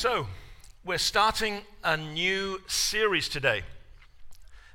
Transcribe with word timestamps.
So, 0.00 0.28
we're 0.82 0.96
starting 0.96 1.60
a 1.84 1.94
new 1.94 2.62
series 2.66 3.28
today. 3.28 3.64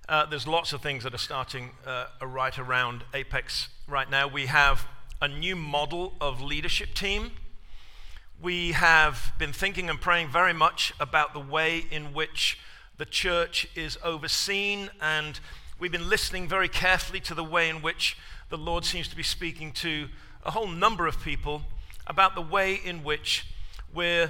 Uh, 0.07 0.27
there's 0.27 0.45
lots 0.45 0.71
of 0.71 0.83
things 0.83 1.03
that 1.03 1.15
are 1.15 1.17
starting 1.17 1.71
uh, 1.83 2.05
right 2.21 2.55
around 2.59 3.05
Apex 3.11 3.69
right 3.87 4.07
now. 4.07 4.27
We 4.27 4.45
have 4.45 4.85
a 5.19 5.27
new 5.27 5.55
model 5.55 6.13
of 6.21 6.43
leadership 6.43 6.93
team. 6.93 7.31
We 8.39 8.73
have 8.73 9.33
been 9.39 9.51
thinking 9.51 9.89
and 9.89 9.99
praying 9.99 10.29
very 10.29 10.53
much 10.53 10.93
about 10.99 11.33
the 11.33 11.39
way 11.39 11.85
in 11.89 12.13
which 12.13 12.59
the 12.97 13.05
church 13.05 13.67
is 13.73 13.97
overseen, 14.03 14.91
and 15.01 15.39
we've 15.79 15.91
been 15.91 16.07
listening 16.07 16.47
very 16.47 16.69
carefully 16.69 17.19
to 17.21 17.33
the 17.33 17.43
way 17.43 17.67
in 17.67 17.81
which 17.81 18.15
the 18.49 18.59
Lord 18.59 18.85
seems 18.85 19.07
to 19.07 19.15
be 19.15 19.23
speaking 19.23 19.71
to 19.71 20.07
a 20.45 20.51
whole 20.51 20.67
number 20.67 21.07
of 21.07 21.19
people 21.23 21.63
about 22.05 22.35
the 22.35 22.41
way 22.41 22.75
in 22.75 23.03
which 23.03 23.47
we're 23.91 24.29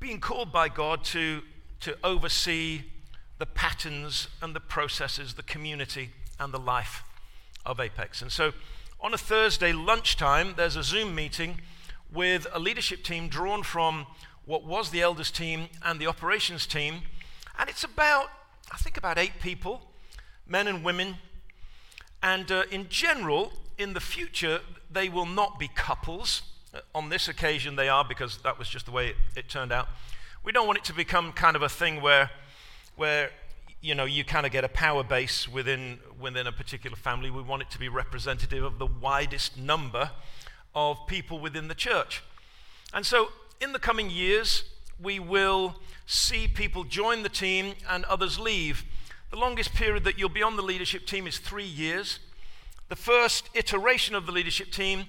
being 0.00 0.20
called 0.20 0.52
by 0.52 0.68
God 0.68 1.04
to, 1.04 1.42
to 1.80 1.96
oversee 2.04 2.82
the 3.38 3.46
patterns 3.46 4.28
and 4.40 4.54
the 4.54 4.60
processes, 4.60 5.34
the 5.34 5.42
community 5.42 6.10
and 6.38 6.52
the 6.52 6.58
life 6.58 7.02
of 7.64 7.80
Apex. 7.80 8.22
And 8.22 8.30
so 8.30 8.52
on 9.00 9.14
a 9.14 9.18
Thursday 9.18 9.72
lunchtime, 9.72 10.54
there's 10.56 10.76
a 10.76 10.82
Zoom 10.82 11.14
meeting 11.14 11.60
with 12.12 12.46
a 12.52 12.58
leadership 12.58 13.04
team 13.04 13.28
drawn 13.28 13.62
from 13.62 14.06
what 14.44 14.64
was 14.64 14.90
the 14.90 15.02
elders 15.02 15.30
team 15.30 15.68
and 15.84 16.00
the 16.00 16.06
operations 16.06 16.66
team. 16.66 17.02
And 17.58 17.68
it's 17.68 17.84
about, 17.84 18.28
I 18.72 18.76
think, 18.76 18.96
about 18.96 19.18
eight 19.18 19.40
people, 19.40 19.82
men 20.46 20.66
and 20.66 20.84
women. 20.84 21.16
And 22.22 22.50
uh, 22.50 22.64
in 22.70 22.88
general, 22.88 23.52
in 23.76 23.92
the 23.92 24.00
future, 24.00 24.60
they 24.90 25.08
will 25.08 25.26
not 25.26 25.58
be 25.58 25.68
couples. 25.68 26.42
On 26.94 27.08
this 27.08 27.28
occasion, 27.28 27.76
they 27.76 27.88
are 27.88 28.04
because 28.04 28.38
that 28.38 28.58
was 28.58 28.68
just 28.68 28.86
the 28.86 28.92
way 28.92 29.08
it, 29.08 29.16
it 29.36 29.48
turned 29.48 29.72
out. 29.72 29.88
We 30.44 30.52
don't 30.52 30.66
want 30.66 30.78
it 30.78 30.84
to 30.84 30.94
become 30.94 31.32
kind 31.32 31.56
of 31.56 31.62
a 31.62 31.68
thing 31.68 32.00
where, 32.00 32.30
where 32.96 33.30
you 33.80 33.94
know, 33.94 34.04
you 34.04 34.24
kind 34.24 34.44
of 34.44 34.52
get 34.52 34.64
a 34.64 34.68
power 34.68 35.04
base 35.04 35.48
within, 35.48 35.98
within 36.18 36.46
a 36.46 36.52
particular 36.52 36.96
family. 36.96 37.30
We 37.30 37.42
want 37.42 37.62
it 37.62 37.70
to 37.70 37.78
be 37.78 37.88
representative 37.88 38.64
of 38.64 38.78
the 38.78 38.86
widest 38.86 39.56
number 39.56 40.10
of 40.74 41.06
people 41.06 41.38
within 41.38 41.68
the 41.68 41.74
church. 41.74 42.22
And 42.92 43.04
so, 43.04 43.28
in 43.60 43.72
the 43.72 43.78
coming 43.78 44.10
years, 44.10 44.64
we 45.00 45.18
will 45.18 45.76
see 46.06 46.48
people 46.48 46.84
join 46.84 47.22
the 47.22 47.28
team 47.28 47.74
and 47.88 48.04
others 48.06 48.38
leave. 48.38 48.84
The 49.30 49.36
longest 49.36 49.74
period 49.74 50.04
that 50.04 50.18
you'll 50.18 50.28
be 50.28 50.42
on 50.42 50.56
the 50.56 50.62
leadership 50.62 51.06
team 51.06 51.26
is 51.26 51.38
three 51.38 51.64
years. 51.64 52.18
The 52.88 52.96
first 52.96 53.50
iteration 53.54 54.14
of 54.14 54.26
the 54.26 54.32
leadership 54.32 54.72
team 54.72 55.04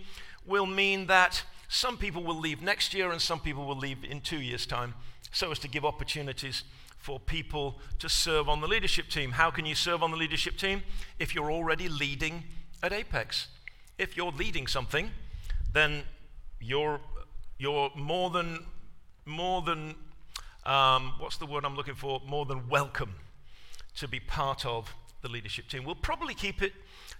will 0.45 0.65
mean 0.65 1.07
that 1.07 1.43
some 1.69 1.97
people 1.97 2.23
will 2.23 2.39
leave 2.39 2.61
next 2.61 2.93
year 2.93 3.11
and 3.11 3.21
some 3.21 3.39
people 3.39 3.65
will 3.65 3.77
leave 3.77 4.03
in 4.03 4.19
two 4.19 4.41
years' 4.41 4.65
time, 4.65 4.95
so 5.31 5.51
as 5.51 5.59
to 5.59 5.67
give 5.67 5.85
opportunities 5.85 6.63
for 6.97 7.19
people 7.19 7.79
to 7.99 8.09
serve 8.09 8.49
on 8.49 8.59
the 8.59 8.67
leadership 8.67 9.07
team. 9.07 9.31
How 9.31 9.51
can 9.51 9.65
you 9.65 9.75
serve 9.75 10.03
on 10.03 10.11
the 10.11 10.17
leadership 10.17 10.57
team? 10.57 10.83
If 11.19 11.33
you're 11.33 11.51
already 11.51 11.87
leading 11.87 12.43
at 12.81 12.93
Apex. 12.93 13.47
If 13.97 14.15
you're 14.17 14.31
leading 14.31 14.67
something, 14.67 15.11
then 15.73 16.03
you're, 16.59 16.99
you're 17.57 17.91
more 17.95 18.29
than, 18.29 18.65
more 19.25 19.61
than 19.61 19.95
um, 20.65 21.13
what's 21.19 21.37
the 21.37 21.45
word 21.45 21.65
I'm 21.65 21.75
looking 21.75 21.95
for? 21.95 22.21
More 22.27 22.45
than 22.45 22.67
welcome 22.69 23.15
to 23.97 24.07
be 24.07 24.19
part 24.19 24.65
of 24.65 24.93
the 25.21 25.29
leadership 25.29 25.67
team. 25.67 25.83
We'll 25.83 25.95
probably 25.95 26.33
keep 26.33 26.61
it 26.61 26.73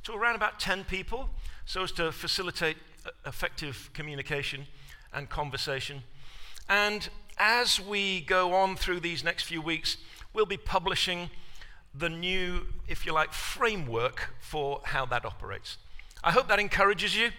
to 0.03 0.14
around 0.14 0.36
about 0.36 0.59
10 0.59 0.86
people 0.86 1.30
so 1.66 1.83
as 1.83 1.92
to 1.94 2.11
facilitate 2.11 2.77
effective 3.25 3.89
communication 3.94 4.67
and 5.14 5.30
conversation. 5.30 6.04
And 6.67 7.10
as 7.37 7.80
we 7.80 8.21
go 8.21 8.54
on 8.54 8.76
through 8.76 8.99
these 8.99 9.23
next 9.23 9.43
few 9.43 9.61
weeks, 9.61 9.98
we'll 10.33 10.45
be 10.45 10.58
publishing 10.58 11.30
the 11.93 12.10
new, 12.10 12.67
if 12.87 13.05
you 13.05 13.14
like, 13.14 13.33
framework 13.33 14.30
for 14.39 14.82
how 14.86 15.05
that 15.08 15.26
operates. 15.26 15.77
I 16.23 16.32
hope 16.32 16.48
that 16.49 16.60
encourages 16.60 17.15
you. 17.15 17.32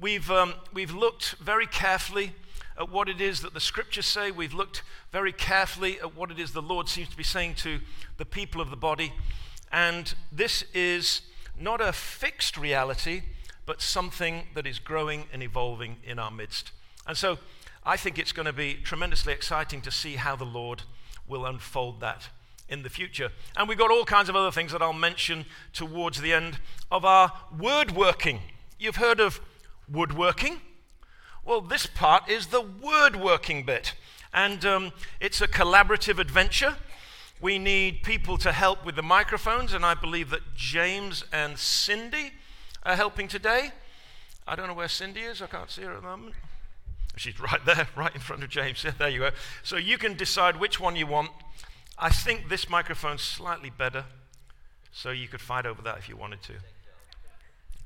We've, 0.00 0.30
um, 0.30 0.54
we've 0.72 0.92
looked 0.92 1.32
very 1.34 1.66
carefully 1.66 2.32
at 2.78 2.90
what 2.90 3.08
it 3.08 3.20
is 3.20 3.40
that 3.40 3.54
the 3.54 3.60
scriptures 3.60 4.06
say. 4.06 4.30
We've 4.30 4.54
looked 4.54 4.82
very 5.12 5.32
carefully 5.32 6.00
at 6.00 6.16
what 6.16 6.30
it 6.30 6.38
is 6.38 6.52
the 6.52 6.62
Lord 6.62 6.88
seems 6.88 7.08
to 7.10 7.16
be 7.16 7.22
saying 7.22 7.54
to 7.56 7.80
the 8.16 8.24
people 8.24 8.60
of 8.60 8.70
the 8.70 8.76
body. 8.76 9.12
And 9.70 10.14
this 10.32 10.64
is 10.72 11.22
not 11.58 11.80
a 11.80 11.92
fixed 11.92 12.56
reality, 12.56 13.22
but 13.66 13.80
something 13.80 14.48
that 14.54 14.66
is 14.66 14.78
growing 14.78 15.24
and 15.32 15.42
evolving 15.42 15.96
in 16.04 16.18
our 16.18 16.30
midst. 16.30 16.70
And 17.06 17.16
so 17.16 17.38
I 17.84 17.96
think 17.96 18.18
it's 18.18 18.32
going 18.32 18.46
to 18.46 18.52
be 18.52 18.74
tremendously 18.74 19.32
exciting 19.32 19.80
to 19.82 19.90
see 19.90 20.16
how 20.16 20.36
the 20.36 20.44
Lord 20.44 20.82
will 21.28 21.46
unfold 21.46 22.00
that 22.00 22.28
in 22.68 22.82
the 22.82 22.90
future. 22.90 23.30
And 23.56 23.68
we've 23.68 23.78
got 23.78 23.90
all 23.90 24.04
kinds 24.04 24.28
of 24.28 24.36
other 24.36 24.50
things 24.50 24.72
that 24.72 24.82
I'll 24.82 24.92
mention 24.92 25.44
towards 25.72 26.20
the 26.20 26.32
end 26.32 26.58
of 26.90 27.04
our 27.04 27.32
word 27.58 27.90
working. 27.90 28.40
You've 28.78 28.96
heard 28.96 29.20
of 29.20 29.40
woodworking? 29.90 30.60
Well, 31.44 31.60
this 31.60 31.86
part 31.86 32.28
is 32.28 32.46
the 32.46 32.62
word 32.62 33.16
working 33.16 33.64
bit. 33.64 33.94
And 34.32 34.64
um, 34.64 34.92
it's 35.20 35.40
a 35.40 35.48
collaborative 35.48 36.18
adventure. 36.18 36.76
We 37.40 37.58
need 37.58 38.02
people 38.02 38.38
to 38.38 38.52
help 38.52 38.84
with 38.84 38.96
the 38.96 39.02
microphones, 39.02 39.74
and 39.74 39.84
I 39.84 39.94
believe 39.94 40.30
that 40.30 40.54
James 40.54 41.24
and 41.32 41.58
Cindy 41.58 42.32
are 42.84 42.96
helping 42.96 43.28
today. 43.28 43.72
I 44.46 44.56
don't 44.56 44.68
know 44.68 44.74
where 44.74 44.88
Cindy 44.88 45.20
is, 45.20 45.40
I 45.40 45.46
can't 45.46 45.70
see 45.70 45.82
her 45.82 45.92
at 45.92 46.02
the 46.02 46.06
moment. 46.06 46.34
She's 47.16 47.38
right 47.40 47.64
there, 47.66 47.88
right 47.96 48.14
in 48.14 48.20
front 48.20 48.42
of 48.42 48.50
James. 48.50 48.84
Yeah, 48.84 48.92
there 48.98 49.08
you 49.08 49.20
go. 49.20 49.30
So 49.62 49.76
you 49.76 49.98
can 49.98 50.14
decide 50.14 50.58
which 50.58 50.78
one 50.78 50.96
you 50.96 51.06
want. 51.06 51.30
I 51.98 52.10
think 52.10 52.48
this 52.48 52.68
microphone's 52.68 53.22
slightly 53.22 53.70
better, 53.70 54.04
so 54.92 55.10
you 55.10 55.28
could 55.28 55.40
fight 55.40 55.64
over 55.64 55.80
that 55.82 55.98
if 55.98 56.08
you 56.08 56.16
wanted 56.16 56.42
to. 56.42 56.54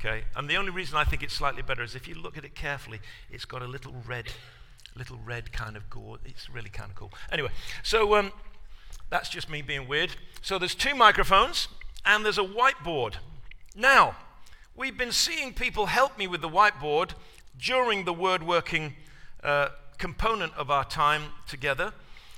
Okay? 0.01 0.25
And 0.37 0.49
the 0.49 0.57
only 0.57 0.71
reason 0.71 0.97
I 0.97 1.05
think 1.05 1.23
it's 1.23 1.35
slightly 1.35 1.63
better 1.63 1.83
is 1.83 1.95
if 1.95 2.09
you 2.09 2.15
look 2.15 2.39
at 2.39 2.45
it 2.45 2.55
carefully, 2.55 3.01
it's 3.31 3.45
got 3.45 3.63
a 3.63 3.67
little 3.67 3.95
red, 4.07 4.27
little 4.97 5.19
red 5.25 5.53
kind 5.53 5.77
of 5.77 5.91
gore. 5.91 6.19
It's 6.25 6.49
really 6.49 6.71
kind 6.71 6.91
of 6.91 6.97
cool. 6.97 7.13
Anyway, 7.31 7.51
so 7.83 8.15
um, 8.17 8.33
that's 9.11 9.29
just 9.29 9.51
me 9.51 9.61
being 9.61 9.89
weird. 9.89 10.17
So 10.41 10.59
there's 10.59 10.75
two 10.75 10.95
microphones 10.95 11.69
and 12.07 12.25
there's 12.25 12.39
a 12.39 12.45
whiteboard. 12.45 13.15
Now, 13.75 14.17
we've 14.79 14.97
been 14.97 15.11
seeing 15.11 15.53
people 15.53 15.87
help 15.87 16.17
me 16.17 16.29
with 16.29 16.41
the 16.41 16.49
whiteboard 16.49 17.11
during 17.61 18.05
the 18.05 18.13
word 18.13 18.45
working 18.45 18.95
uh, 19.43 19.71
component 19.99 20.55
of 20.55 20.71
our 20.71 20.85
time 20.85 21.23
together. 21.49 21.93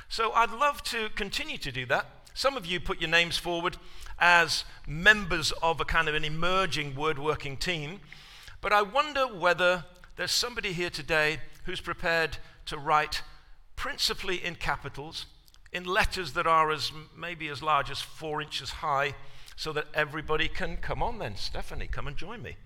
So 0.09 0.33
I'd 0.33 0.51
love 0.51 0.83
to 0.85 1.11
continue 1.11 1.59
to 1.59 1.71
do 1.71 1.85
that. 1.87 2.07
Some 2.33 2.57
of 2.57 2.65
you 2.65 2.81
put 2.81 2.99
your 2.99 3.11
names 3.11 3.37
forward 3.37 3.77
as 4.19 4.65
members 4.89 5.53
of 5.63 5.83
a 5.83 5.85
kind 5.85 6.09
of 6.09 6.15
an 6.15 6.25
emerging 6.25 6.95
word 6.95 7.19
working 7.19 7.59
team, 7.59 8.01
but 8.63 8.73
I 8.73 8.81
wonder 8.81 9.27
whether 9.27 9.85
there's 10.17 10.33
somebody 10.33 10.73
here 10.73 10.91
today 10.91 11.41
who's 11.65 11.83
prepared 11.83 12.39
to 12.67 12.79
write 12.79 13.21
principally 13.77 14.43
in 14.43 14.55
capitals 14.55 15.27
in 15.75 15.85
letters 15.85 16.33
that 16.33 16.47
are 16.47 16.71
as 16.71 16.91
maybe 17.15 17.49
as 17.49 17.63
large 17.63 17.91
as 17.91 18.01
four 18.01 18.41
inches 18.41 18.71
high 18.71 19.15
so 19.61 19.75
that 19.75 19.85
everybody 19.93 20.49
can 20.49 20.79
come 20.79 21.03
on 21.03 21.19
then. 21.19 21.37
Stephanie 21.37 21.87
come 21.87 22.07
and 22.07 22.17
join 22.17 22.43
me. 22.43 22.57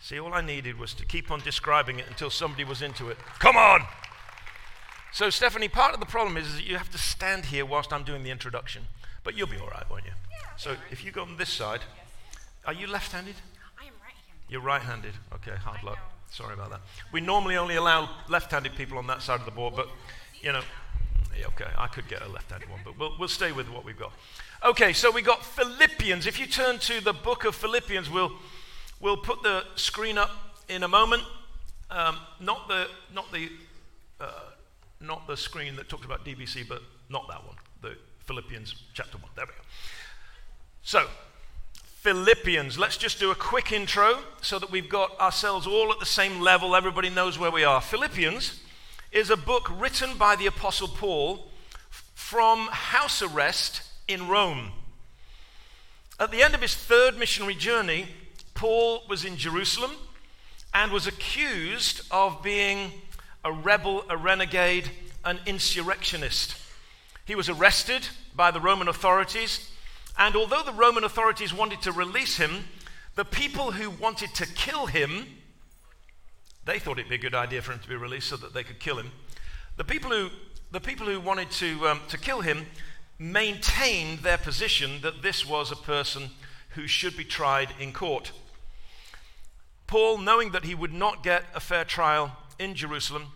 See 0.00 0.20
all 0.20 0.34
i 0.34 0.42
needed 0.42 0.78
was 0.78 0.92
to 0.92 1.06
keep 1.06 1.30
on 1.30 1.40
describing 1.40 1.98
it 1.98 2.04
until 2.06 2.28
somebody 2.28 2.62
was 2.62 2.82
into 2.82 3.08
it. 3.08 3.16
Come 3.38 3.56
on! 3.56 3.80
So 5.14 5.30
stephanie 5.30 5.68
part 5.68 5.94
of 5.94 6.00
the 6.00 6.06
problem 6.06 6.36
is, 6.36 6.56
that 6.56 6.68
you 6.68 6.76
have 6.76 6.90
to 6.90 6.98
stand 6.98 7.46
here 7.46 7.64
whilst 7.64 7.90
i'm 7.90 8.04
doing 8.04 8.22
the 8.22 8.30
introduction. 8.30 8.82
But 9.22 9.34
you'll 9.34 9.46
be 9.46 9.56
all 9.56 9.68
right 9.68 9.90
won't 9.90 10.04
you? 10.04 10.10
So 10.58 10.76
if 10.90 11.02
you 11.02 11.10
go 11.10 11.22
on 11.22 11.38
this 11.38 11.48
side 11.48 11.80
are 12.66 12.74
you 12.74 12.86
left-handed? 12.86 13.36
I 13.80 13.86
am 13.86 13.94
right-handed. 14.02 14.50
you're 14.50 14.60
right-handed. 14.60 15.14
Okay 15.36 15.56
hard 15.56 15.82
luck. 15.84 15.98
sorry 16.30 16.52
about 16.52 16.68
that. 16.68 16.82
We 17.12 17.22
normally 17.22 17.56
only 17.56 17.76
allow 17.76 18.10
left-handed 18.28 18.76
people 18.76 18.98
on 18.98 19.06
that 19.06 19.22
side 19.22 19.40
of 19.40 19.46
the 19.46 19.52
board 19.52 19.74
but 19.74 19.88
you 20.42 20.52
know 20.52 20.64
yeah, 21.38 21.46
okay, 21.46 21.66
I 21.78 21.86
could 21.86 22.08
get 22.08 22.22
a 22.22 22.28
left 22.28 22.50
handed 22.50 22.70
one, 22.70 22.80
but 22.84 22.98
we'll, 22.98 23.14
we'll 23.18 23.28
stay 23.28 23.52
with 23.52 23.68
what 23.68 23.84
we've 23.84 23.98
got. 23.98 24.12
Okay, 24.64 24.94
so 24.94 25.10
we 25.10 25.20
got 25.20 25.44
Philippians. 25.44 26.26
If 26.26 26.40
you 26.40 26.46
turn 26.46 26.78
to 26.78 26.98
the 27.04 27.12
book 27.12 27.44
of 27.44 27.54
Philippians, 27.54 28.08
we'll, 28.08 28.32
we'll 28.98 29.18
put 29.18 29.42
the 29.42 29.62
screen 29.74 30.16
up 30.16 30.30
in 30.70 30.84
a 30.84 30.88
moment. 30.88 31.22
Um, 31.90 32.16
not 32.40 32.66
the, 32.66 32.88
not, 33.12 33.30
the, 33.30 33.50
uh, 34.18 34.30
not 35.02 35.26
the 35.26 35.36
screen 35.36 35.76
that 35.76 35.90
talked 35.90 36.06
about 36.06 36.24
DBC, 36.24 36.66
but 36.66 36.80
not 37.10 37.28
that 37.28 37.44
one, 37.44 37.56
the 37.82 37.98
Philippians 38.20 38.74
chapter 38.94 39.18
1. 39.18 39.30
There 39.36 39.44
we 39.44 39.52
go. 39.52 39.68
So, 40.82 41.08
Philippians. 42.00 42.78
Let's 42.78 42.96
just 42.96 43.20
do 43.20 43.30
a 43.30 43.34
quick 43.34 43.70
intro 43.70 44.20
so 44.40 44.58
that 44.58 44.70
we've 44.70 44.88
got 44.88 45.20
ourselves 45.20 45.66
all 45.66 45.92
at 45.92 46.00
the 46.00 46.06
same 46.06 46.40
level. 46.40 46.74
Everybody 46.74 47.10
knows 47.10 47.38
where 47.38 47.50
we 47.50 47.64
are. 47.64 47.82
Philippians 47.82 48.62
is 49.12 49.28
a 49.28 49.36
book 49.36 49.70
written 49.78 50.16
by 50.16 50.36
the 50.36 50.46
Apostle 50.46 50.88
Paul 50.88 51.50
from 52.14 52.68
house 52.68 53.20
arrest 53.20 53.82
in 54.08 54.28
Rome. 54.28 54.72
At 56.18 56.30
the 56.30 56.42
end 56.42 56.54
of 56.54 56.62
his 56.62 56.74
third 56.74 57.18
missionary 57.18 57.54
journey, 57.54 58.06
Paul 58.54 59.02
was 59.08 59.24
in 59.24 59.36
Jerusalem 59.36 59.92
and 60.72 60.92
was 60.92 61.06
accused 61.06 62.02
of 62.10 62.42
being 62.42 62.92
a 63.44 63.52
rebel, 63.52 64.04
a 64.08 64.16
renegade, 64.16 64.90
an 65.24 65.40
insurrectionist. 65.46 66.56
He 67.24 67.34
was 67.34 67.48
arrested 67.48 68.08
by 68.34 68.50
the 68.50 68.60
Roman 68.60 68.88
authorities, 68.88 69.70
and 70.18 70.36
although 70.36 70.62
the 70.62 70.72
Roman 70.72 71.04
authorities 71.04 71.52
wanted 71.52 71.82
to 71.82 71.92
release 71.92 72.36
him, 72.36 72.64
the 73.14 73.24
people 73.24 73.72
who 73.72 73.90
wanted 73.90 74.34
to 74.34 74.46
kill 74.46 74.86
him, 74.86 75.26
they 76.64 76.78
thought 76.78 76.98
it'd 76.98 77.08
be 77.08 77.16
a 77.16 77.18
good 77.18 77.34
idea 77.34 77.62
for 77.62 77.72
him 77.72 77.80
to 77.80 77.88
be 77.88 77.96
released 77.96 78.28
so 78.28 78.36
that 78.36 78.54
they 78.54 78.62
could 78.62 78.78
kill 78.78 78.98
him. 78.98 79.10
The 79.76 79.84
people 79.84 80.10
who, 80.10 80.30
the 80.70 80.80
people 80.80 81.06
who 81.06 81.20
wanted 81.20 81.50
to, 81.52 81.88
um, 81.88 82.00
to 82.08 82.18
kill 82.18 82.40
him 82.40 82.66
maintained 83.18 84.20
their 84.20 84.38
position 84.38 85.00
that 85.02 85.22
this 85.22 85.46
was 85.46 85.70
a 85.70 85.76
person 85.76 86.30
who 86.70 86.86
should 86.86 87.16
be 87.16 87.24
tried 87.24 87.68
in 87.78 87.92
court. 87.92 88.32
Paul, 89.86 90.18
knowing 90.18 90.50
that 90.52 90.64
he 90.64 90.74
would 90.74 90.92
not 90.92 91.22
get 91.22 91.44
a 91.54 91.60
fair 91.60 91.84
trial 91.84 92.36
in 92.58 92.74
Jerusalem, 92.74 93.28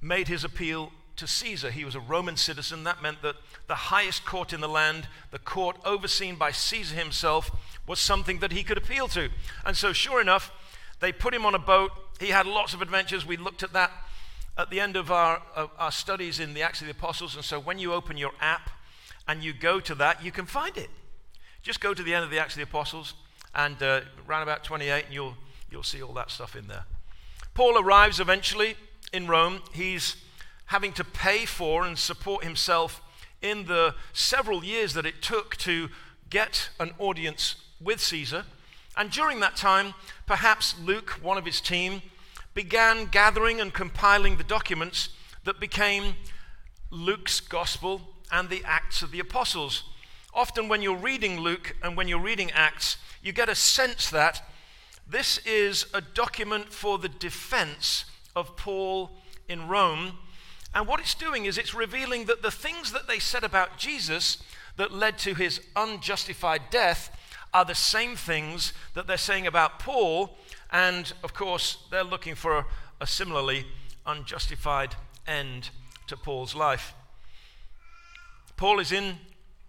made 0.00 0.28
his 0.28 0.44
appeal 0.44 0.92
to 1.16 1.26
Caesar. 1.26 1.70
He 1.70 1.84
was 1.84 1.94
a 1.94 2.00
Roman 2.00 2.36
citizen. 2.36 2.84
That 2.84 3.02
meant 3.02 3.22
that 3.22 3.36
the 3.66 3.74
highest 3.74 4.24
court 4.24 4.52
in 4.52 4.60
the 4.60 4.68
land, 4.68 5.08
the 5.30 5.38
court 5.38 5.76
overseen 5.84 6.36
by 6.36 6.50
Caesar 6.50 6.94
himself, 6.94 7.50
was 7.86 7.98
something 8.00 8.40
that 8.40 8.52
he 8.52 8.62
could 8.62 8.78
appeal 8.78 9.08
to. 9.08 9.30
And 9.64 9.76
so, 9.76 9.92
sure 9.92 10.20
enough, 10.20 10.52
they 11.00 11.12
put 11.12 11.34
him 11.34 11.46
on 11.46 11.54
a 11.54 11.58
boat. 11.58 11.92
He 12.20 12.28
had 12.28 12.46
lots 12.46 12.74
of 12.74 12.82
adventures. 12.82 13.26
We 13.26 13.36
looked 13.36 13.62
at 13.62 13.72
that 13.72 13.90
at 14.56 14.70
the 14.70 14.80
end 14.80 14.96
of 14.96 15.10
our, 15.10 15.42
of 15.56 15.70
our 15.78 15.90
studies 15.92 16.38
in 16.38 16.54
the 16.54 16.62
Acts 16.62 16.80
of 16.80 16.86
the 16.86 16.92
Apostles. 16.92 17.34
And 17.36 17.44
so, 17.44 17.58
when 17.58 17.78
you 17.78 17.92
open 17.92 18.16
your 18.16 18.32
app 18.40 18.70
and 19.26 19.42
you 19.42 19.52
go 19.52 19.80
to 19.80 19.94
that, 19.96 20.24
you 20.24 20.30
can 20.30 20.46
find 20.46 20.76
it. 20.76 20.90
Just 21.62 21.80
go 21.80 21.94
to 21.94 22.02
the 22.02 22.14
end 22.14 22.24
of 22.24 22.30
the 22.30 22.38
Acts 22.38 22.54
of 22.54 22.58
the 22.58 22.64
Apostles 22.64 23.14
and 23.54 23.82
uh, 23.82 24.00
around 24.28 24.42
about 24.42 24.64
28, 24.64 25.06
and 25.06 25.14
you'll, 25.14 25.34
you'll 25.70 25.82
see 25.82 26.02
all 26.02 26.12
that 26.14 26.30
stuff 26.30 26.56
in 26.56 26.66
there. 26.66 26.84
Paul 27.54 27.78
arrives 27.80 28.20
eventually 28.20 28.76
in 29.12 29.26
Rome. 29.26 29.62
He's 29.72 30.16
having 30.66 30.92
to 30.94 31.04
pay 31.04 31.44
for 31.44 31.86
and 31.86 31.98
support 31.98 32.44
himself 32.44 33.00
in 33.40 33.66
the 33.66 33.94
several 34.12 34.64
years 34.64 34.94
that 34.94 35.06
it 35.06 35.22
took 35.22 35.56
to 35.58 35.88
get 36.30 36.70
an 36.80 36.92
audience 36.98 37.56
with 37.80 38.00
Caesar. 38.00 38.44
And 38.96 39.10
during 39.10 39.40
that 39.40 39.56
time, 39.56 39.94
perhaps 40.26 40.74
Luke, 40.80 41.18
one 41.22 41.38
of 41.38 41.44
his 41.44 41.60
team, 41.60 42.02
began 42.54 43.06
gathering 43.06 43.60
and 43.60 43.72
compiling 43.72 44.36
the 44.36 44.44
documents 44.44 45.10
that 45.44 45.60
became 45.60 46.14
Luke's 46.90 47.40
gospel 47.40 48.13
and 48.34 48.50
the 48.50 48.62
Acts 48.66 49.00
of 49.00 49.12
the 49.12 49.20
Apostles. 49.20 49.84
Often, 50.34 50.68
when 50.68 50.82
you're 50.82 50.96
reading 50.96 51.40
Luke 51.40 51.74
and 51.82 51.96
when 51.96 52.08
you're 52.08 52.18
reading 52.20 52.50
Acts, 52.50 52.98
you 53.22 53.32
get 53.32 53.48
a 53.48 53.54
sense 53.54 54.10
that 54.10 54.42
this 55.08 55.38
is 55.46 55.86
a 55.94 56.02
document 56.02 56.72
for 56.72 56.98
the 56.98 57.08
defense 57.08 58.04
of 58.36 58.56
Paul 58.56 59.10
in 59.48 59.68
Rome 59.68 60.18
and 60.74 60.88
what 60.88 60.98
it's 60.98 61.14
doing 61.14 61.44
is 61.44 61.56
it's 61.56 61.72
revealing 61.72 62.24
that 62.24 62.42
the 62.42 62.50
things 62.50 62.90
that 62.92 63.06
they 63.06 63.20
said 63.20 63.44
about 63.44 63.78
Jesus 63.78 64.38
that 64.76 64.92
led 64.92 65.18
to 65.18 65.34
his 65.34 65.60
unjustified 65.76 66.62
death 66.70 67.16
are 67.54 67.64
the 67.64 67.76
same 67.76 68.16
things 68.16 68.72
that 68.94 69.06
they're 69.06 69.16
saying 69.16 69.46
about 69.46 69.78
Paul. 69.78 70.36
And 70.72 71.12
of 71.22 71.32
course, 71.32 71.78
they're 71.92 72.02
looking 72.02 72.34
for 72.34 72.66
a, 73.00 73.06
similarly 73.06 73.66
unjustified 74.04 74.96
end 75.26 75.70
to 76.08 76.16
Paul's 76.16 76.56
life. 76.56 76.94
Paul 78.56 78.78
is 78.78 78.92
in, 78.92 79.18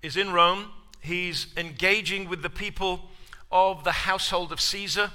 is 0.01 0.17
in 0.17 0.31
Rome. 0.31 0.69
He's 1.01 1.47
engaging 1.57 2.29
with 2.29 2.41
the 2.41 2.49
people 2.49 3.09
of 3.51 3.83
the 3.83 3.91
household 3.91 4.51
of 4.51 4.61
Caesar. 4.61 5.11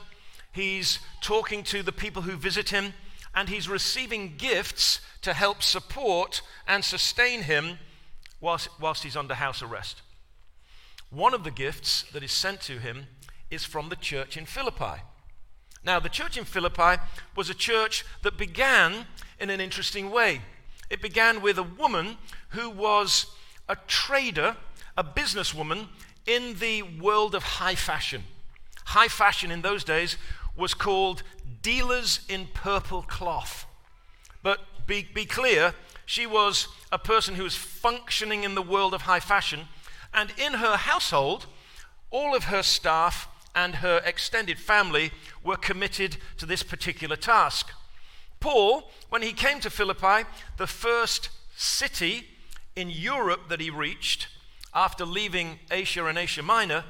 He's 0.52 0.98
talking 1.20 1.62
to 1.64 1.82
the 1.82 1.92
people 1.92 2.22
who 2.22 2.36
visit 2.36 2.70
him, 2.70 2.94
and 3.34 3.48
he's 3.48 3.68
receiving 3.68 4.34
gifts 4.36 5.00
to 5.22 5.32
help 5.32 5.62
support 5.62 6.42
and 6.66 6.84
sustain 6.84 7.42
him 7.42 7.78
whilst, 8.40 8.68
whilst 8.80 9.04
he's 9.04 9.16
under 9.16 9.34
house 9.34 9.62
arrest. 9.62 10.02
One 11.10 11.34
of 11.34 11.44
the 11.44 11.50
gifts 11.50 12.04
that 12.12 12.22
is 12.22 12.32
sent 12.32 12.60
to 12.62 12.78
him 12.78 13.06
is 13.50 13.64
from 13.64 13.88
the 13.88 13.96
church 13.96 14.36
in 14.36 14.46
Philippi. 14.46 15.02
Now, 15.84 15.98
the 15.98 16.08
church 16.08 16.36
in 16.36 16.44
Philippi 16.44 17.02
was 17.34 17.50
a 17.50 17.54
church 17.54 18.04
that 18.22 18.36
began 18.36 19.06
in 19.38 19.50
an 19.50 19.60
interesting 19.60 20.10
way. 20.10 20.42
It 20.88 21.00
began 21.00 21.40
with 21.40 21.58
a 21.58 21.62
woman 21.62 22.18
who 22.50 22.70
was 22.70 23.26
a 23.70 23.76
trader, 23.86 24.56
a 24.98 25.04
businesswoman 25.04 25.86
in 26.26 26.58
the 26.58 26.82
world 26.82 27.36
of 27.36 27.42
high 27.44 27.76
fashion. 27.76 28.24
High 28.86 29.08
fashion 29.08 29.52
in 29.52 29.62
those 29.62 29.84
days 29.84 30.16
was 30.56 30.74
called 30.74 31.22
dealers 31.62 32.20
in 32.28 32.48
purple 32.52 33.02
cloth. 33.02 33.64
But 34.42 34.58
be, 34.88 35.06
be 35.14 35.24
clear, 35.24 35.72
she 36.04 36.26
was 36.26 36.66
a 36.90 36.98
person 36.98 37.36
who 37.36 37.44
was 37.44 37.54
functioning 37.54 38.42
in 38.42 38.56
the 38.56 38.62
world 38.62 38.92
of 38.92 39.02
high 39.02 39.20
fashion, 39.20 39.68
and 40.12 40.32
in 40.36 40.54
her 40.54 40.76
household, 40.76 41.46
all 42.10 42.34
of 42.34 42.44
her 42.44 42.64
staff 42.64 43.28
and 43.54 43.76
her 43.76 44.02
extended 44.04 44.58
family 44.58 45.12
were 45.44 45.56
committed 45.56 46.16
to 46.38 46.46
this 46.46 46.64
particular 46.64 47.14
task. 47.14 47.70
Paul, 48.40 48.90
when 49.10 49.22
he 49.22 49.32
came 49.32 49.60
to 49.60 49.70
Philippi, 49.70 50.26
the 50.56 50.66
first 50.66 51.28
city 51.56 52.26
in 52.76 52.90
Europe 52.90 53.48
that 53.48 53.60
he 53.60 53.70
reached 53.70 54.28
after 54.74 55.04
leaving 55.04 55.58
Asia 55.70 56.06
and 56.06 56.18
Asia 56.18 56.42
Minor, 56.42 56.84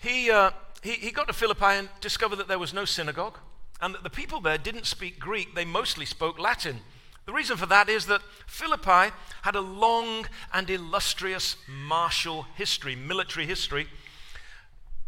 he, 0.00 0.30
uh, 0.30 0.50
he, 0.82 0.92
he 0.92 1.10
got 1.10 1.26
to 1.26 1.32
Philippi 1.32 1.64
and 1.64 1.88
discovered 2.00 2.36
that 2.36 2.48
there 2.48 2.58
was 2.58 2.72
no 2.72 2.84
synagogue 2.84 3.38
and 3.80 3.94
that 3.94 4.02
the 4.02 4.10
people 4.10 4.40
there 4.40 4.58
didn't 4.58 4.86
speak 4.86 5.18
Greek, 5.18 5.54
they 5.54 5.64
mostly 5.64 6.04
spoke 6.04 6.38
Latin. 6.38 6.80
The 7.26 7.32
reason 7.32 7.56
for 7.56 7.66
that 7.66 7.88
is 7.88 8.06
that 8.06 8.22
Philippi 8.46 9.14
had 9.42 9.54
a 9.54 9.60
long 9.60 10.26
and 10.52 10.68
illustrious 10.70 11.56
martial 11.68 12.46
history, 12.54 12.96
military 12.96 13.46
history. 13.46 13.86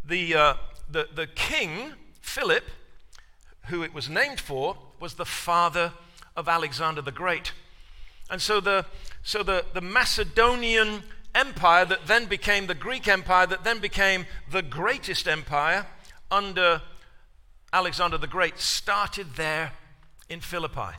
The, 0.05 0.35
uh, 0.35 0.55
the, 0.91 1.09
the 1.15 1.27
king, 1.27 1.95
Philip, 2.21 2.65
who 3.67 3.83
it 3.83 3.95
was 3.95 4.09
named 4.09 4.39
for, 4.39 4.77
was 5.01 5.15
the 5.15 5.25
father 5.25 5.93
of 6.37 6.49
Alexander 6.49 7.01
the 7.01 7.11
Great. 7.11 7.53
And 8.29 8.41
so 8.41 8.61
the, 8.61 8.85
so 9.23 9.43
the, 9.43 9.65
the 9.75 9.81
Macedonian 9.81 11.03
empire 11.35 11.85
that 11.85 12.07
then 12.07 12.27
became 12.27 12.67
the 12.67 12.75
Greek 12.75 13.07
empire, 13.09 13.47
that 13.47 13.65
then 13.65 13.79
became 13.79 14.27
the 14.51 14.63
greatest 14.63 15.29
empire 15.29 15.87
under 16.31 16.83
Alexander 17.73 18.19
the 18.19 18.27
Great 18.27 18.59
started 18.59 19.37
there 19.37 19.73
in 20.29 20.41
Philippi. 20.41 20.97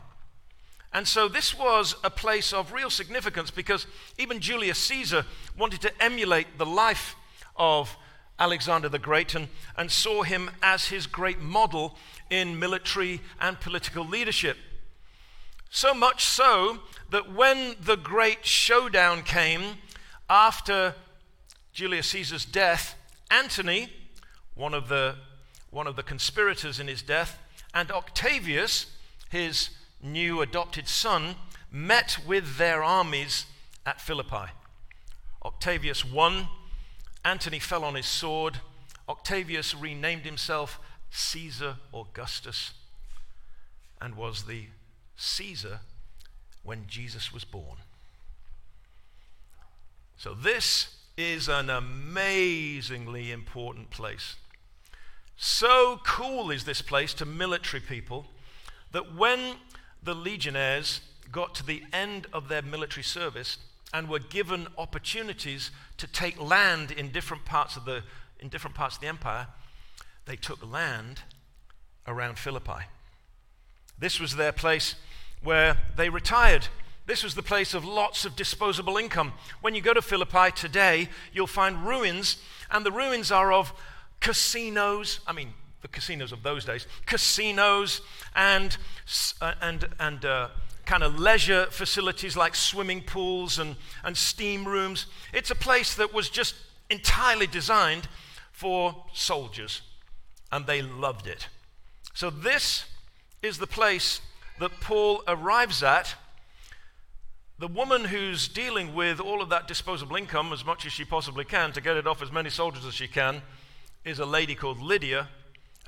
And 0.92 1.08
so 1.08 1.28
this 1.28 1.58
was 1.58 1.94
a 2.04 2.10
place 2.10 2.52
of 2.52 2.72
real 2.72 2.90
significance 2.90 3.50
because 3.50 3.86
even 4.18 4.40
Julius 4.40 4.78
Caesar 4.78 5.24
wanted 5.56 5.80
to 5.82 6.02
emulate 6.02 6.58
the 6.58 6.66
life 6.66 7.16
of 7.56 7.96
Alexander 8.38 8.88
the 8.88 8.98
Great 8.98 9.34
and, 9.34 9.48
and 9.76 9.90
saw 9.90 10.22
him 10.22 10.50
as 10.62 10.86
his 10.86 11.06
great 11.06 11.40
model 11.40 11.96
in 12.28 12.58
military 12.58 13.20
and 13.40 13.58
political 13.60 14.04
leadership. 14.04 14.56
So 15.74 15.94
much 15.94 16.26
so 16.26 16.80
that 17.08 17.32
when 17.32 17.76
the 17.80 17.96
great 17.96 18.44
showdown 18.44 19.22
came 19.22 19.78
after 20.28 20.94
Julius 21.72 22.08
Caesar's 22.08 22.44
death, 22.44 22.94
Antony, 23.30 23.90
one 24.54 24.74
of 24.74 24.88
the 24.88 25.16
one 25.70 25.86
of 25.86 25.96
the 25.96 26.02
conspirators 26.02 26.78
in 26.78 26.88
his 26.88 27.00
death, 27.00 27.38
and 27.72 27.90
Octavius, 27.90 28.84
his 29.30 29.70
new 30.02 30.42
adopted 30.42 30.88
son, 30.88 31.36
met 31.70 32.18
with 32.26 32.58
their 32.58 32.84
armies 32.84 33.46
at 33.86 33.98
Philippi. 33.98 34.52
Octavius 35.42 36.04
won. 36.04 36.48
Antony 37.24 37.58
fell 37.58 37.82
on 37.82 37.94
his 37.94 38.04
sword. 38.04 38.58
Octavius 39.08 39.74
renamed 39.74 40.26
himself 40.26 40.78
Caesar 41.10 41.76
Augustus 41.94 42.74
and 44.02 44.14
was 44.14 44.42
the 44.42 44.66
Caesar 45.16 45.80
when 46.62 46.86
Jesus 46.86 47.32
was 47.32 47.44
born. 47.44 47.78
So, 50.16 50.34
this 50.34 50.94
is 51.16 51.48
an 51.48 51.68
amazingly 51.68 53.30
important 53.30 53.90
place. 53.90 54.36
So 55.36 56.00
cool 56.04 56.50
is 56.50 56.64
this 56.64 56.82
place 56.82 57.14
to 57.14 57.26
military 57.26 57.80
people 57.80 58.26
that 58.92 59.14
when 59.14 59.56
the 60.02 60.14
legionnaires 60.14 61.00
got 61.30 61.54
to 61.56 61.66
the 61.66 61.82
end 61.92 62.26
of 62.32 62.48
their 62.48 62.62
military 62.62 63.02
service 63.02 63.58
and 63.92 64.08
were 64.08 64.18
given 64.18 64.68
opportunities 64.78 65.70
to 65.96 66.06
take 66.06 66.40
land 66.40 66.90
in 66.90 67.10
different 67.10 67.44
parts 67.44 67.76
of 67.76 67.84
the, 67.84 68.02
in 68.38 68.48
different 68.48 68.76
parts 68.76 68.96
of 68.96 69.00
the 69.00 69.08
empire, 69.08 69.48
they 70.26 70.36
took 70.36 70.64
land 70.70 71.22
around 72.06 72.38
Philippi. 72.38 72.86
This 74.02 74.18
was 74.18 74.34
their 74.34 74.50
place 74.50 74.96
where 75.44 75.76
they 75.96 76.08
retired. 76.08 76.66
This 77.06 77.22
was 77.22 77.36
the 77.36 77.42
place 77.42 77.72
of 77.72 77.84
lots 77.84 78.24
of 78.24 78.34
disposable 78.34 78.96
income. 78.96 79.32
When 79.60 79.76
you 79.76 79.80
go 79.80 79.94
to 79.94 80.02
Philippi 80.02 80.50
today, 80.56 81.08
you'll 81.32 81.46
find 81.46 81.86
ruins, 81.86 82.38
and 82.68 82.84
the 82.84 82.90
ruins 82.90 83.30
are 83.30 83.52
of 83.52 83.72
casinos, 84.18 85.20
I 85.24 85.32
mean, 85.32 85.54
the 85.82 85.88
casinos 85.88 86.32
of 86.32 86.42
those 86.42 86.64
days, 86.64 86.88
casinos 87.06 88.00
and, 88.34 88.76
uh, 89.40 89.54
and, 89.60 89.88
and 90.00 90.24
uh, 90.24 90.48
kind 90.84 91.04
of 91.04 91.20
leisure 91.20 91.66
facilities 91.66 92.36
like 92.36 92.56
swimming 92.56 93.02
pools 93.02 93.60
and, 93.60 93.76
and 94.02 94.16
steam 94.16 94.64
rooms. 94.64 95.06
It's 95.32 95.52
a 95.52 95.54
place 95.54 95.94
that 95.94 96.12
was 96.12 96.28
just 96.28 96.56
entirely 96.90 97.46
designed 97.46 98.08
for 98.50 99.04
soldiers, 99.12 99.80
and 100.50 100.66
they 100.66 100.82
loved 100.82 101.28
it. 101.28 101.46
So, 102.14 102.30
this 102.30 102.86
is 103.42 103.58
the 103.58 103.66
place 103.66 104.20
that 104.60 104.70
Paul 104.80 105.24
arrives 105.26 105.82
at. 105.82 106.14
The 107.58 107.66
woman 107.66 108.04
who's 108.04 108.46
dealing 108.46 108.94
with 108.94 109.18
all 109.18 109.42
of 109.42 109.48
that 109.48 109.66
disposable 109.66 110.14
income 110.14 110.52
as 110.52 110.64
much 110.64 110.86
as 110.86 110.92
she 110.92 111.04
possibly 111.04 111.44
can 111.44 111.72
to 111.72 111.80
get 111.80 111.96
it 111.96 112.06
off 112.06 112.22
as 112.22 112.30
many 112.30 112.50
soldiers 112.50 112.86
as 112.86 112.94
she 112.94 113.08
can 113.08 113.42
is 114.04 114.20
a 114.20 114.26
lady 114.26 114.54
called 114.54 114.80
Lydia, 114.80 115.28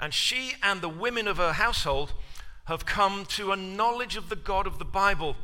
and 0.01 0.13
she 0.13 0.55
and 0.63 0.81
the 0.81 0.89
women 0.89 1.29
of 1.29 1.37
her 1.37 1.53
household 1.53 2.13
have 2.65 2.87
come 2.87 3.25
to 3.27 3.53
a 3.53 3.57
knowledge 3.57 4.17
of 4.17 4.29
the 4.29 4.37
God 4.37 4.67
of 4.67 4.79
the 4.81 4.85
Bible. 4.85 5.37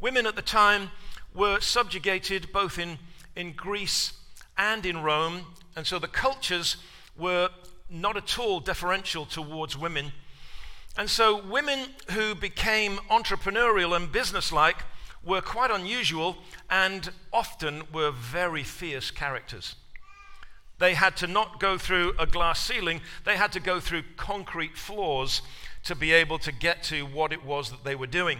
Women 0.00 0.26
at 0.26 0.36
the 0.36 0.42
time 0.42 0.90
were 1.34 1.60
subjugated 1.60 2.52
both 2.52 2.78
in, 2.78 2.98
in 3.36 3.52
Greece 3.52 4.14
and 4.56 4.86
in 4.86 5.02
Rome, 5.02 5.46
and 5.76 5.86
so 5.86 5.98
the 5.98 6.08
cultures 6.08 6.76
were 7.16 7.50
not 7.90 8.16
at 8.16 8.38
all 8.38 8.60
deferential 8.60 9.26
towards 9.26 9.76
women. 9.76 10.12
And 10.96 11.08
so 11.08 11.42
women 11.42 11.86
who 12.10 12.34
became 12.34 12.96
entrepreneurial 13.10 13.96
and 13.96 14.12
businesslike 14.12 14.84
were 15.24 15.40
quite 15.40 15.70
unusual 15.70 16.36
and 16.68 17.10
often 17.32 17.82
were 17.92 18.10
very 18.10 18.62
fierce 18.62 19.10
characters. 19.10 19.76
They 20.78 20.94
had 20.94 21.16
to 21.18 21.26
not 21.26 21.60
go 21.60 21.78
through 21.78 22.14
a 22.18 22.26
glass 22.26 22.60
ceiling, 22.60 23.00
they 23.24 23.36
had 23.36 23.52
to 23.52 23.60
go 23.60 23.78
through 23.78 24.02
concrete 24.16 24.76
floors 24.76 25.42
to 25.84 25.94
be 25.94 26.12
able 26.12 26.38
to 26.40 26.52
get 26.52 26.82
to 26.84 27.02
what 27.06 27.32
it 27.32 27.44
was 27.44 27.70
that 27.70 27.84
they 27.84 27.94
were 27.94 28.06
doing. 28.06 28.38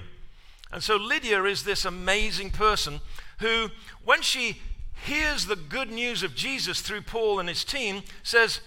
And 0.73 0.83
so 0.83 0.97
Lydia 0.97 1.45
is 1.45 1.65
this 1.65 1.85
amazing 1.85 2.51
person 2.51 3.01
who, 3.39 3.69
when 4.05 4.23
she 4.23 4.61
hears 5.05 5.47
the 5.47 5.57
good 5.57 5.91
news 5.91 6.23
of 6.23 6.35
Jesus 6.35 6.81
through 6.81 7.03
Paul 7.03 7.39
and 7.39 7.49
his 7.49 7.65
team, 7.65 8.03
says, 8.23 8.61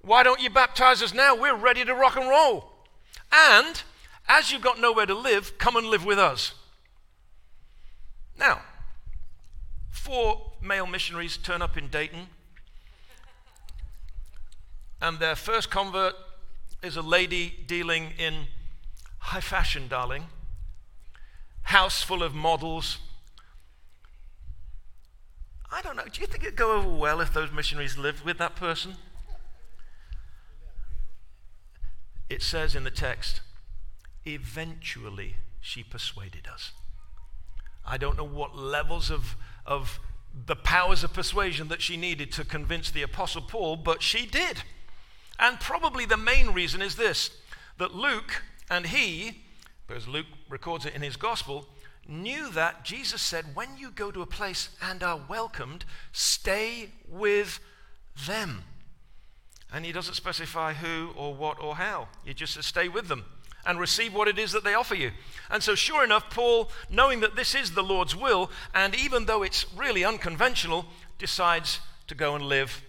Why 0.00 0.22
don't 0.22 0.40
you 0.40 0.50
baptize 0.50 1.02
us 1.02 1.12
now? 1.12 1.34
We're 1.34 1.56
ready 1.56 1.84
to 1.84 1.94
rock 1.94 2.16
and 2.16 2.28
roll. 2.28 2.77
And 3.30 3.82
as 4.28 4.52
you've 4.52 4.62
got 4.62 4.80
nowhere 4.80 5.06
to 5.06 5.14
live, 5.14 5.58
come 5.58 5.76
and 5.76 5.86
live 5.86 6.04
with 6.04 6.18
us. 6.18 6.54
Now, 8.38 8.60
four 9.90 10.52
male 10.62 10.86
missionaries 10.86 11.36
turn 11.36 11.60
up 11.62 11.76
in 11.76 11.88
Dayton, 11.88 12.28
and 15.00 15.18
their 15.18 15.34
first 15.34 15.70
convert 15.70 16.14
is 16.82 16.96
a 16.96 17.02
lady 17.02 17.54
dealing 17.66 18.12
in 18.18 18.46
high 19.18 19.40
fashion, 19.40 19.88
darling. 19.88 20.26
House 21.62 22.02
full 22.02 22.22
of 22.22 22.34
models. 22.34 22.98
I 25.70 25.82
don't 25.82 25.96
know. 25.96 26.04
Do 26.10 26.20
you 26.20 26.26
think 26.26 26.44
it'd 26.44 26.56
go 26.56 26.72
over 26.72 26.88
well 26.88 27.20
if 27.20 27.32
those 27.32 27.52
missionaries 27.52 27.98
lived 27.98 28.24
with 28.24 28.38
that 28.38 28.56
person? 28.56 28.96
It 32.28 32.42
says 32.42 32.74
in 32.74 32.84
the 32.84 32.90
text, 32.90 33.40
eventually 34.24 35.36
she 35.60 35.82
persuaded 35.82 36.46
us. 36.46 36.72
I 37.86 37.96
don't 37.96 38.16
know 38.16 38.24
what 38.24 38.56
levels 38.56 39.10
of, 39.10 39.36
of 39.64 39.98
the 40.46 40.56
powers 40.56 41.02
of 41.02 41.12
persuasion 41.14 41.68
that 41.68 41.82
she 41.82 41.96
needed 41.96 42.30
to 42.32 42.44
convince 42.44 42.90
the 42.90 43.02
Apostle 43.02 43.42
Paul, 43.42 43.76
but 43.76 44.02
she 44.02 44.26
did. 44.26 44.62
And 45.38 45.58
probably 45.58 46.04
the 46.04 46.16
main 46.16 46.50
reason 46.50 46.82
is 46.82 46.96
this 46.96 47.30
that 47.78 47.94
Luke 47.94 48.42
and 48.70 48.86
he, 48.86 49.42
because 49.86 50.08
Luke 50.08 50.26
records 50.48 50.84
it 50.84 50.94
in 50.94 51.02
his 51.02 51.16
gospel, 51.16 51.66
knew 52.08 52.50
that 52.50 52.84
Jesus 52.84 53.22
said, 53.22 53.54
when 53.54 53.76
you 53.76 53.90
go 53.90 54.10
to 54.10 54.22
a 54.22 54.26
place 54.26 54.70
and 54.82 55.02
are 55.02 55.20
welcomed, 55.28 55.84
stay 56.12 56.90
with 57.08 57.60
them. 58.26 58.64
And 59.72 59.84
he 59.84 59.92
doesn't 59.92 60.14
specify 60.14 60.72
who 60.72 61.10
or 61.16 61.34
what 61.34 61.60
or 61.62 61.76
how. 61.76 62.08
He 62.24 62.34
just 62.34 62.54
says, 62.54 62.66
stay 62.66 62.88
with 62.88 63.08
them 63.08 63.24
and 63.66 63.78
receive 63.78 64.14
what 64.14 64.28
it 64.28 64.38
is 64.38 64.52
that 64.52 64.64
they 64.64 64.74
offer 64.74 64.94
you. 64.94 65.10
And 65.50 65.62
so, 65.62 65.74
sure 65.74 66.02
enough, 66.02 66.30
Paul, 66.30 66.70
knowing 66.88 67.20
that 67.20 67.36
this 67.36 67.54
is 67.54 67.72
the 67.72 67.82
Lord's 67.82 68.16
will, 68.16 68.50
and 68.74 68.94
even 68.94 69.26
though 69.26 69.42
it's 69.42 69.66
really 69.74 70.04
unconventional, 70.04 70.86
decides 71.18 71.80
to 72.06 72.14
go 72.14 72.34
and 72.34 72.44
live 72.46 72.82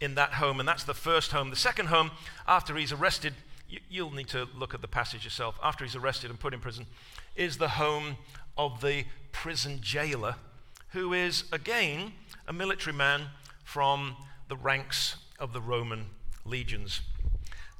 in 0.00 0.16
that 0.16 0.34
home, 0.34 0.58
and 0.58 0.68
that's 0.68 0.84
the 0.84 0.94
first 0.94 1.30
home. 1.30 1.50
The 1.50 1.56
second 1.56 1.86
home, 1.86 2.10
after 2.48 2.74
he's 2.76 2.90
arrested, 2.90 3.34
you, 3.88 4.04
will 4.04 4.12
need 4.12 4.28
to 4.28 4.48
look 4.56 4.74
at 4.74 4.82
the 4.82 4.88
passage 4.88 5.24
yourself, 5.24 5.58
after 5.62 5.84
he's 5.84 5.94
arrested 5.94 6.30
and 6.30 6.40
put 6.40 6.52
in 6.52 6.60
prison, 6.60 6.86
is 7.36 7.58
the 7.58 7.68
home 7.68 8.16
of 8.58 8.80
the 8.80 9.04
prison 9.30 9.78
jailer, 9.80 10.34
who 10.90 11.12
is, 11.12 11.44
again, 11.52 12.12
a 12.48 12.52
military 12.52 12.94
man 12.94 13.26
from 13.62 14.16
the 14.48 14.56
ranks 14.56 15.16
of 15.38 15.52
the 15.52 15.60
Roman 15.60 16.06
legions. 16.44 17.00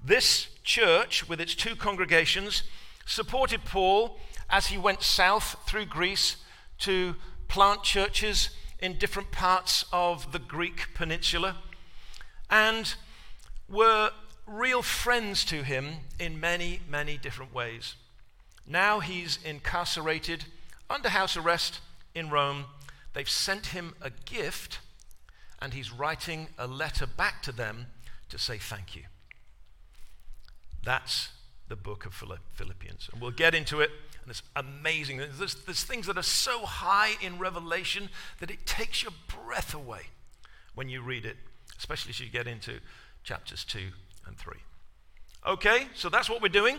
This 0.04 0.48
church, 0.62 1.28
with 1.28 1.40
its 1.40 1.54
two 1.54 1.76
congregations, 1.76 2.62
supported 3.06 3.64
Paul 3.64 4.18
as 4.50 4.66
he 4.66 4.78
went 4.78 5.02
south 5.02 5.56
through 5.66 5.86
Greece 5.86 6.36
to 6.80 7.16
plant 7.48 7.82
churches 7.82 8.50
in 8.78 8.98
different 8.98 9.30
parts 9.30 9.84
of 9.92 10.32
the 10.32 10.38
Greek 10.38 10.88
peninsula 10.94 11.56
and 12.50 12.94
were 13.68 14.10
real 14.46 14.82
friends 14.82 15.44
to 15.46 15.62
him 15.62 15.96
in 16.18 16.38
many, 16.38 16.80
many 16.88 17.16
different 17.16 17.54
ways. 17.54 17.94
Now 18.66 19.00
he's 19.00 19.38
incarcerated 19.44 20.44
under 20.90 21.08
house 21.08 21.36
arrest 21.36 21.80
in 22.14 22.30
Rome. 22.30 22.66
They've 23.14 23.28
sent 23.28 23.66
him 23.66 23.94
a 24.00 24.10
gift, 24.10 24.80
and 25.60 25.72
he's 25.72 25.92
writing 25.92 26.48
a 26.58 26.66
letter 26.66 27.06
back 27.06 27.42
to 27.42 27.52
them 27.52 27.86
to 28.34 28.42
say 28.42 28.58
thank 28.58 28.94
you. 28.94 29.02
That's 30.84 31.30
the 31.68 31.76
book 31.76 32.04
of 32.04 32.12
Philippians. 32.12 33.08
And 33.12 33.22
we'll 33.22 33.30
get 33.30 33.54
into 33.54 33.80
it, 33.80 33.90
and 34.22 34.30
it's 34.30 34.42
amazing. 34.54 35.18
There's, 35.38 35.54
there's 35.54 35.82
things 35.82 36.06
that 36.06 36.18
are 36.18 36.22
so 36.22 36.66
high 36.66 37.12
in 37.22 37.38
Revelation 37.38 38.10
that 38.40 38.50
it 38.50 38.66
takes 38.66 39.02
your 39.02 39.12
breath 39.28 39.74
away 39.74 40.02
when 40.74 40.88
you 40.88 41.00
read 41.00 41.24
it 41.24 41.36
especially 41.78 42.10
as 42.10 42.20
you 42.20 42.28
get 42.28 42.46
into 42.46 42.80
chapters 43.22 43.64
2 43.64 43.78
and 44.26 44.36
3. 44.36 44.54
Okay, 45.46 45.88
so 45.94 46.08
that's 46.08 46.30
what 46.30 46.40
we're 46.40 46.48
doing. 46.48 46.78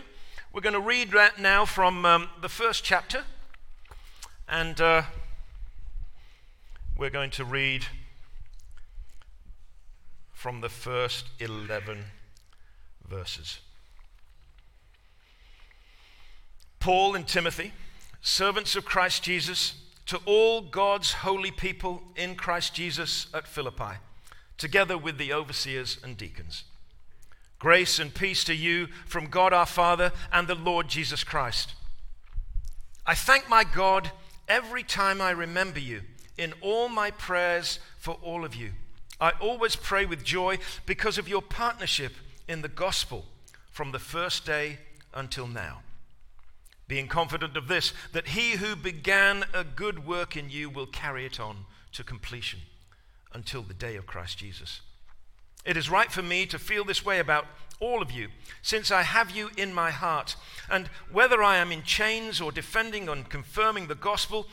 We're 0.52 0.60
going 0.60 0.74
to 0.74 0.80
read 0.80 1.14
right 1.14 1.38
now 1.38 1.64
from 1.64 2.04
um, 2.04 2.28
the 2.40 2.48
first 2.48 2.82
chapter, 2.82 3.24
and 4.48 4.80
uh, 4.80 5.02
we're 6.96 7.10
going 7.10 7.30
to 7.30 7.44
read 7.44 7.86
from 10.46 10.60
the 10.60 10.68
first 10.68 11.26
11 11.40 12.04
verses. 13.08 13.58
Paul 16.78 17.16
and 17.16 17.26
Timothy, 17.26 17.72
servants 18.20 18.76
of 18.76 18.84
Christ 18.84 19.24
Jesus, 19.24 19.74
to 20.06 20.20
all 20.24 20.60
God's 20.60 21.14
holy 21.14 21.50
people 21.50 22.00
in 22.14 22.36
Christ 22.36 22.74
Jesus 22.74 23.26
at 23.34 23.48
Philippi 23.48 23.98
together 24.56 24.96
with 24.96 25.18
the 25.18 25.32
overseers 25.32 25.98
and 26.04 26.16
deacons. 26.16 26.62
Grace 27.58 27.98
and 27.98 28.14
peace 28.14 28.44
to 28.44 28.54
you 28.54 28.86
from 29.04 29.26
God 29.26 29.52
our 29.52 29.66
Father 29.66 30.12
and 30.32 30.46
the 30.46 30.54
Lord 30.54 30.86
Jesus 30.86 31.24
Christ. 31.24 31.74
I 33.04 33.16
thank 33.16 33.48
my 33.48 33.64
God 33.64 34.12
every 34.46 34.84
time 34.84 35.20
I 35.20 35.30
remember 35.30 35.80
you 35.80 36.02
in 36.38 36.54
all 36.60 36.88
my 36.88 37.10
prayers 37.10 37.80
for 37.98 38.16
all 38.22 38.44
of 38.44 38.54
you. 38.54 38.70
I 39.20 39.30
always 39.40 39.76
pray 39.76 40.04
with 40.04 40.24
joy 40.24 40.58
because 40.84 41.18
of 41.18 41.28
your 41.28 41.42
partnership 41.42 42.12
in 42.48 42.62
the 42.62 42.68
gospel 42.68 43.24
from 43.70 43.92
the 43.92 43.98
first 43.98 44.44
day 44.44 44.78
until 45.14 45.46
now. 45.46 45.80
Being 46.88 47.08
confident 47.08 47.56
of 47.56 47.66
this, 47.66 47.92
that 48.12 48.28
he 48.28 48.52
who 48.52 48.76
began 48.76 49.44
a 49.52 49.64
good 49.64 50.06
work 50.06 50.36
in 50.36 50.50
you 50.50 50.70
will 50.70 50.86
carry 50.86 51.26
it 51.26 51.40
on 51.40 51.64
to 51.92 52.04
completion 52.04 52.60
until 53.32 53.62
the 53.62 53.74
day 53.74 53.96
of 53.96 54.06
Christ 54.06 54.38
Jesus. 54.38 54.82
It 55.64 55.76
is 55.76 55.90
right 55.90 56.12
for 56.12 56.22
me 56.22 56.46
to 56.46 56.58
feel 56.58 56.84
this 56.84 57.04
way 57.04 57.18
about 57.18 57.46
all 57.80 58.00
of 58.00 58.12
you, 58.12 58.28
since 58.62 58.90
I 58.90 59.02
have 59.02 59.30
you 59.30 59.50
in 59.56 59.74
my 59.74 59.90
heart. 59.90 60.36
And 60.70 60.88
whether 61.10 61.42
I 61.42 61.56
am 61.56 61.72
in 61.72 61.82
chains 61.82 62.40
or 62.40 62.52
defending 62.52 63.08
and 63.08 63.28
confirming 63.28 63.88
the 63.88 63.94
gospel, 63.94 64.46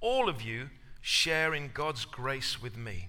all 0.00 0.28
of 0.28 0.42
you 0.42 0.70
share 1.00 1.54
in 1.54 1.70
God's 1.72 2.04
grace 2.04 2.60
with 2.60 2.76
me. 2.76 3.08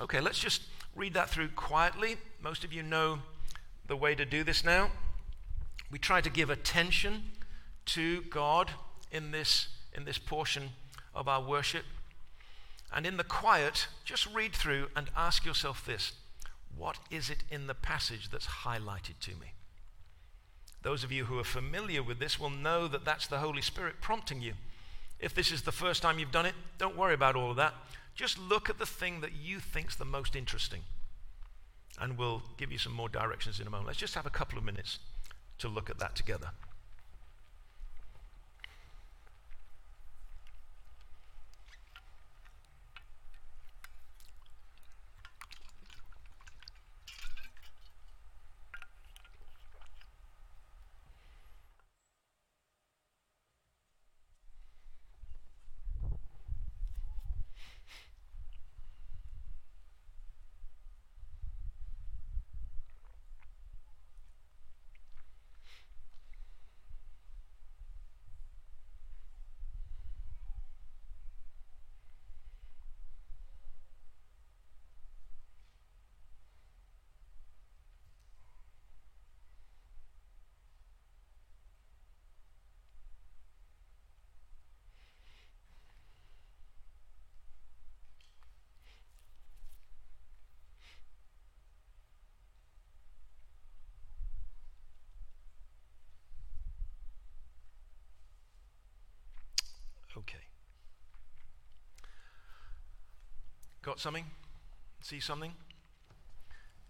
Okay, 0.00 0.20
let's 0.20 0.38
just 0.38 0.62
read 0.94 1.14
that 1.14 1.28
through 1.28 1.48
quietly. 1.48 2.18
Most 2.40 2.62
of 2.62 2.72
you 2.72 2.84
know 2.84 3.18
the 3.88 3.96
way 3.96 4.14
to 4.14 4.24
do 4.24 4.44
this 4.44 4.64
now. 4.64 4.92
We 5.90 5.98
try 5.98 6.20
to 6.20 6.30
give 6.30 6.50
attention 6.50 7.32
to 7.86 8.22
God 8.22 8.70
in 9.10 9.32
this, 9.32 9.66
in 9.92 10.04
this 10.04 10.18
portion 10.18 10.70
of 11.16 11.26
our 11.26 11.42
worship. 11.42 11.84
And 12.92 13.06
in 13.06 13.16
the 13.16 13.24
quiet, 13.24 13.88
just 14.04 14.32
read 14.32 14.54
through 14.54 14.86
and 14.94 15.10
ask 15.16 15.44
yourself 15.44 15.84
this 15.84 16.12
What 16.76 16.98
is 17.10 17.28
it 17.28 17.42
in 17.50 17.66
the 17.66 17.74
passage 17.74 18.30
that's 18.30 18.46
highlighted 18.46 19.18
to 19.22 19.30
me? 19.32 19.52
Those 20.82 21.02
of 21.02 21.10
you 21.10 21.24
who 21.24 21.40
are 21.40 21.44
familiar 21.44 22.04
with 22.04 22.20
this 22.20 22.38
will 22.38 22.50
know 22.50 22.86
that 22.86 23.04
that's 23.04 23.26
the 23.26 23.38
Holy 23.38 23.62
Spirit 23.62 23.96
prompting 24.00 24.42
you. 24.42 24.52
If 25.18 25.34
this 25.34 25.50
is 25.50 25.62
the 25.62 25.72
first 25.72 26.02
time 26.02 26.20
you've 26.20 26.30
done 26.30 26.46
it, 26.46 26.54
don't 26.78 26.96
worry 26.96 27.14
about 27.14 27.34
all 27.34 27.50
of 27.50 27.56
that. 27.56 27.74
Just 28.18 28.36
look 28.36 28.68
at 28.68 28.80
the 28.80 28.84
thing 28.84 29.20
that 29.20 29.30
you 29.40 29.60
think's 29.60 29.94
the 29.94 30.04
most 30.04 30.34
interesting. 30.34 30.80
And 32.00 32.18
we'll 32.18 32.42
give 32.56 32.72
you 32.72 32.76
some 32.76 32.92
more 32.92 33.08
directions 33.08 33.60
in 33.60 33.66
a 33.68 33.70
moment. 33.70 33.86
Let's 33.86 34.00
just 34.00 34.16
have 34.16 34.26
a 34.26 34.30
couple 34.30 34.58
of 34.58 34.64
minutes 34.64 34.98
to 35.58 35.68
look 35.68 35.88
at 35.88 36.00
that 36.00 36.16
together. 36.16 36.50
Okay. 100.18 100.38
Something? 103.98 104.26
See 105.00 105.18
something? 105.18 105.52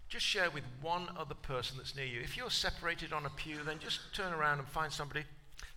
Just 0.09 0.25
share 0.25 0.51
with 0.51 0.63
one 0.79 1.09
other 1.17 1.33
person 1.33 1.77
that's 1.77 1.95
near 1.95 2.05
you. 2.05 2.21
If 2.21 2.37
you're 2.37 2.51
separated 2.51 3.13
on 3.13 3.25
a 3.25 3.29
pew, 3.31 3.57
then 3.65 3.79
just 3.79 3.99
turn 4.13 4.31
around 4.31 4.59
and 4.59 4.67
find 4.67 4.93
somebody 4.93 5.23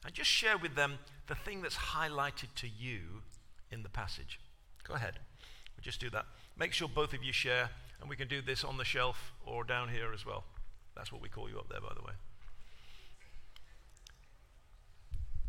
and 0.04 0.12
just 0.14 0.28
share 0.28 0.58
with 0.58 0.74
them 0.74 0.98
the 1.28 1.34
thing 1.34 1.62
that's 1.62 1.76
highlighted 1.76 2.54
to 2.56 2.68
you 2.68 3.22
in 3.70 3.82
the 3.82 3.88
passage. 3.88 4.40
Go 4.84 4.94
ahead. 4.94 5.14
We'll 5.74 5.82
just 5.82 6.00
do 6.00 6.10
that. 6.10 6.26
Make 6.58 6.74
sure 6.74 6.86
both 6.86 7.14
of 7.14 7.24
you 7.24 7.32
share, 7.32 7.70
and 8.00 8.10
we 8.10 8.16
can 8.16 8.28
do 8.28 8.42
this 8.42 8.62
on 8.62 8.76
the 8.76 8.84
shelf 8.84 9.32
or 9.46 9.64
down 9.64 9.88
here 9.88 10.12
as 10.12 10.26
well. 10.26 10.44
That's 10.94 11.10
what 11.10 11.22
we 11.22 11.30
call 11.30 11.48
you 11.48 11.58
up 11.58 11.68
there, 11.70 11.80
by 11.80 11.94
the 11.94 12.02
way. 12.02 12.12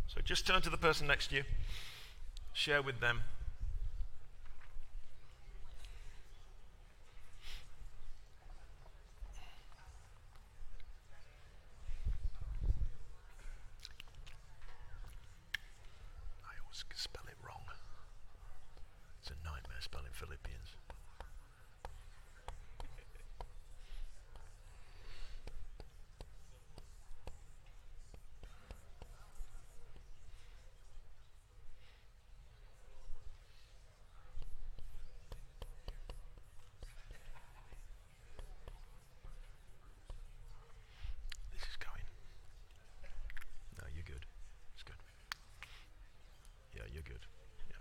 So 0.07 0.21
just 0.23 0.47
turn 0.47 0.61
to 0.61 0.69
the 0.69 0.77
person 0.77 1.07
next 1.07 1.27
to 1.27 1.35
you 1.37 1.43
share 2.53 2.81
with 2.81 2.99
them. 3.01 3.23
I 16.45 16.53
always 16.63 16.83
spell 16.95 17.23
it 17.27 17.35
wrong. 17.45 17.61
It's 19.21 19.29
a 19.31 19.33
nightmare 19.43 19.81
spelling 19.81 20.11
Philippians. 20.13 20.75
This 41.53 41.61
is 41.69 41.77
going. 41.77 42.03
No, 43.77 43.83
you're 43.93 44.03
good. 44.03 44.25
It's 44.73 44.83
good. 44.83 44.95
Yeah, 46.75 46.83
you're 46.93 47.03
good. 47.03 47.25
Yeah. 47.69 47.77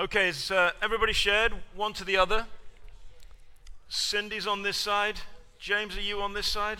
Okay, 0.00 0.30
is 0.30 0.50
uh, 0.50 0.70
everybody 0.80 1.12
shared 1.12 1.52
one 1.76 1.92
to 1.92 2.04
the 2.04 2.16
other? 2.16 2.46
Cindy's 3.90 4.46
on 4.46 4.62
this 4.62 4.78
side. 4.78 5.20
James, 5.58 5.94
are 5.94 6.00
you 6.00 6.22
on 6.22 6.32
this 6.32 6.46
side? 6.46 6.78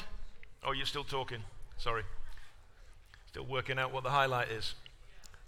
Oh, 0.64 0.72
you're 0.72 0.87
still 0.87 1.04
talking. 1.04 1.44
Sorry. 1.76 2.04
Still 3.28 3.44
working 3.44 3.78
out 3.78 3.92
what 3.92 4.04
the 4.04 4.09
highlight 4.09 4.48
is. 4.48 4.74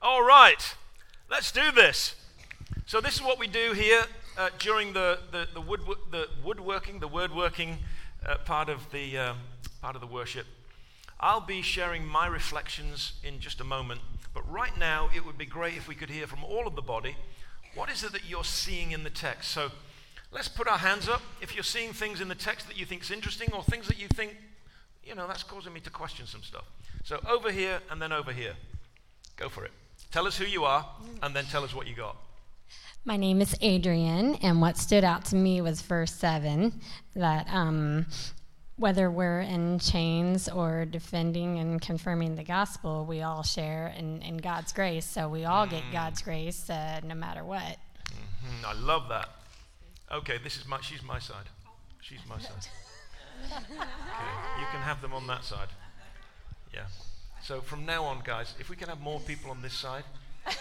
All 0.03 0.23
right, 0.23 0.75
let's 1.31 1.51
do 1.51 1.73
this. 1.73 2.15
So, 2.85 3.01
this 3.01 3.15
is 3.15 3.23
what 3.23 3.39
we 3.39 3.47
do 3.47 3.73
here 3.73 4.03
uh, 4.37 4.51
during 4.59 4.93
the, 4.93 5.21
the, 5.31 5.49
the, 5.55 5.63
wood, 5.63 5.81
the 6.11 6.29
woodworking, 6.45 7.01
the 7.01 7.09
word 7.09 7.35
working 7.35 7.79
uh, 8.27 8.37
part, 8.45 8.69
of 8.69 8.91
the, 8.91 9.17
uh, 9.17 9.35
part 9.81 9.95
of 9.95 10.03
the 10.03 10.07
worship. 10.07 10.45
I'll 11.19 11.41
be 11.41 11.63
sharing 11.63 12.07
my 12.07 12.27
reflections 12.27 13.15
in 13.25 13.41
just 13.41 13.63
a 13.63 13.65
moment, 13.65 14.03
but 14.35 14.43
right 14.53 14.77
now 14.79 15.09
it 15.17 15.25
would 15.25 15.39
be 15.39 15.47
great 15.47 15.75
if 15.79 15.89
we 15.89 15.95
could 15.95 16.11
hear 16.11 16.27
from 16.27 16.45
all 16.45 16.67
of 16.67 16.77
the 16.77 16.83
body 16.83 17.17
what 17.75 17.91
is 17.91 18.05
it 18.05 18.13
that 18.13 18.29
you're 18.29 18.45
seeing 18.45 18.93
in 18.93 19.05
the 19.05 19.11
text. 19.11 19.51
So, 19.51 19.71
let's 20.31 20.49
put 20.49 20.69
our 20.69 20.79
hands 20.79 21.09
up. 21.09 21.23
If 21.41 21.55
you're 21.55 21.65
seeing 21.65 21.93
things 21.93 22.21
in 22.21 22.29
the 22.29 22.35
text 22.35 22.67
that 22.69 22.79
you 22.79 22.85
think 22.85 23.03
is 23.03 23.11
interesting 23.11 23.53
or 23.53 23.63
things 23.63 23.89
that 23.89 24.01
you 24.01 24.09
think, 24.09 24.37
you 25.05 25.15
know, 25.15 25.27
that's 25.27 25.43
causing 25.43 25.73
me 25.73 25.81
to 25.81 25.91
question 25.91 26.27
some 26.27 26.43
stuff. 26.43 26.65
So, 27.05 27.21
over 27.29 27.51
here 27.51 27.81
and 27.91 28.01
then 28.01 28.13
over 28.13 28.33
here. 28.33 28.55
Go 29.37 29.49
for 29.49 29.65
it. 29.65 29.73
Tell 30.11 30.27
us 30.27 30.37
who 30.37 30.45
you 30.45 30.65
are 30.65 30.87
and 31.23 31.35
then 31.35 31.45
tell 31.47 31.65
us 31.65 31.75
what 31.75 31.87
you 31.87 31.95
got. 31.95 32.17
My 33.05 33.17
name 33.17 33.41
is 33.41 33.57
Adrian, 33.61 34.37
and 34.37 34.61
what 34.61 34.77
stood 34.77 35.03
out 35.03 35.25
to 35.27 35.37
me 35.37 35.61
was 35.61 35.83
verse 35.83 36.15
7 36.15 36.73
that 37.17 37.49
um, 37.51 38.07
whether 38.83 39.09
we're 39.09 39.41
in 39.41 39.79
chains 39.79 40.49
or 40.49 40.85
defending 40.85 41.61
and 41.61 41.81
confirming 41.81 42.35
the 42.35 42.43
gospel, 42.43 43.07
we 43.07 43.23
all 43.23 43.45
share 43.45 43.95
in, 43.97 44.21
in 44.23 44.37
God's 44.39 44.73
grace. 44.73 45.07
So 45.07 45.29
we 45.29 45.45
all 45.45 45.69
get 45.69 45.85
God's 45.93 46.21
grace 46.21 46.69
uh, 46.69 47.01
no 47.05 47.15
matter 47.15 47.45
what. 47.45 47.77
Mhm, 48.11 48.65
I 48.67 48.73
love 48.73 49.09
that. 49.09 49.29
Okay, 50.11 50.39
this 50.43 50.57
is 50.57 50.67
my, 50.67 50.81
she's 50.81 51.03
my 51.05 51.21
side. 51.21 51.47
She's 52.01 52.21
my 52.29 52.39
side. 52.39 52.67
Okay, 53.45 54.61
you 54.61 54.67
can 54.71 54.81
have 54.83 55.03
them 55.03 55.13
on 55.13 55.27
that 55.27 55.45
side. 55.45 55.69
Yeah. 56.73 56.87
So 57.43 57.61
from 57.61 57.85
now 57.85 58.05
on, 58.05 58.21
guys, 58.25 58.55
if 58.61 58.69
we 58.71 58.77
can 58.77 58.89
have 58.89 59.01
more 59.01 59.19
people 59.21 59.51
on 59.51 59.63
this 59.63 59.75
side. 59.75 60.05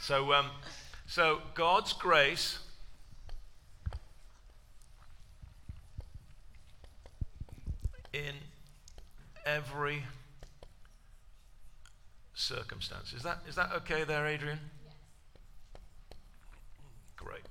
So, 0.00 0.32
um, 0.32 0.46
so 1.06 1.40
God's 1.54 1.92
grace 1.92 2.58
in 8.12 8.34
every 9.44 10.04
circumstance. 12.34 13.12
Is 13.12 13.22
that, 13.22 13.38
is 13.48 13.54
that 13.56 13.70
okay 13.76 14.04
there, 14.04 14.26
Adrian? 14.26 14.58
Yes. 14.84 14.94
Great. 17.16 17.42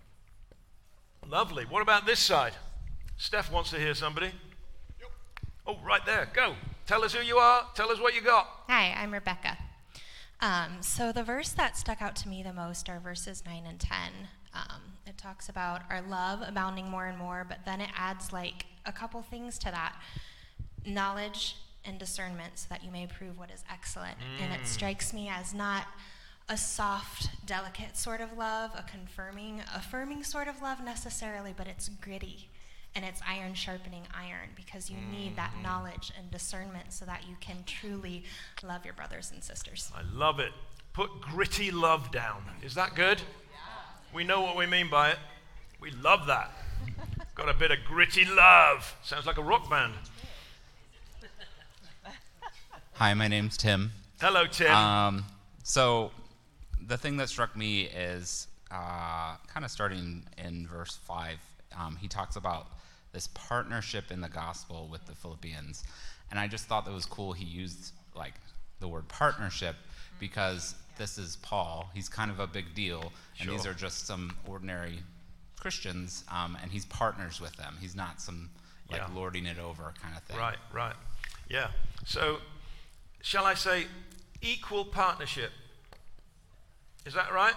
Lovely. 1.28 1.66
What 1.66 1.82
about 1.82 2.06
this 2.06 2.20
side? 2.20 2.54
Steph 3.18 3.52
wants 3.52 3.70
to 3.72 3.78
hear 3.78 3.94
somebody. 3.94 4.32
Oh, 5.68 5.78
right 5.86 6.06
there. 6.06 6.28
Go. 6.34 6.56
Tell 6.88 7.04
us 7.04 7.14
who 7.14 7.24
you 7.24 7.38
are. 7.38 7.68
Tell 7.76 7.92
us 7.92 8.00
what 8.00 8.16
you 8.16 8.22
got. 8.22 8.48
Hi, 8.68 8.96
I'm 8.98 9.14
Rebecca. 9.14 9.58
Um, 10.42 10.78
so 10.82 11.12
the 11.12 11.24
verse 11.24 11.50
that 11.50 11.78
stuck 11.78 12.02
out 12.02 12.16
to 12.18 12.30
me 12.30 12.42
the 12.42 12.54
most 12.54 12.90
are 12.90 13.00
verses 13.00 13.44
9 13.46 13.66
and 13.68 13.80
10. 13.80 13.98
Um, 14.54 14.82
it 15.06 15.18
talks 15.18 15.50
about 15.50 15.82
our 15.90 16.02
love 16.02 16.42
abounding 16.42 16.90
more 16.90 17.06
and 17.06 17.18
more, 17.18 17.46
but 17.48 17.60
then 17.66 17.82
it 17.82 17.90
adds 17.96 18.34
like 18.34 18.66
a 18.86 18.92
couple 18.92 19.22
things 19.22 19.60
to 19.60 19.66
that 19.66 19.96
knowledge 20.90 21.58
and 21.86 21.98
discernment 21.98 22.60
so 22.60 22.68
that 22.70 22.84
you 22.84 22.92
may 22.92 23.08
prove 23.08 23.38
what 23.38 23.50
is 23.52 23.64
excellent. 23.72 24.18
And 24.42 24.52
it 24.54 24.62
mm. 24.62 24.66
strikes 24.66 25.14
me 25.14 25.30
as 25.30 25.54
not 25.54 25.86
a 26.50 26.58
soft, 26.58 27.30
delicate 27.46 27.96
sort 27.96 28.22
of 28.22 28.38
love, 28.38 28.72
a 28.76 28.84
confirming, 28.84 29.62
affirming 29.76 30.24
sort 30.24 30.48
of 30.48 30.62
love 30.62 30.84
necessarily, 30.84 31.54
but 31.56 31.68
it's 31.68 31.90
gritty 31.90 32.50
and 32.96 33.06
it's 33.06 33.22
iron 33.28 33.54
sharpening 33.54 34.04
iron 34.14 34.50
because 34.56 34.90
you 34.90 34.98
need 35.12 35.36
that 35.36 35.52
mm-hmm. 35.52 35.64
knowledge 35.64 36.12
and 36.18 36.30
discernment 36.32 36.92
so 36.92 37.06
that 37.06 37.24
you 37.30 37.36
can 37.40 37.58
truly 37.66 38.24
love 38.64 38.84
your 38.84 38.96
brothers 38.96 39.32
and 39.32 39.44
sisters. 39.44 39.92
I 39.96 40.02
love 40.18 40.40
it. 40.40 40.52
Put 40.94 41.22
gritty 41.22 41.70
love 41.70 42.12
down. 42.12 42.44
Is 42.64 42.74
that 42.76 42.96
good? 42.96 43.22
We 44.14 44.24
know 44.24 44.42
what 44.42 44.58
we 44.58 44.66
mean 44.66 44.90
by 44.90 45.12
it. 45.12 45.18
We 45.80 45.92
love 45.92 46.26
that. 46.28 46.52
Got 47.36 47.48
a 47.48 47.54
bit 47.54 47.70
of 47.70 47.78
gritty 47.86 48.26
love. 48.26 48.96
Sounds 49.04 49.28
like 49.28 49.38
a 49.38 49.44
rock 49.44 49.70
band. 49.70 49.94
Hi, 53.00 53.14
my 53.14 53.30
name's 53.30 53.56
Tim. 53.56 53.94
Hello, 54.20 54.46
Tim. 54.46 54.76
Um, 54.76 55.26
so, 55.64 56.12
the 56.86 56.98
thing 56.98 57.16
that 57.16 57.30
struck 57.30 57.56
me 57.56 57.84
is 57.84 58.48
uh, 58.72 59.38
kind 59.48 59.64
of 59.64 59.72
starting 59.72 60.24
in 60.38 60.68
verse 60.68 61.00
5. 61.08 61.38
Um, 61.80 61.96
he 61.96 62.10
talks 62.10 62.36
about 62.36 62.68
this 63.14 63.28
partnership 63.34 64.12
in 64.12 64.20
the 64.20 64.28
gospel 64.28 64.90
with 64.92 65.06
the 65.06 65.16
Philippians. 65.16 65.86
And 66.30 66.38
I 66.38 66.48
just 66.48 66.66
thought 66.66 66.84
that 66.84 66.94
was 66.94 67.06
cool. 67.06 67.32
He 67.32 67.46
used 67.46 67.94
like 68.18 68.34
the 68.82 68.88
word 68.90 69.08
partnership 69.08 69.78
because 70.20 70.76
this 70.98 71.18
is 71.18 71.38
Paul. 71.38 71.90
He's 71.94 72.10
kind 72.10 72.30
of 72.30 72.42
a 72.42 72.48
big 72.48 72.76
deal. 72.76 73.14
And 73.40 73.50
these 73.50 73.66
are 73.66 73.74
just 73.74 74.08
some 74.08 74.36
ordinary 74.46 75.00
Christians. 75.58 76.26
Um, 76.30 76.58
and 76.62 76.70
he's 76.70 76.84
partners 76.88 77.40
with 77.40 77.56
them. 77.56 77.78
He's 77.80 77.96
not 77.96 78.20
some 78.20 78.50
like 78.92 79.00
Yeah. 79.00 79.16
lording 79.16 79.46
it 79.46 79.58
over 79.58 79.94
kind 80.02 80.18
of 80.18 80.24
thing. 80.24 80.36
Right, 80.36 80.58
right. 80.74 80.96
Yeah. 81.48 81.70
So, 82.06 82.40
shall 83.22 83.46
I 83.46 83.54
say 83.54 83.86
equal 84.42 84.86
partnership? 84.86 85.52
Is 87.06 87.14
that 87.14 87.32
right? 87.34 87.56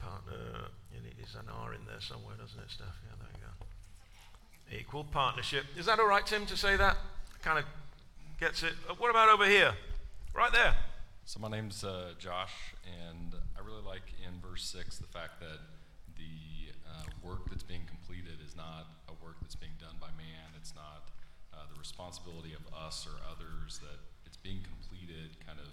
Partner. 0.00 0.68
There's 1.16 1.34
an 1.34 1.50
R 1.52 1.74
in 1.74 1.80
there 1.86 2.00
somewhere, 2.00 2.36
doesn't 2.38 2.60
it, 2.60 2.70
Steph? 2.70 2.86
Yeah, 3.02 3.16
there 3.18 3.28
you 3.34 3.42
go. 3.42 4.78
Equal 4.78 5.04
partnership. 5.04 5.64
Is 5.76 5.86
that 5.86 5.98
all 5.98 6.06
right, 6.06 6.24
Tim, 6.24 6.46
to 6.46 6.56
say 6.56 6.76
that? 6.76 6.96
Kind 7.42 7.58
of 7.58 7.64
gets 8.38 8.62
it. 8.62 8.74
Uh, 8.88 8.94
What 8.98 9.10
about 9.10 9.28
over 9.28 9.44
here? 9.44 9.72
Right 10.34 10.52
there. 10.52 10.76
So 11.24 11.40
my 11.40 11.48
name's 11.48 11.82
uh, 11.82 12.12
Josh, 12.20 12.54
and 12.86 13.34
I 13.58 13.66
really 13.66 13.82
like 13.82 14.06
in 14.22 14.38
verse 14.40 14.62
six 14.62 14.98
the 14.98 15.08
fact 15.08 15.40
that 15.40 15.58
the 16.14 16.70
uh, 16.86 17.02
work 17.26 17.50
that's 17.50 17.64
being 17.64 17.82
completed 17.88 18.38
is 18.46 18.54
not 18.54 18.86
a 19.08 19.24
work 19.24 19.34
that's 19.42 19.56
being 19.56 19.74
done 19.80 19.96
by 20.00 20.14
man. 20.16 20.54
It's 20.56 20.74
not 20.76 21.10
uh, 21.52 21.66
the 21.74 21.75
responsibility 21.86 22.52
of 22.52 22.62
us 22.74 23.06
or 23.06 23.14
others. 23.30 23.78
That 23.78 23.98
it's 24.26 24.36
being 24.36 24.60
completed 24.62 25.30
kind 25.46 25.58
of 25.60 25.68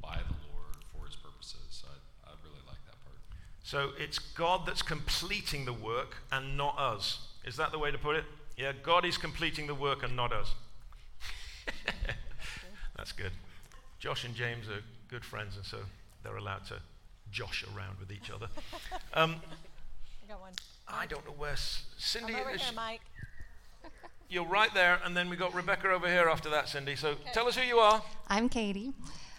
by 0.00 0.16
the 0.28 0.34
Lord 0.52 0.76
for 0.92 1.06
His 1.06 1.16
purposes. 1.16 1.60
So 1.70 1.88
I, 1.88 2.30
I 2.30 2.32
really 2.44 2.62
like 2.66 2.78
that 2.86 3.02
part. 3.04 3.18
So 3.62 3.90
it's 3.98 4.18
God 4.18 4.66
that's 4.66 4.82
completing 4.82 5.64
the 5.64 5.72
work 5.72 6.18
and 6.30 6.56
not 6.56 6.78
us. 6.78 7.18
Is 7.44 7.56
that 7.56 7.72
the 7.72 7.78
way 7.78 7.90
to 7.90 7.98
put 7.98 8.16
it? 8.16 8.24
Yeah, 8.56 8.72
God 8.82 9.04
is 9.04 9.16
completing 9.16 9.66
the 9.66 9.74
work 9.74 10.02
and 10.02 10.14
not 10.14 10.32
us. 10.32 10.54
that's 12.96 13.12
good. 13.12 13.32
Josh 13.98 14.24
and 14.24 14.34
James 14.34 14.68
are 14.68 14.82
good 15.08 15.24
friends, 15.24 15.56
and 15.56 15.64
so 15.64 15.78
they're 16.22 16.36
allowed 16.36 16.66
to 16.66 16.76
josh 17.30 17.64
around 17.74 17.98
with 17.98 18.12
each 18.12 18.30
other. 18.30 18.48
Um, 19.12 19.36
I 20.24 20.28
got 20.28 20.40
one. 20.40 20.52
I 20.86 21.06
don't 21.06 21.24
know 21.26 21.32
where 21.32 21.50
S- 21.52 21.82
Cindy 21.98 22.34
I'm 22.34 22.40
over 22.42 22.50
is. 22.50 22.62
here, 22.62 22.72
Mike. 22.76 23.00
You're 24.30 24.44
right 24.46 24.72
there, 24.72 25.00
and 25.04 25.16
then 25.16 25.28
we 25.28 25.34
got 25.34 25.52
Rebecca 25.54 25.90
over 25.90 26.06
here 26.06 26.28
after 26.28 26.48
that, 26.50 26.68
Cindy. 26.68 26.94
So 26.94 27.16
tell 27.32 27.48
us 27.48 27.56
who 27.56 27.66
you 27.66 27.78
are. 27.80 28.00
I'm 28.28 28.48
Katie. 28.48 28.92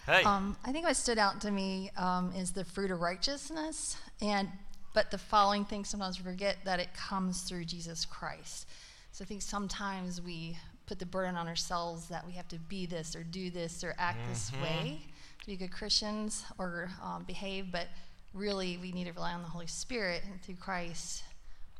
Hey. 0.04 0.22
Um, 0.22 0.54
I 0.66 0.70
think 0.70 0.84
what 0.84 0.94
stood 0.96 1.16
out 1.16 1.40
to 1.40 1.50
me 1.50 1.90
um, 1.96 2.30
is 2.36 2.50
the 2.50 2.62
fruit 2.62 2.90
of 2.90 3.00
righteousness, 3.00 3.96
and 4.20 4.50
but 4.92 5.10
the 5.10 5.16
following 5.16 5.64
thing 5.64 5.86
sometimes 5.86 6.18
we 6.18 6.24
forget 6.24 6.58
that 6.66 6.78
it 6.78 6.92
comes 6.92 7.40
through 7.40 7.64
Jesus 7.64 8.04
Christ. 8.04 8.68
So 9.12 9.24
I 9.24 9.26
think 9.26 9.40
sometimes 9.40 10.20
we 10.20 10.58
put 10.84 10.98
the 10.98 11.06
burden 11.06 11.36
on 11.36 11.48
ourselves 11.48 12.08
that 12.08 12.26
we 12.26 12.32
have 12.32 12.48
to 12.48 12.58
be 12.58 12.84
this 12.84 13.16
or 13.16 13.22
do 13.22 13.48
this 13.48 13.82
or 13.82 13.94
act 13.96 14.18
this 14.28 14.50
Mm-hmm. 14.50 14.62
way 14.62 15.00
to 15.40 15.46
be 15.46 15.56
good 15.56 15.72
Christians 15.72 16.44
or 16.58 16.90
um, 17.02 17.24
behave, 17.26 17.72
but 17.72 17.86
really 18.34 18.76
we 18.76 18.92
need 18.92 19.04
to 19.04 19.12
rely 19.12 19.32
on 19.32 19.40
the 19.40 19.48
Holy 19.48 19.66
Spirit 19.66 20.22
and 20.30 20.42
through 20.42 20.56
Christ 20.56 21.22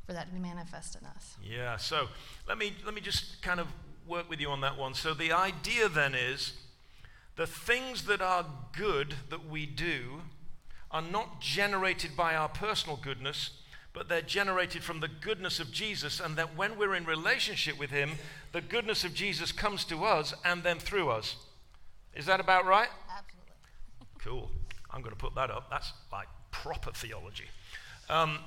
for 0.05 0.13
that 0.13 0.27
to 0.27 0.33
be 0.33 0.39
manifest 0.39 0.97
in 0.99 1.05
us. 1.07 1.35
Yeah, 1.43 1.77
so 1.77 2.07
let 2.47 2.57
me 2.57 2.73
let 2.85 2.93
me 2.93 3.01
just 3.01 3.41
kind 3.41 3.59
of 3.59 3.67
work 4.07 4.29
with 4.29 4.39
you 4.39 4.49
on 4.49 4.61
that 4.61 4.77
one. 4.77 4.93
So 4.93 5.13
the 5.13 5.31
idea 5.31 5.87
then 5.87 6.13
is 6.13 6.53
the 7.35 7.47
things 7.47 8.03
that 8.03 8.21
are 8.21 8.45
good 8.77 9.15
that 9.29 9.49
we 9.49 9.65
do 9.65 10.21
are 10.91 11.01
not 11.01 11.41
generated 11.41 12.11
by 12.15 12.35
our 12.35 12.49
personal 12.49 12.97
goodness, 12.97 13.51
but 13.93 14.09
they're 14.09 14.21
generated 14.21 14.83
from 14.83 14.99
the 14.99 15.07
goodness 15.07 15.59
of 15.59 15.71
Jesus, 15.71 16.19
and 16.19 16.35
that 16.35 16.55
when 16.55 16.77
we're 16.77 16.93
in 16.93 17.05
relationship 17.05 17.79
with 17.79 17.89
Him, 17.89 18.11
the 18.51 18.61
goodness 18.61 19.03
of 19.03 19.13
Jesus 19.13 19.51
comes 19.51 19.85
to 19.85 20.05
us 20.05 20.33
and 20.45 20.61
then 20.63 20.77
through 20.77 21.09
us. 21.09 21.37
Is 22.13 22.27
that 22.27 22.39
about 22.39 22.65
right? 22.65 22.89
Absolutely. 23.09 23.39
Cool. 24.23 24.49
I'm 24.89 25.01
going 25.01 25.11
to 25.11 25.19
put 25.19 25.35
that 25.35 25.51
up. 25.51 25.69
That's 25.69 25.91
like 26.09 26.29
proper 26.49 26.91
theology. 26.91 27.43
Um, 28.09 28.39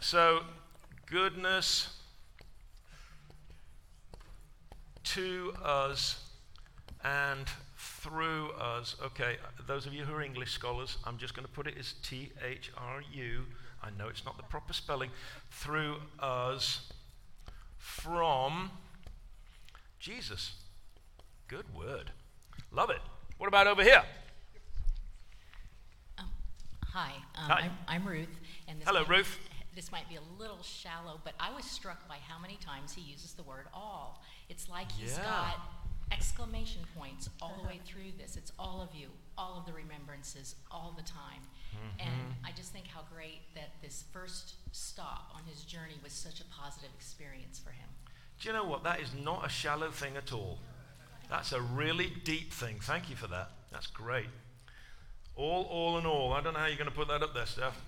so, 0.00 0.40
goodness 1.06 1.96
to 5.04 5.54
us 5.62 6.30
and 7.04 7.46
through 7.76 8.50
us. 8.52 8.96
Okay, 9.02 9.36
those 9.66 9.86
of 9.86 9.92
you 9.92 10.04
who 10.04 10.14
are 10.14 10.22
English 10.22 10.52
scholars, 10.52 10.98
I'm 11.04 11.18
just 11.18 11.34
going 11.34 11.46
to 11.46 11.52
put 11.52 11.66
it 11.66 11.76
as 11.78 11.94
T 12.02 12.32
H 12.42 12.70
R 12.76 13.02
U. 13.12 13.42
I 13.82 13.90
know 13.98 14.08
it's 14.08 14.24
not 14.24 14.36
the 14.36 14.42
proper 14.42 14.72
spelling. 14.72 15.10
Through 15.50 15.96
us 16.18 16.90
from 17.76 18.70
Jesus. 19.98 20.54
Good 21.48 21.74
word. 21.74 22.10
Love 22.72 22.90
it. 22.90 23.00
What 23.38 23.48
about 23.48 23.66
over 23.66 23.82
here? 23.82 24.02
Hi, 26.94 27.10
um, 27.36 27.50
Hi. 27.50 27.60
I'm, 27.64 27.72
I'm 27.88 28.08
Ruth. 28.08 28.28
And 28.68 28.80
this 28.80 28.86
Hello, 28.86 29.04
Ruth. 29.04 29.38
This 29.74 29.90
might 29.90 30.08
be 30.08 30.16
a 30.16 30.22
little 30.38 30.62
shallow, 30.62 31.20
but 31.24 31.34
I 31.40 31.52
was 31.54 31.64
struck 31.64 32.06
by 32.08 32.16
how 32.28 32.38
many 32.38 32.56
times 32.56 32.92
he 32.92 33.02
uses 33.02 33.32
the 33.32 33.42
word 33.42 33.66
all. 33.74 34.22
It's 34.48 34.68
like 34.68 34.90
he's 34.92 35.16
Yeah. 35.16 35.24
got 35.24 35.60
exclamation 36.12 36.82
points 36.96 37.28
all 37.40 37.56
the 37.60 37.66
way 37.66 37.80
through 37.84 38.12
this. 38.18 38.36
It's 38.36 38.52
all 38.58 38.80
of 38.80 38.94
you, 38.94 39.08
all 39.36 39.58
of 39.58 39.66
the 39.66 39.72
remembrances, 39.72 40.54
all 40.70 40.92
the 40.96 41.02
time. 41.02 41.42
Mm-hmm. 41.74 42.08
And 42.08 42.34
I 42.44 42.52
just 42.52 42.72
think 42.72 42.86
how 42.86 43.02
great 43.12 43.40
that 43.54 43.70
this 43.82 44.04
first 44.12 44.54
stop 44.72 45.32
on 45.34 45.42
his 45.44 45.64
journey 45.64 45.98
was 46.02 46.12
such 46.12 46.40
a 46.40 46.44
positive 46.44 46.90
experience 46.94 47.58
for 47.58 47.70
him. 47.70 47.88
Do 48.40 48.48
you 48.48 48.54
know 48.54 48.64
what? 48.64 48.84
That 48.84 49.00
is 49.00 49.14
not 49.14 49.44
a 49.44 49.48
shallow 49.48 49.90
thing 49.90 50.16
at 50.16 50.32
all. 50.32 50.58
That's 51.28 51.52
a 51.52 51.60
really 51.60 52.12
deep 52.24 52.52
thing. 52.52 52.78
Thank 52.80 53.08
you 53.10 53.16
for 53.16 53.26
that. 53.28 53.50
That's 53.72 53.86
great. 53.86 54.28
All, 55.36 55.64
all, 55.64 55.98
and 55.98 56.06
all. 56.06 56.32
I 56.32 56.40
don't 56.40 56.52
know 56.52 56.60
how 56.60 56.66
you're 56.66 56.76
going 56.76 56.90
to 56.90 56.94
put 56.94 57.08
that 57.08 57.22
up 57.22 57.34
there, 57.34 57.46
Steph. 57.46 57.80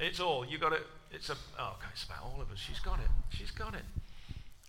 It's 0.00 0.18
all. 0.18 0.46
You 0.46 0.58
got 0.58 0.72
it. 0.72 0.86
It's 1.12 1.28
a. 1.28 1.36
Oh, 1.58 1.74
okay, 1.78 1.88
it's 1.92 2.04
about 2.04 2.22
all 2.24 2.40
of 2.40 2.50
us. 2.50 2.58
She's 2.58 2.80
got 2.80 2.98
it. 3.00 3.10
She's 3.28 3.50
got 3.50 3.74
it. 3.74 3.82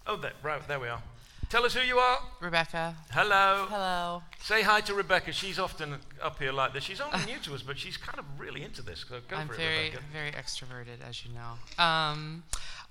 Oh, 0.05 0.17
there, 0.17 0.33
right, 0.43 0.65
there 0.67 0.79
we 0.79 0.89
are. 0.89 1.01
Tell 1.49 1.65
us 1.65 1.73
who 1.73 1.81
you 1.81 1.97
are. 1.97 2.19
Rebecca. 2.39 2.95
Hello. 3.11 3.65
Hello. 3.69 4.23
Say 4.41 4.61
hi 4.61 4.79
to 4.81 4.93
Rebecca. 4.93 5.33
She's 5.33 5.59
often 5.59 5.95
up 6.21 6.39
here 6.39 6.51
like 6.53 6.73
this. 6.73 6.83
She's 6.83 7.01
only 7.01 7.19
new 7.25 7.37
to 7.43 7.53
us, 7.53 7.61
but 7.61 7.77
she's 7.77 7.97
kind 7.97 8.17
of 8.19 8.25
really 8.37 8.63
into 8.63 8.81
this. 8.81 9.05
So 9.07 9.19
go 9.27 9.35
I'm 9.35 9.47
for 9.47 9.53
it, 9.53 9.57
very, 9.57 9.85
Rebecca. 9.89 10.03
very 10.13 10.31
extroverted, 10.31 11.07
as 11.07 11.25
you 11.25 11.31
know. 11.33 11.83
Um, 11.83 12.43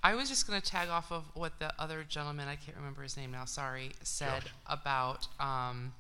I 0.03 0.15
was 0.15 0.29
just 0.29 0.47
going 0.47 0.61
to 0.61 0.67
tag 0.67 0.89
off 0.89 1.11
of 1.11 1.25
what 1.35 1.59
the 1.59 1.73
other 1.79 2.05
gentleman, 2.07 2.49
I 2.49 2.57
can't 2.57 2.77
remember 2.77 3.03
his 3.03 3.17
name 3.17 3.33
now, 3.33 3.47
sorry, 3.47 3.93
said 4.03 4.43
Josh. 4.43 4.53
about 4.67 5.29
um, 5.39 5.93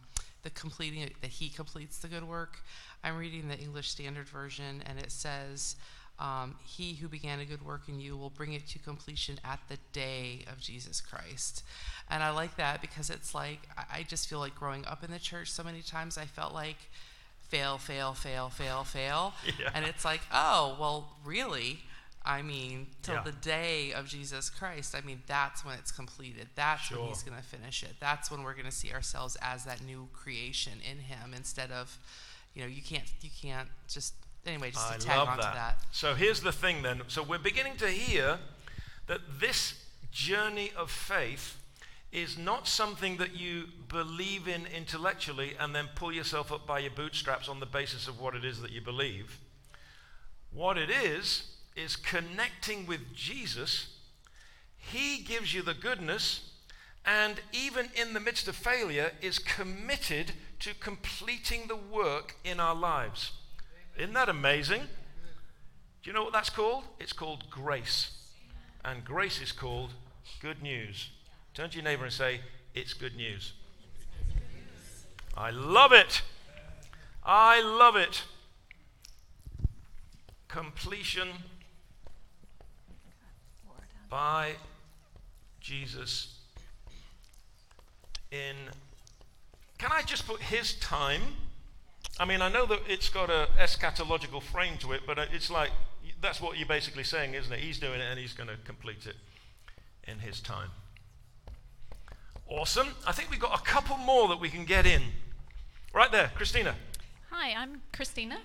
the 0.43 0.51
completing, 0.51 1.11
that 1.21 1.31
he 1.31 1.49
completes 1.49 1.99
the 1.99 2.09
good 2.09 2.29
work. 2.29 2.59
I'm 3.03 3.17
reading 3.17 3.49
the 3.49 3.59
English 3.59 3.89
Standard 3.89 4.29
Version, 4.29 4.83
and 4.87 4.99
it 4.99 5.11
says, 5.11 5.77
um, 6.21 6.55
He 6.65 6.95
who 6.95 7.09
began 7.09 7.41
a 7.41 7.45
good 7.45 7.65
work 7.65 7.89
in 7.89 7.99
you 7.99 8.17
will 8.17 8.31
bring 8.31 8.53
it 8.53 8.67
to 8.69 8.79
completion 8.79 9.39
at 9.45 9.59
the 9.69 9.79
day 9.93 10.45
of 10.53 10.61
Jesus 10.61 11.01
Christ. 11.01 11.65
And 12.09 12.23
I 12.23 12.31
like 12.31 12.57
that 12.57 12.81
because 12.81 13.11
it's 13.11 13.35
like, 13.35 13.61
I, 13.77 13.99
I 13.99 14.03
just 14.05 14.29
feel 14.29 14.39
like 14.39 14.55
growing 14.55 14.85
up 14.87 15.03
in 15.03 15.11
the 15.11 15.19
church, 15.19 15.51
so 15.51 15.65
many 15.65 15.81
times 15.83 16.17
I 16.19 16.27
felt 16.27 16.53
like, 16.55 16.77
fail, 17.49 17.79
fail, 17.79 18.13
fail, 18.15 18.49
fail, 18.51 18.85
fail. 18.85 19.33
Yeah. 19.59 19.71
And 19.75 19.85
it's 19.87 20.05
like, 20.05 20.21
oh, 20.33 20.77
well, 20.79 21.17
really? 21.25 21.81
I 22.25 22.43
mean, 22.43 22.89
till 23.03 23.15
Yeah. 23.15 23.23
the 23.23 23.33
day 23.33 23.93
of 23.93 24.07
Jesus 24.07 24.51
Christ. 24.51 24.95
I 24.95 25.01
mean, 25.01 25.23
that's 25.27 25.65
when 25.65 25.79
it's 25.79 25.91
completed. 25.91 26.49
That's 26.55 26.91
when 26.91 27.01
He's 27.09 27.23
going 27.23 27.39
to 27.39 27.43
finish 27.43 27.83
it. 27.83 27.95
That's 27.99 28.31
when 28.31 28.43
we're 28.43 28.53
going 28.53 28.67
to 28.67 28.71
see 28.71 28.93
ourselves 28.93 29.37
as 29.41 29.65
that 29.65 29.83
new 29.83 30.09
creation 30.13 30.75
in 30.89 30.99
Him 30.99 31.33
instead 31.35 31.71
of, 31.73 31.99
you 32.55 32.61
know, 32.63 32.69
you 32.69 32.83
can't, 32.83 33.05
you 33.23 33.31
can't 33.41 33.69
just, 33.89 34.13
anyway, 34.47 34.71
just 34.71 34.89
to 34.89 34.95
I 34.95 34.99
tag 34.99 35.17
love 35.19 35.29
onto 35.29 35.43
that. 35.43 35.55
that. 35.55 35.79
So 35.93 36.15
here's 36.15 36.41
the 36.41 36.53
thing 36.53 36.83
then. 36.83 37.03
So 37.09 37.23
we're 37.23 37.39
beginning 37.39 37.77
to 37.77 37.89
hear 37.89 38.39
that 39.07 39.21
this 39.41 39.75
journey 40.13 40.73
of 40.77 40.91
faith 40.91 41.57
is 42.13 42.37
not 42.37 42.67
something 42.67 43.17
that 43.19 43.37
you 43.37 43.65
believe 43.89 44.49
in 44.49 44.67
intellectually 44.67 45.53
and 45.59 45.75
then 45.75 45.89
pull 45.95 46.13
yourself 46.13 46.51
up 46.51 46.67
by 46.67 46.81
your 46.81 46.91
bootstraps 46.91 47.49
on 47.49 47.61
the 47.61 47.67
basis 47.67 48.09
of 48.09 48.21
what 48.21 48.35
it 48.35 48.45
is 48.45 48.61
that 48.61 48.73
you 48.73 48.81
believe. 48.81 49.39
What 50.53 50.77
it 50.77 50.91
is, 50.91 51.51
is 51.77 51.97
connecting 51.97 52.87
with 52.87 53.15
Jesus. 53.15 53.97
He 54.77 55.19
gives 55.19 55.55
you 55.55 55.63
the 55.63 55.75
goodness, 55.75 56.51
and 57.05 57.41
even 57.53 57.89
in 57.95 58.13
the 58.13 58.21
midst 58.21 58.49
of 58.49 58.57
failure, 58.57 59.13
is 59.21 59.39
committed 59.39 60.33
to 60.61 60.75
completing 60.75 61.69
the 61.69 61.77
work 61.77 62.37
in 62.45 62.61
our 62.61 62.75
lives. 62.75 63.33
Isn't 64.01 64.15
that 64.15 64.31
amazing? 64.31 64.81
Do 66.03 66.09
you 66.09 66.15
know 66.15 66.25
what 66.25 66.33
that's 66.33 66.49
called? 66.49 66.85
It's 66.99 67.13
called 67.13 67.51
grace. 67.51 68.13
And 68.83 69.05
grace 69.05 69.43
is 69.43 69.53
called 69.53 69.91
good 70.41 70.63
news. 70.63 71.11
Turn 71.53 71.69
to 71.69 71.77
your 71.77 71.85
neighbor 71.85 72.05
and 72.05 72.13
say, 72.13 72.41
It's 72.75 72.95
good 72.95 73.15
news. 73.15 73.53
I 75.37 75.51
love 75.51 75.93
it. 75.93 76.23
I 77.23 77.61
love 77.61 77.95
it. 77.95 78.23
Completion 80.49 81.29
by 84.09 84.53
Jesus 85.61 86.37
in. 88.31 88.57
Can 89.77 89.91
I 89.93 90.01
just 90.01 90.27
put 90.27 90.41
his 90.41 90.73
time? 90.77 91.21
I 92.21 92.27
mean, 92.27 92.43
I 92.43 92.51
know 92.51 92.67
that 92.67 92.81
it's 92.87 93.09
got 93.09 93.31
a 93.31 93.49
eschatological 93.59 94.43
frame 94.43 94.77
to 94.81 94.93
it, 94.93 95.01
but 95.07 95.19
it's 95.19 95.51
like 95.51 95.71
that's 96.21 96.39
what 96.39 96.59
you're 96.59 96.69
basically 96.69 97.03
saying, 97.03 97.33
isn't 97.33 97.51
it? 97.51 97.61
He's 97.61 97.79
doing 97.79 97.99
it 97.99 98.05
and 98.11 98.21
he's 98.21 98.35
going 98.35 98.51
to 98.51 98.57
complete 98.67 99.07
it 99.07 99.17
in 100.07 100.19
his 100.19 100.39
time. 100.39 100.69
Awesome. 102.47 102.89
I 103.07 103.13
think 103.13 103.31
we've 103.31 103.41
got 103.41 103.59
a 103.59 103.63
couple 103.63 103.97
more 103.97 104.29
that 104.29 104.39
we 104.39 104.51
can 104.51 104.67
get 104.67 104.85
in. 104.85 105.01
Right 105.95 106.13
there, 106.13 106.31
Christina. 106.35 106.75
Hi, 107.31 107.55
I'm 107.55 107.81
Christina. 107.91 108.41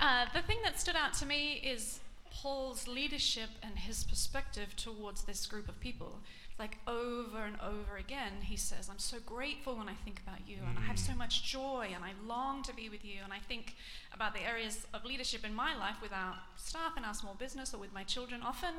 Uh, 0.00 0.24
the 0.32 0.40
thing 0.40 0.56
that 0.64 0.80
stood 0.80 0.96
out 0.96 1.12
to 1.14 1.26
me 1.26 1.60
is 1.62 2.00
Paul's 2.32 2.88
leadership 2.88 3.50
and 3.62 3.80
his 3.80 4.02
perspective 4.02 4.74
towards 4.76 5.24
this 5.24 5.44
group 5.44 5.68
of 5.68 5.78
people. 5.78 6.20
Like 6.60 6.76
over 6.86 7.42
and 7.46 7.56
over 7.62 7.96
again, 7.96 8.32
he 8.42 8.56
says, 8.56 8.90
I'm 8.90 8.98
so 8.98 9.16
grateful 9.24 9.76
when 9.76 9.88
I 9.88 9.94
think 10.04 10.20
about 10.20 10.46
you, 10.46 10.58
and 10.68 10.78
I 10.78 10.82
have 10.82 10.98
so 10.98 11.12
mm. 11.14 11.16
much 11.16 11.42
joy, 11.42 11.88
and 11.94 12.04
I 12.04 12.12
long 12.26 12.62
to 12.64 12.74
be 12.74 12.90
with 12.90 13.02
you. 13.02 13.20
And 13.24 13.32
I 13.32 13.38
think 13.38 13.76
about 14.12 14.34
the 14.34 14.42
areas 14.46 14.86
of 14.92 15.06
leadership 15.06 15.42
in 15.42 15.54
my 15.54 15.74
life 15.74 15.96
with 16.02 16.12
our 16.12 16.34
staff 16.56 16.98
in 16.98 17.04
our 17.04 17.14
small 17.14 17.34
business 17.34 17.72
or 17.72 17.78
with 17.78 17.94
my 17.94 18.04
children. 18.04 18.42
Often 18.42 18.74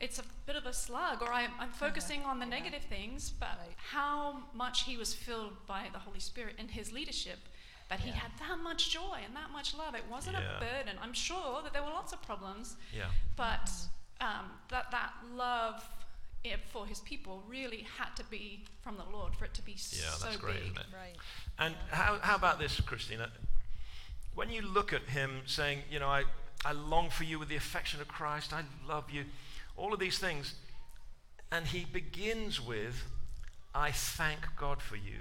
it's 0.00 0.18
a 0.18 0.24
bit 0.46 0.56
of 0.56 0.66
a 0.66 0.72
slug, 0.72 1.22
or 1.22 1.32
I, 1.32 1.42
am 1.42 1.50
uh-huh. 1.52 1.66
focusing 1.78 2.22
on 2.22 2.40
the 2.40 2.46
negative 2.46 2.82
things, 2.82 3.30
but 3.30 3.56
right. 3.60 3.76
how 3.76 4.42
much 4.52 4.82
he 4.82 4.96
was 4.96 5.14
filled 5.14 5.52
by 5.66 5.84
the 5.92 6.00
Holy 6.00 6.20
Spirit 6.20 6.56
in 6.58 6.68
his 6.68 6.92
leadership, 6.92 7.38
that 7.88 8.00
he 8.00 8.10
yeah. 8.10 8.16
had 8.16 8.32
that 8.40 8.58
much 8.62 8.90
joy 8.90 9.18
and 9.24 9.34
that 9.36 9.52
much 9.52 9.76
love. 9.76 9.94
It 9.94 10.04
wasn't 10.10 10.36
yeah. 10.36 10.56
a 10.56 10.60
burden. 10.60 10.98
I'm 11.00 11.14
sure 11.14 11.62
that 11.62 11.72
there 11.72 11.82
were 11.82 11.90
lots 11.90 12.12
of 12.12 12.20
problems, 12.20 12.76
yeah. 12.92 13.04
but 13.36 13.66
mm-hmm. 13.66 14.26
um, 14.26 14.50
that 14.70 14.90
that 14.90 15.12
love 15.34 15.82
for 16.72 16.86
his 16.86 17.00
people 17.00 17.42
really 17.48 17.86
had 17.98 18.14
to 18.16 18.24
be 18.24 18.64
from 18.82 18.96
the 18.96 19.16
Lord 19.16 19.34
for 19.34 19.44
it 19.44 19.54
to 19.54 19.62
be 19.62 19.76
so. 19.76 19.96
yeah, 19.96 20.10
so 20.12 20.24
that's 20.24 20.36
great, 20.36 20.54
big. 20.54 20.62
Isn't 20.64 20.78
it? 20.78 20.86
Right. 20.92 21.16
And 21.58 21.74
how, 21.90 22.18
how 22.20 22.36
about 22.36 22.58
this, 22.58 22.80
Christina? 22.80 23.30
When 24.34 24.50
you 24.50 24.62
look 24.62 24.92
at 24.92 25.02
him 25.02 25.42
saying, 25.46 25.80
you 25.90 25.98
know, 25.98 26.08
I, 26.08 26.24
I 26.64 26.72
long 26.72 27.10
for 27.10 27.24
you 27.24 27.38
with 27.38 27.48
the 27.48 27.56
affection 27.56 28.00
of 28.00 28.08
Christ, 28.08 28.52
I 28.52 28.62
love 28.86 29.10
you 29.10 29.24
all 29.76 29.92
of 29.92 30.00
these 30.00 30.18
things. 30.18 30.54
And 31.52 31.66
he 31.66 31.84
begins 31.84 32.60
with, 32.64 33.04
I 33.74 33.90
thank 33.92 34.40
God 34.58 34.82
for 34.82 34.96
you. 34.96 35.18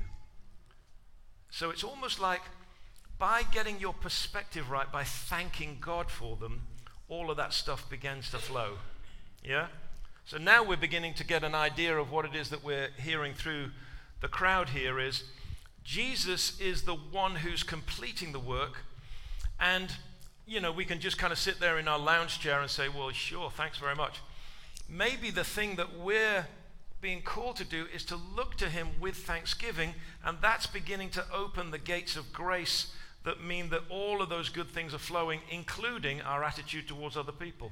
So 1.49 1.69
it's 1.69 1.83
almost 1.83 2.19
like 2.19 2.41
by 3.17 3.43
getting 3.51 3.79
your 3.79 3.93
perspective 3.93 4.69
right, 4.69 4.91
by 4.91 5.03
thanking 5.03 5.77
God 5.79 6.09
for 6.09 6.35
them, 6.35 6.63
all 7.07 7.29
of 7.29 7.37
that 7.37 7.53
stuff 7.53 7.89
begins 7.89 8.31
to 8.31 8.37
flow. 8.37 8.77
Yeah? 9.43 9.67
So 10.25 10.37
now 10.37 10.63
we're 10.63 10.77
beginning 10.77 11.13
to 11.15 11.23
get 11.23 11.43
an 11.43 11.53
idea 11.53 11.97
of 11.97 12.11
what 12.11 12.25
it 12.25 12.35
is 12.35 12.49
that 12.49 12.63
we're 12.63 12.89
hearing 12.97 13.33
through 13.33 13.71
the 14.21 14.27
crowd 14.27 14.69
here 14.69 14.99
is 14.99 15.23
Jesus 15.83 16.59
is 16.59 16.83
the 16.83 16.95
one 16.95 17.35
who's 17.35 17.61
completing 17.61 18.31
the 18.31 18.39
work 18.39 18.79
and 19.59 19.91
you 20.47 20.59
know 20.59 20.71
we 20.71 20.83
can 20.83 20.99
just 20.99 21.17
kind 21.17 21.31
of 21.31 21.37
sit 21.37 21.59
there 21.59 21.77
in 21.77 21.87
our 21.87 21.99
lounge 21.99 22.39
chair 22.39 22.59
and 22.61 22.69
say 22.69 22.89
well 22.89 23.11
sure 23.11 23.51
thanks 23.51 23.77
very 23.77 23.95
much 23.95 24.19
maybe 24.89 25.29
the 25.29 25.43
thing 25.43 25.75
that 25.75 25.99
we're 25.99 26.47
being 27.01 27.21
called 27.21 27.55
to 27.57 27.63
do 27.63 27.85
is 27.93 28.03
to 28.05 28.15
look 28.15 28.55
to 28.55 28.67
Him 28.67 28.87
with 28.99 29.15
thanksgiving, 29.15 29.93
and 30.23 30.39
that's 30.41 30.65
beginning 30.65 31.11
to 31.11 31.23
open 31.31 31.69
the 31.69 31.77
gates 31.77 32.15
of 32.15 32.33
grace 32.33 32.91
that 33.23 33.43
mean 33.43 33.69
that 33.69 33.81
all 33.89 34.23
of 34.23 34.29
those 34.29 34.49
good 34.49 34.69
things 34.69 34.91
are 34.91 34.97
flowing, 34.97 35.41
including 35.51 36.21
our 36.21 36.43
attitude 36.43 36.87
towards 36.87 37.15
other 37.15 37.31
people. 37.31 37.71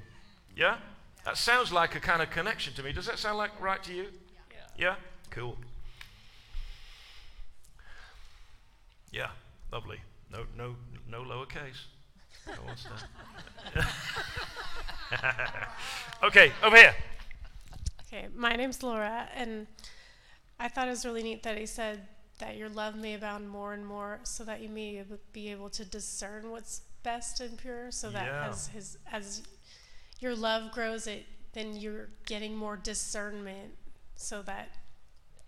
Yeah? 0.56 0.78
That 1.26 1.38
sounds 1.38 1.72
like 1.72 1.96
a 1.96 2.00
kind 2.00 2.22
of 2.22 2.30
connection 2.30 2.74
to 2.74 2.84
me. 2.84 2.92
Does 2.92 3.06
that 3.06 3.18
sound 3.18 3.38
like 3.38 3.52
right 3.62 3.82
to 3.84 3.94
you? 3.94 4.08
Yeah? 4.52 4.58
yeah? 4.78 4.96
Cool. 5.30 5.58
Yeah, 9.12 9.30
lovely. 9.72 10.00
No, 10.32 10.46
no, 10.58 10.76
no 11.08 11.22
lowercase. 11.22 11.86
No 12.48 12.64
one's 12.66 12.84
done. 12.84 13.86
okay, 16.24 16.52
over 16.64 16.76
here. 16.76 16.96
Okay, 18.08 18.28
my 18.36 18.56
name's 18.56 18.84
Laura, 18.84 19.28
and 19.36 19.68
I 20.60 20.68
thought 20.68 20.88
it 20.88 20.92
was 20.92 21.06
really 21.06 21.24
neat 21.24 21.44
that 21.44 21.58
he 21.58 21.66
said 21.66 22.08
that 22.40 22.58
your 22.58 22.70
love 22.70 22.96
may 22.96 23.14
abound 23.14 23.48
more 23.50 23.74
and 23.74 23.86
more, 23.86 24.20
so 24.24 24.44
that 24.44 24.62
you 24.62 24.70
may 24.70 25.04
be 25.32 25.52
able 25.52 25.70
to 25.70 25.86
discern 25.86 26.50
what's 26.52 26.82
best 27.04 27.40
and 27.40 27.58
pure. 27.58 27.92
So 27.92 28.10
that 28.10 28.26
yeah. 28.26 28.50
as 28.50 28.68
his 28.68 28.98
as 29.12 29.44
your 30.24 30.36
love 30.36 30.72
grows, 30.72 31.06
it 31.08 31.26
then 31.54 31.76
you're 31.76 32.10
getting 32.26 32.56
more 32.56 32.76
discernment, 32.78 33.76
so 34.16 34.42
that 34.42 34.70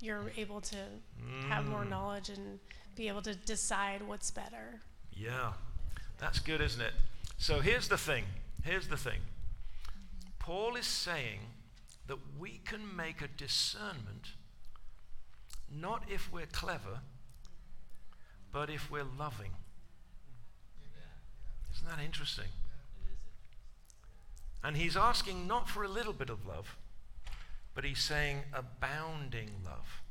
you're 0.01 0.31
able 0.37 0.61
to 0.61 0.75
mm. 0.75 1.43
have 1.47 1.65
more 1.65 1.83
mm. 1.83 1.89
knowledge 1.89 2.29
and 2.29 2.59
be 2.95 3.07
able 3.07 3.21
to 3.23 3.33
decide 3.33 4.07
what's 4.07 4.29
better. 4.29 4.81
Yeah, 5.11 5.53
that's 6.19 6.39
good, 6.39 6.61
isn't 6.61 6.81
it? 6.81 6.93
So 7.37 7.59
here's 7.59 7.87
the 7.87 7.97
thing. 7.97 8.25
Here's 8.63 8.87
the 8.87 8.97
thing. 8.97 9.21
Paul 10.37 10.75
is 10.75 10.85
saying 10.85 11.39
that 12.07 12.17
we 12.37 12.61
can 12.65 12.95
make 12.95 13.21
a 13.21 13.27
discernment 13.27 14.33
not 15.71 16.03
if 16.07 16.31
we're 16.31 16.45
clever, 16.45 16.99
but 18.51 18.69
if 18.69 18.91
we're 18.91 19.03
loving. 19.17 19.51
Isn't 21.73 21.87
that 21.87 22.03
interesting? 22.03 22.47
And 24.65 24.75
he's 24.75 24.97
asking 24.97 25.45
not 25.45 25.69
for 25.69 25.83
a 25.83 25.87
little 25.87 26.11
bit 26.11 26.31
of 26.31 26.47
love, 26.47 26.75
but 27.75 27.83
he's 27.83 27.99
saying 27.99 28.39
abounding 28.51 29.51
love. 29.63 30.01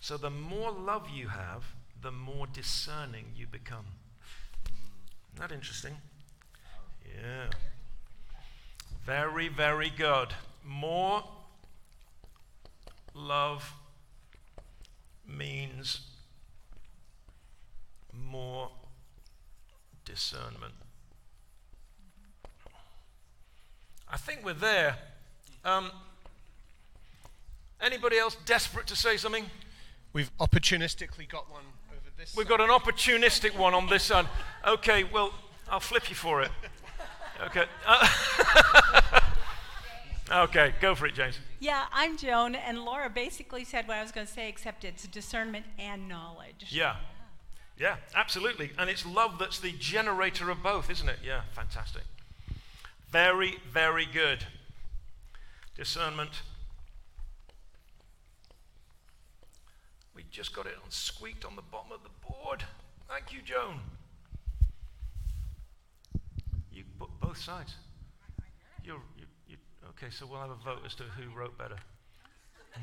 So 0.00 0.16
the 0.16 0.30
more 0.30 0.72
love 0.72 1.08
you 1.08 1.28
have, 1.28 1.62
the 2.02 2.10
more 2.10 2.48
discerning 2.48 3.26
you 3.36 3.46
become. 3.46 3.86
Isn't 4.66 5.48
that 5.48 5.54
interesting? 5.54 5.94
Yeah. 7.06 7.50
Very, 9.04 9.46
very 9.46 9.92
good. 9.96 10.34
More 10.64 11.22
love 13.14 13.74
means 15.24 16.00
more 18.12 18.72
discernment. 20.04 20.74
I 24.08 24.16
think 24.16 24.44
we're 24.44 24.52
there. 24.54 24.96
Um, 25.64 25.90
anybody 27.80 28.18
else 28.18 28.36
desperate 28.44 28.86
to 28.88 28.96
say 28.96 29.16
something? 29.16 29.46
We've 30.12 30.30
opportunistically 30.38 31.28
got 31.28 31.50
one 31.50 31.62
over 31.90 32.10
this. 32.16 32.36
We've 32.36 32.46
side. 32.46 32.58
got 32.58 32.60
an 32.60 32.70
opportunistic 32.70 33.56
one 33.56 33.74
on 33.74 33.88
this 33.88 34.04
side. 34.04 34.26
Okay, 34.66 35.04
well, 35.04 35.32
I'll 35.68 35.80
flip 35.80 36.08
you 36.08 36.14
for 36.14 36.42
it. 36.42 36.50
Okay. 37.46 37.64
Uh, 37.86 39.20
okay, 40.44 40.74
go 40.80 40.94
for 40.94 41.06
it, 41.06 41.14
James. 41.14 41.38
Yeah, 41.58 41.86
I'm 41.92 42.16
Joan, 42.16 42.54
and 42.54 42.84
Laura 42.84 43.10
basically 43.10 43.64
said 43.64 43.88
what 43.88 43.96
I 43.96 44.02
was 44.02 44.12
going 44.12 44.26
to 44.26 44.32
say, 44.32 44.48
except 44.48 44.84
it's 44.84 45.06
discernment 45.06 45.66
and 45.78 46.08
knowledge. 46.08 46.66
Yeah. 46.68 46.96
Yeah, 47.76 47.96
absolutely. 48.14 48.70
And 48.78 48.88
it's 48.88 49.04
love 49.04 49.38
that's 49.38 49.58
the 49.58 49.72
generator 49.72 50.50
of 50.50 50.62
both, 50.62 50.90
isn't 50.90 51.08
it? 51.08 51.18
Yeah, 51.24 51.40
fantastic. 51.54 52.02
Very, 53.14 53.58
very 53.72 54.06
good. 54.06 54.44
Discernment. 55.76 56.42
We 60.16 60.24
just 60.32 60.52
got 60.52 60.66
it 60.66 60.72
squeaked 60.88 61.44
on 61.44 61.54
the 61.54 61.62
bottom 61.62 61.92
of 61.92 62.00
the 62.02 62.08
board. 62.28 62.64
Thank 63.08 63.32
you, 63.32 63.38
Joan. 63.44 63.78
You 66.72 66.82
put 66.98 67.08
both 67.20 67.38
sides. 67.38 67.76
You're, 68.82 68.96
you, 69.16 69.26
you, 69.46 69.56
Okay, 69.90 70.10
so 70.10 70.26
we'll 70.26 70.40
have 70.40 70.50
a 70.50 70.56
vote 70.56 70.80
as 70.84 70.96
to 70.96 71.04
who 71.04 71.32
wrote 71.38 71.56
better. 71.56 71.76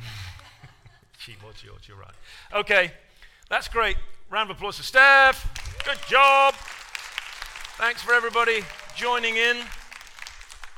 she 1.20 1.36
was 1.46 1.62
yours, 1.62 1.82
you're 1.90 1.98
right. 1.98 2.16
Okay, 2.54 2.94
that's 3.50 3.68
great. 3.68 3.98
Round 4.30 4.50
of 4.50 4.56
applause 4.56 4.78
for 4.78 4.84
Steph. 4.84 5.84
Good 5.84 6.00
job. 6.08 6.54
Thanks 7.76 8.02
for 8.02 8.14
everybody 8.14 8.62
joining 8.96 9.36
in. 9.36 9.58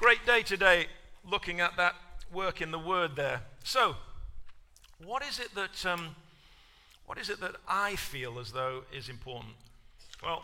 Great 0.03 0.25
day 0.25 0.41
today 0.41 0.87
looking 1.23 1.61
at 1.61 1.77
that 1.77 1.95
work 2.33 2.61
in 2.61 2.71
the 2.71 2.77
Word 2.77 3.15
there. 3.15 3.39
So, 3.63 3.95
what 5.01 5.23
is 5.23 5.39
it 5.39 5.55
that, 5.55 5.85
um, 5.85 6.17
what 7.05 7.17
is 7.17 7.29
it 7.29 7.39
that 7.39 7.55
I 7.69 7.95
feel 7.95 8.37
as 8.37 8.51
though 8.51 8.81
is 8.93 9.07
important? 9.07 9.53
Well, 10.21 10.43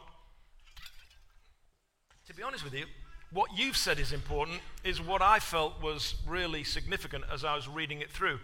to 2.25 2.33
be 2.33 2.41
honest 2.41 2.63
with 2.63 2.73
you, 2.73 2.85
what 3.33 3.49
you've 3.53 3.75
said 3.75 3.99
is 3.99 4.13
important 4.13 4.61
is 4.85 5.01
what 5.01 5.21
I 5.21 5.39
felt 5.39 5.81
was 5.83 6.15
really 6.25 6.63
significant 6.63 7.25
as 7.29 7.43
I 7.43 7.53
was 7.53 7.67
reading 7.67 7.99
it 7.99 8.09
through. 8.09 8.39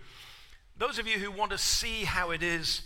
Those 0.78 0.99
of 0.99 1.08
you 1.08 1.17
who 1.19 1.32
want 1.32 1.51
to 1.51 1.58
see 1.58 2.04
how 2.04 2.32
it 2.32 2.43
is 2.43 2.82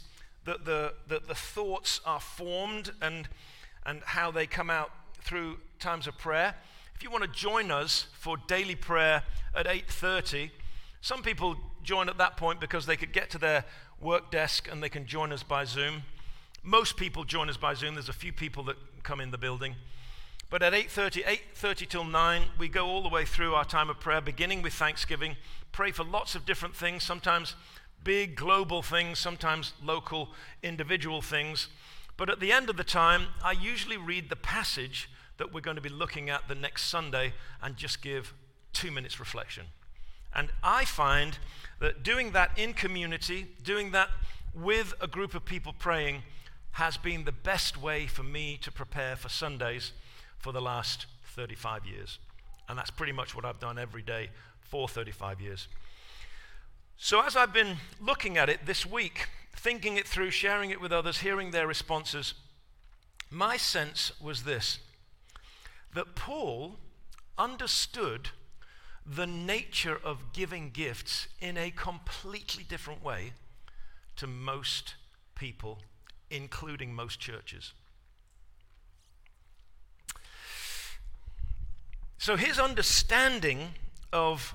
that 0.46 0.66
the, 0.66 0.94
that 1.08 1.28
the 1.28 1.34
thoughts 1.34 2.00
are 2.06 2.20
formed 2.20 2.92
and, 3.02 3.28
and 3.88 4.04
how 4.06 4.30
they 4.30 4.46
come 4.46 4.70
out 4.70 4.92
through 5.20 5.58
times 5.80 6.06
of 6.06 6.16
prayer, 6.20 6.54
if 7.00 7.04
you 7.04 7.10
want 7.10 7.24
to 7.24 7.30
join 7.30 7.72
us 7.72 8.08
for 8.12 8.36
daily 8.36 8.76
prayer 8.76 9.24
at 9.56 9.68
8:30, 9.68 10.52
some 11.00 11.24
people 11.24 11.56
join 11.82 12.10
at 12.10 12.18
that 12.18 12.36
point 12.36 12.60
because 12.60 12.88
they 12.88 12.98
could 12.98 13.14
get 13.14 13.30
to 13.30 13.38
their 13.38 13.64
work 14.02 14.30
desk 14.32 14.68
and 14.70 14.84
they 14.84 14.90
can 14.90 15.06
join 15.06 15.32
us 15.32 15.42
by 15.42 15.64
Zoom. 15.64 16.04
Most 16.62 16.98
people 16.98 17.24
join 17.24 17.48
us 17.50 17.56
by 17.56 17.74
Zoom. 17.74 17.94
There's 17.94 18.10
a 18.10 18.14
few 18.14 18.34
people 18.34 18.64
that 18.64 18.76
come 19.02 19.22
in 19.22 19.32
the 19.32 19.38
building. 19.38 19.78
But 20.50 20.62
at 20.62 20.74
8:30, 20.74 21.24
8:30 21.24 21.86
till 21.86 22.04
9, 22.04 22.52
we 22.58 22.68
go 22.68 22.88
all 22.88 23.02
the 23.02 23.08
way 23.08 23.24
through 23.24 23.56
our 23.56 23.64
time 23.64 23.90
of 23.90 24.02
prayer, 24.02 24.20
beginning 24.20 24.62
with 24.62 24.74
Thanksgiving. 24.74 25.38
Pray 25.72 25.94
for 25.94 26.04
lots 26.04 26.36
of 26.36 26.46
different 26.46 26.76
things, 26.76 27.06
sometimes 27.06 27.56
big 28.04 28.36
global 28.36 28.82
things, 28.82 29.20
sometimes 29.20 29.72
local 29.82 30.36
individual 30.62 31.22
things. 31.22 31.70
But 32.18 32.30
at 32.30 32.42
the 32.42 32.52
end 32.52 32.70
of 32.70 32.76
the 32.76 32.84
time, 32.84 33.28
I 33.42 33.54
usually 33.54 33.96
read 33.96 34.28
the 34.28 34.36
passage 34.36 35.08
that 35.40 35.54
we're 35.54 35.62
going 35.62 35.76
to 35.76 35.82
be 35.82 35.90
looking 35.90 36.30
at 36.30 36.48
the 36.48 36.54
next 36.54 36.84
Sunday 36.84 37.34
and 37.62 37.76
just 37.76 38.02
give 38.02 38.34
two 38.72 38.92
minutes 38.92 39.20
reflection. 39.20 39.66
And 40.36 40.52
I 40.62 40.86
find 40.86 41.40
that 41.80 42.04
doing 42.04 42.32
that 42.32 42.52
in 42.58 42.74
community, 42.74 43.48
doing 43.64 43.92
that 43.92 44.10
with 44.54 44.94
a 45.02 45.08
group 45.08 45.34
of 45.34 45.46
people 45.46 45.74
praying, 45.78 46.22
has 46.72 46.98
been 46.98 47.24
the 47.24 47.32
best 47.32 47.82
way 47.82 48.06
for 48.06 48.22
me 48.22 48.58
to 48.62 48.72
prepare 48.72 49.16
for 49.16 49.30
Sundays 49.30 49.92
for 50.38 50.52
the 50.52 50.62
last 50.62 51.08
35 51.36 51.86
years. 51.86 52.20
And 52.68 52.78
that's 52.78 52.92
pretty 52.92 53.14
much 53.14 53.36
what 53.36 53.46
I've 53.46 53.60
done 53.60 53.80
every 53.80 54.04
day 54.04 54.30
for 54.62 54.88
35 54.88 55.42
years. 55.42 55.68
So, 56.98 57.22
as 57.22 57.36
I've 57.36 57.54
been 57.54 57.78
looking 58.00 58.38
at 58.38 58.50
it 58.50 58.66
this 58.66 58.86
week, 58.86 59.30
thinking 59.56 59.98
it 59.98 60.06
through, 60.06 60.32
sharing 60.32 60.70
it 60.70 60.82
with 60.82 60.92
others, 60.92 61.20
hearing 61.20 61.52
their 61.52 61.66
responses, 61.66 62.34
my 63.32 63.58
sense 63.58 64.12
was 64.22 64.44
this 64.44 64.80
that 65.94 66.16
Paul 66.16 66.78
understood 67.38 68.30
the 69.06 69.26
nature 69.26 70.00
of 70.04 70.34
giving 70.34 70.70
gifts 70.70 71.28
in 71.40 71.58
a 71.58 71.72
completely 71.72 72.64
different 72.64 73.04
way 73.04 73.34
to 74.18 74.28
most 74.28 74.96
people, 75.36 75.80
including 76.30 76.94
most 76.94 77.20
churches. 77.20 77.74
So 82.18 82.36
his 82.36 82.60
understanding 82.60 83.70
of 84.12 84.54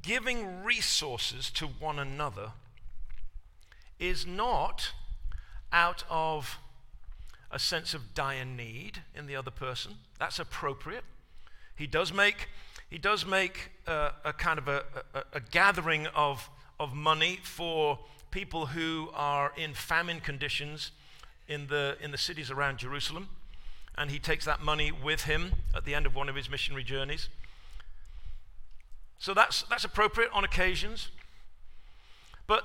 giving 0.00 0.62
resources 0.62 1.50
to 1.50 1.66
one 1.66 1.98
another 1.98 2.52
is 3.98 4.24
not 4.24 4.92
out 5.72 6.04
of 6.08 6.58
a 7.50 7.58
sense 7.58 7.94
of 7.94 8.14
dire 8.14 8.44
need 8.44 9.02
in 9.14 9.26
the 9.26 9.36
other 9.36 9.50
person. 9.50 9.92
That's 10.18 10.38
appropriate. 10.38 11.04
He 11.76 11.86
does 11.86 12.12
make, 12.12 12.48
he 12.90 12.98
does 12.98 13.24
make 13.24 13.70
uh, 13.86 14.10
a 14.24 14.32
kind 14.32 14.58
of 14.58 14.68
a, 14.68 14.84
a, 15.14 15.22
a 15.34 15.40
gathering 15.40 16.06
of, 16.08 16.50
of 16.78 16.94
money 16.94 17.38
for 17.42 17.98
people 18.30 18.66
who 18.66 19.08
are 19.14 19.52
in 19.56 19.72
famine 19.74 20.20
conditions 20.20 20.90
in 21.46 21.68
the, 21.68 21.96
in 22.00 22.10
the 22.10 22.18
cities 22.18 22.50
around 22.50 22.78
Jerusalem. 22.78 23.28
And 23.96 24.10
he 24.10 24.18
takes 24.18 24.44
that 24.44 24.60
money 24.60 24.92
with 24.92 25.22
him 25.22 25.52
at 25.74 25.84
the 25.84 25.94
end 25.94 26.06
of 26.06 26.14
one 26.14 26.28
of 26.28 26.36
his 26.36 26.50
missionary 26.50 26.84
journeys. 26.84 27.28
So 29.18 29.34
that's, 29.34 29.62
that's 29.62 29.84
appropriate 29.84 30.30
on 30.32 30.44
occasions. 30.44 31.08
But 32.46 32.64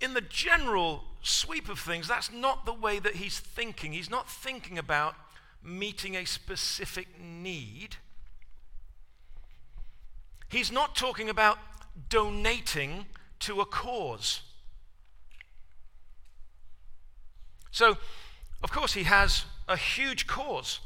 in 0.00 0.14
the 0.14 0.20
general 0.20 1.04
sweep 1.22 1.68
of 1.68 1.78
things, 1.78 2.08
that's 2.08 2.32
not 2.32 2.64
the 2.64 2.72
way 2.72 2.98
that 2.98 3.16
he's 3.16 3.38
thinking. 3.38 3.92
He's 3.92 4.10
not 4.10 4.28
thinking 4.28 4.78
about 4.78 5.14
meeting 5.62 6.16
a 6.16 6.24
specific 6.24 7.08
need. 7.20 7.96
He's 10.48 10.72
not 10.72 10.96
talking 10.96 11.28
about 11.28 11.58
donating 12.08 13.06
to 13.40 13.60
a 13.60 13.66
cause. 13.66 14.40
So, 17.70 17.96
of 18.62 18.72
course, 18.72 18.94
he 18.94 19.04
has 19.04 19.44
a 19.68 19.76
huge 19.76 20.26
cause 20.26 20.80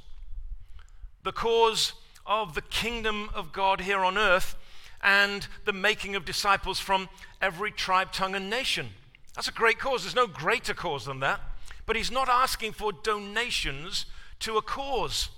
the 1.25 1.33
cause 1.33 1.95
of 2.27 2.55
the 2.55 2.61
kingdom 2.61 3.31
of 3.35 3.51
God 3.51 3.81
here 3.81 4.01
on 4.01 4.19
earth 4.19 4.57
and 5.03 5.47
the 5.65 5.73
making 5.73 6.15
of 6.15 6.27
disciples 6.27 6.79
from 6.79 7.09
every 7.41 7.71
tribe, 7.71 8.13
tongue, 8.13 8.35
and 8.35 8.51
nation. 8.51 8.91
That's 9.35 9.49
a 9.49 9.53
great 9.53 9.79
cause. 9.79 10.03
There's 10.03 10.15
no 10.15 10.27
greater 10.27 10.75
cause 10.75 11.05
than 11.05 11.21
that. 11.21 11.41
But 11.87 11.97
he's 11.97 12.11
not 12.11 12.29
asking 12.29 12.73
for 12.73 12.93
donations 12.93 14.07
to 14.41 14.57
a 14.57 14.63
cause. 14.63 15.29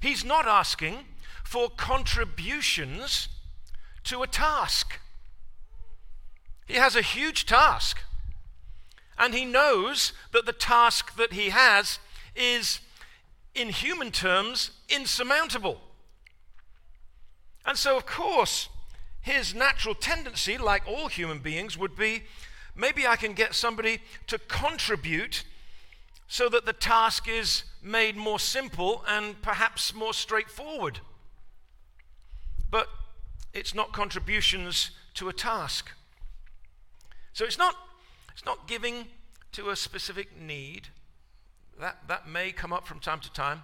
He's 0.00 0.24
not 0.24 0.46
asking 0.46 1.04
for 1.44 1.68
contributions 1.68 3.28
to 4.04 4.22
a 4.22 4.26
task. 4.26 4.98
He 6.66 6.74
has 6.74 6.96
a 6.96 7.02
huge 7.02 7.46
task. 7.46 8.00
And 9.18 9.34
he 9.34 9.44
knows 9.44 10.12
that 10.32 10.46
the 10.46 10.52
task 10.52 11.16
that 11.16 11.34
he 11.34 11.50
has 11.50 11.98
is, 12.34 12.80
in 13.54 13.68
human 13.68 14.10
terms, 14.10 14.70
insurmountable. 14.88 15.80
And 17.66 17.76
so, 17.76 17.98
of 17.98 18.06
course, 18.06 18.70
his 19.22 19.54
natural 19.54 19.94
tendency, 19.94 20.56
like 20.56 20.86
all 20.86 21.08
human 21.08 21.38
beings, 21.38 21.76
would 21.76 21.96
be 21.96 22.24
maybe 22.74 23.06
I 23.06 23.16
can 23.16 23.32
get 23.34 23.54
somebody 23.54 24.00
to 24.26 24.38
contribute 24.38 25.44
so 26.26 26.48
that 26.48 26.64
the 26.64 26.72
task 26.72 27.28
is 27.28 27.64
made 27.82 28.16
more 28.16 28.38
simple 28.38 29.04
and 29.08 29.40
perhaps 29.42 29.94
more 29.94 30.14
straightforward. 30.14 31.00
But 32.70 32.88
it's 33.52 33.74
not 33.74 33.92
contributions 33.92 34.92
to 35.14 35.28
a 35.28 35.32
task. 35.32 35.90
So 37.32 37.44
it's 37.44 37.58
not, 37.58 37.74
it's 38.32 38.44
not 38.44 38.68
giving 38.68 39.06
to 39.52 39.70
a 39.70 39.76
specific 39.76 40.40
need. 40.40 40.88
That, 41.80 41.98
that 42.08 42.28
may 42.28 42.52
come 42.52 42.72
up 42.72 42.86
from 42.86 43.00
time 43.00 43.20
to 43.20 43.32
time. 43.32 43.62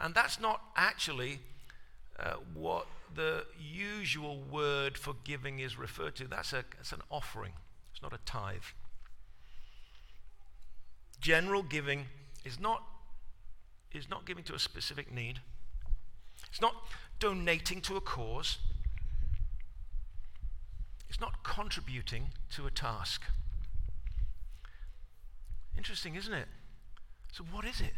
And 0.00 0.14
that's 0.14 0.40
not 0.40 0.60
actually 0.76 1.40
uh, 2.20 2.34
what 2.54 2.86
the 3.16 3.46
usual 3.58 4.42
word 4.50 4.96
for 4.96 5.14
giving 5.24 5.58
is 5.58 5.78
referred 5.78 6.14
to. 6.16 6.28
That's, 6.28 6.52
a, 6.52 6.64
that's 6.76 6.92
an 6.92 7.00
offering, 7.10 7.52
it's 7.92 8.02
not 8.02 8.12
a 8.12 8.18
tithe. 8.24 8.62
General 11.20 11.62
giving 11.62 12.04
is 12.44 12.60
not, 12.60 12.82
is 13.92 14.08
not 14.08 14.26
giving 14.26 14.44
to 14.44 14.54
a 14.54 14.58
specific 14.58 15.12
need, 15.12 15.40
it's 16.48 16.60
not 16.60 16.74
donating 17.18 17.80
to 17.82 17.96
a 17.96 18.00
cause, 18.00 18.58
it's 21.08 21.20
not 21.20 21.42
contributing 21.42 22.28
to 22.50 22.66
a 22.66 22.70
task. 22.70 23.22
Interesting, 25.76 26.14
isn't 26.14 26.32
it? 26.32 26.48
So, 27.32 27.44
what 27.50 27.64
is 27.64 27.80
it? 27.80 27.92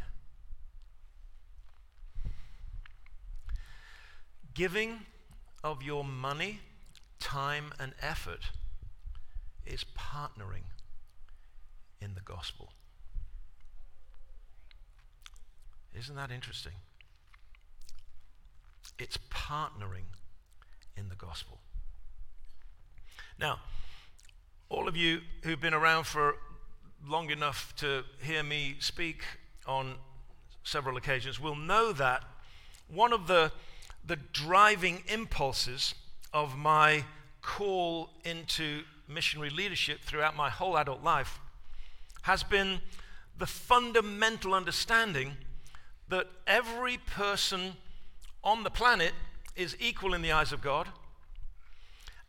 Giving 4.59 4.99
of 5.63 5.85
your 5.85 6.03
money, 6.03 6.59
time, 7.21 7.73
and 7.79 7.93
effort 8.03 8.51
is 9.65 9.85
partnering 9.97 10.65
in 12.01 12.17
the 12.17 12.21
gospel. 12.23 12.73
Isn't 15.97 16.17
that 16.17 16.33
interesting? 16.33 16.73
It's 18.99 19.17
partnering 19.31 20.11
in 20.97 21.09
the 21.09 21.15
gospel. 21.15 21.61
Now, 23.39 23.61
all 24.69 24.89
of 24.89 24.97
you 24.97 25.21
who've 25.45 25.61
been 25.61 25.73
around 25.73 26.03
for 26.03 26.35
long 27.07 27.31
enough 27.31 27.77
to 27.77 28.03
hear 28.21 28.43
me 28.43 28.75
speak 28.81 29.23
on 29.69 29.95
several 30.65 30.97
occasions 30.97 31.39
will 31.39 31.55
know 31.55 31.93
that 31.93 32.25
one 32.89 33.13
of 33.13 33.29
the 33.29 33.53
the 34.09 34.17
driving 34.33 35.03
impulses 35.07 35.95
of 36.33 36.57
my 36.57 37.05
call 37.43 38.11
into 38.25 38.83
missionary 39.07 39.51
leadership 39.51 40.01
throughout 40.01 40.35
my 40.35 40.51
whole 40.51 40.77
adult 40.77 41.03
life 41.03 41.39
has 42.23 42.43
been 42.43 42.81
the 43.39 43.47
fundamental 43.47 44.55
understanding 44.55 45.37
that 46.09 46.27
every 46.47 46.97
person 46.97 47.75
on 48.43 48.65
the 48.65 48.71
planet 48.71 49.13
is 49.55 49.77
equal 49.79 50.15
in 50.15 50.23
the 50.23 50.33
eyes 50.33 50.53
of 50.53 50.63
God, 50.63 50.89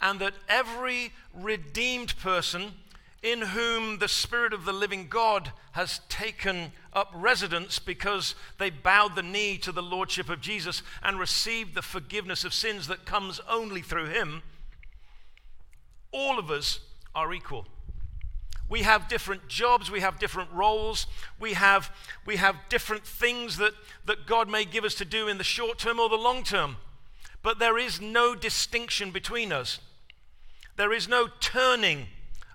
and 0.02 0.20
that 0.20 0.34
every 0.48 1.14
redeemed 1.34 2.18
person 2.18 2.74
in 3.22 3.42
whom 3.42 4.00
the 4.00 4.08
Spirit 4.08 4.54
of 4.54 4.66
the 4.66 4.74
living 4.74 5.08
God 5.10 5.52
has 5.74 6.00
taken 6.10 6.72
up 6.94 7.12
residence 7.14 7.78
because 7.78 8.34
they 8.58 8.70
bowed 8.70 9.16
the 9.16 9.24
knee 9.24 9.58
to 9.58 9.72
the 9.72 9.82
Lordship 9.82 10.30
of 10.30 10.42
Jesus 10.42 10.82
and 11.04 11.20
received 11.20 11.76
the 11.76 11.82
forgiveness 11.82 12.44
of 12.46 12.54
sins 12.54 12.88
that 12.88 13.06
comes 13.06 13.42
only 13.50 13.82
through 13.82 14.08
Him, 14.08 14.42
all 16.12 16.40
of 16.40 16.50
us 16.50 16.80
are 17.14 17.34
equal. 17.34 17.66
We 18.70 18.84
have 18.84 19.08
different 19.08 19.48
jobs, 19.48 19.90
we 19.90 20.00
have 20.00 20.20
different 20.20 20.52
roles, 20.52 21.08
we 21.40 21.54
have, 21.54 21.92
we 22.26 22.36
have 22.38 22.56
different 22.70 23.04
things 23.04 23.58
that, 23.58 23.74
that 24.06 24.28
God 24.28 24.48
may 24.48 24.64
give 24.64 24.86
us 24.86 24.94
to 24.96 25.06
do 25.06 25.28
in 25.28 25.40
the 25.40 25.44
short 25.44 25.80
term 25.80 26.00
or 26.00 26.08
the 26.08 26.16
long 26.16 26.44
term. 26.44 26.78
But 27.42 27.58
there 27.58 27.78
is 27.78 28.00
no 28.00 28.36
distinction 28.36 29.12
between 29.12 29.52
us. 29.52 29.80
There 30.78 30.94
is 30.94 31.08
no 31.08 31.28
turning 31.40 32.08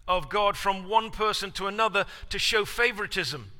of 0.06 0.28
God 0.28 0.56
from 0.56 0.88
one 0.88 1.10
person 1.10 1.50
to 1.52 1.66
another 1.66 2.06
to 2.30 2.38
show 2.38 2.64
favoritism. 2.64 3.50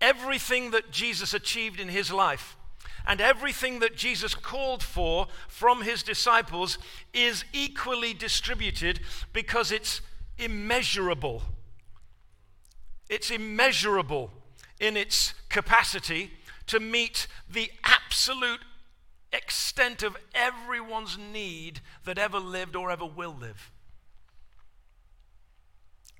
Everything 0.00 0.70
that 0.72 0.90
Jesus 0.90 1.34
achieved 1.34 1.80
in 1.80 1.88
his 1.88 2.12
life 2.12 2.56
and 3.06 3.20
everything 3.20 3.80
that 3.80 3.96
Jesus 3.96 4.34
called 4.34 4.82
for 4.82 5.26
from 5.48 5.82
his 5.82 6.02
disciples 6.02 6.78
is 7.12 7.44
equally 7.52 8.14
distributed 8.14 9.00
because 9.32 9.70
it's 9.70 10.00
immeasurable. 10.38 11.42
It's 13.08 13.30
immeasurable 13.30 14.30
in 14.80 14.96
its 14.96 15.34
capacity 15.48 16.32
to 16.66 16.80
meet 16.80 17.26
the 17.50 17.70
absolute 17.84 18.60
extent 19.32 20.02
of 20.02 20.16
everyone's 20.34 21.18
need 21.18 21.80
that 22.04 22.18
ever 22.18 22.38
lived 22.38 22.76
or 22.76 22.90
ever 22.90 23.04
will 23.04 23.36
live. 23.38 23.70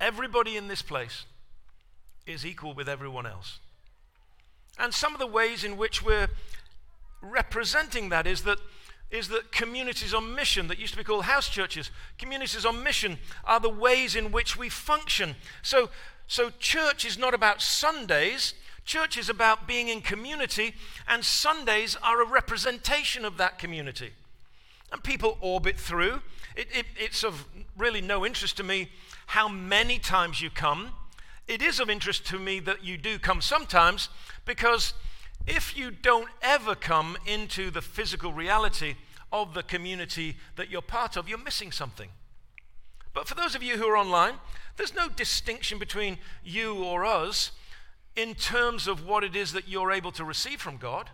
Everybody 0.05 0.59
in 0.59 0.69
this 0.69 0.83
place 0.83 1.25
is 2.27 2.45
equal 2.45 2.75
with 2.75 2.91
everyone 2.91 3.25
else. 3.25 3.59
And 4.79 4.93
some 4.93 5.15
of 5.15 5.19
the 5.19 5.27
ways 5.27 5.65
in 5.65 5.79
which 5.79 6.05
we're 6.05 6.29
representing 7.23 8.11
that 8.11 8.27
is 8.27 8.43
that 8.43 8.59
is 9.11 9.29
that 9.29 9.51
communities 9.51 10.13
on 10.13 10.35
mission 10.35 10.69
that 10.69 10.79
used 10.79 10.93
to 10.93 10.99
be 10.99 11.05
called 11.05 11.25
house 11.25 11.49
churches 11.49 11.91
communities 12.19 12.67
on 12.67 12.83
mission 12.83 13.17
are 13.45 13.61
the 13.61 13.71
ways 13.71 14.15
in 14.15 14.31
which 14.31 14.59
we 14.59 14.69
function. 14.69 15.37
So 15.63 15.89
so 16.27 16.51
church 16.59 17.07
is 17.07 17.17
not 17.17 17.33
about 17.33 17.63
sundays. 17.63 18.53
Church 18.85 19.17
is 19.17 19.31
about 19.31 19.67
being 19.67 19.89
in 19.89 20.03
community 20.03 20.75
and 21.09 21.25
sundays 21.25 21.97
are 22.03 22.21
a 22.21 22.29
representation 22.29 23.25
of 23.25 23.39
that 23.39 23.59
community. 23.59 24.11
And 24.93 25.03
people 25.03 25.39
orbit 25.41 25.79
through. 25.79 26.21
It, 26.55 26.69
it, 26.73 26.87
it's 26.95 27.25
of 27.25 27.47
really 27.75 28.03
no 28.03 28.27
interest 28.27 28.59
to 28.59 28.63
me 28.63 28.91
how 29.27 29.49
many 29.49 29.99
times 29.99 30.41
you 30.41 30.51
come 30.51 30.93
it 31.47 31.61
is 31.61 31.79
of 31.79 31.91
interest 31.91 32.25
to 32.27 32.39
me 32.39 32.59
that 32.61 32.85
you 32.85 32.97
do 32.97 33.19
come 33.19 33.41
sometimes 33.41 34.09
because 34.45 34.95
if 35.47 35.77
you 35.77 35.91
don't 35.91 36.29
ever 36.41 36.75
come 36.75 37.19
into 37.27 37.71
the 37.71 37.83
physical 37.83 38.33
reality 38.33 38.95
of 39.31 39.53
the 39.53 39.63
community 39.63 40.37
that 40.57 40.71
you're 40.71 40.81
part 40.81 41.17
of, 41.17 41.29
you're 41.29 41.37
missing 41.37 41.71
something. 41.71 42.09
But 43.13 43.29
for 43.29 43.35
those 43.35 43.55
of 43.55 43.63
you 43.63 43.77
who 43.77 43.87
are 43.87 43.97
online, 43.97 44.35
there's 44.77 44.95
no 44.95 45.09
distinction 45.09 45.79
between 45.79 46.19
you 46.43 46.83
or 46.83 47.05
us 47.05 47.53
in 48.17 48.35
terms 48.35 48.89
of 48.89 49.05
what 49.05 49.23
it 49.23 49.37
is 49.37 49.53
that 49.53 49.69
you're 49.69 49.93
able 49.93 50.13
to 50.13 50.25
receive 50.25 50.61
from 50.61 50.79
God. 50.79 51.11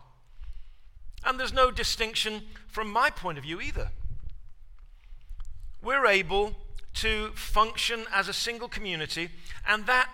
And 1.24 1.40
there's 1.40 1.52
no 1.52 1.70
distinction 1.70 2.42
from 2.68 2.90
my 2.90 3.10
point 3.10 3.36
of 3.36 3.44
view 3.44 3.60
either. 3.60 3.90
We're 5.82 6.06
able 6.06 6.56
to 6.94 7.30
function 7.34 8.04
as 8.12 8.28
a 8.28 8.32
single 8.32 8.68
community, 8.68 9.30
and 9.66 9.86
that 9.86 10.08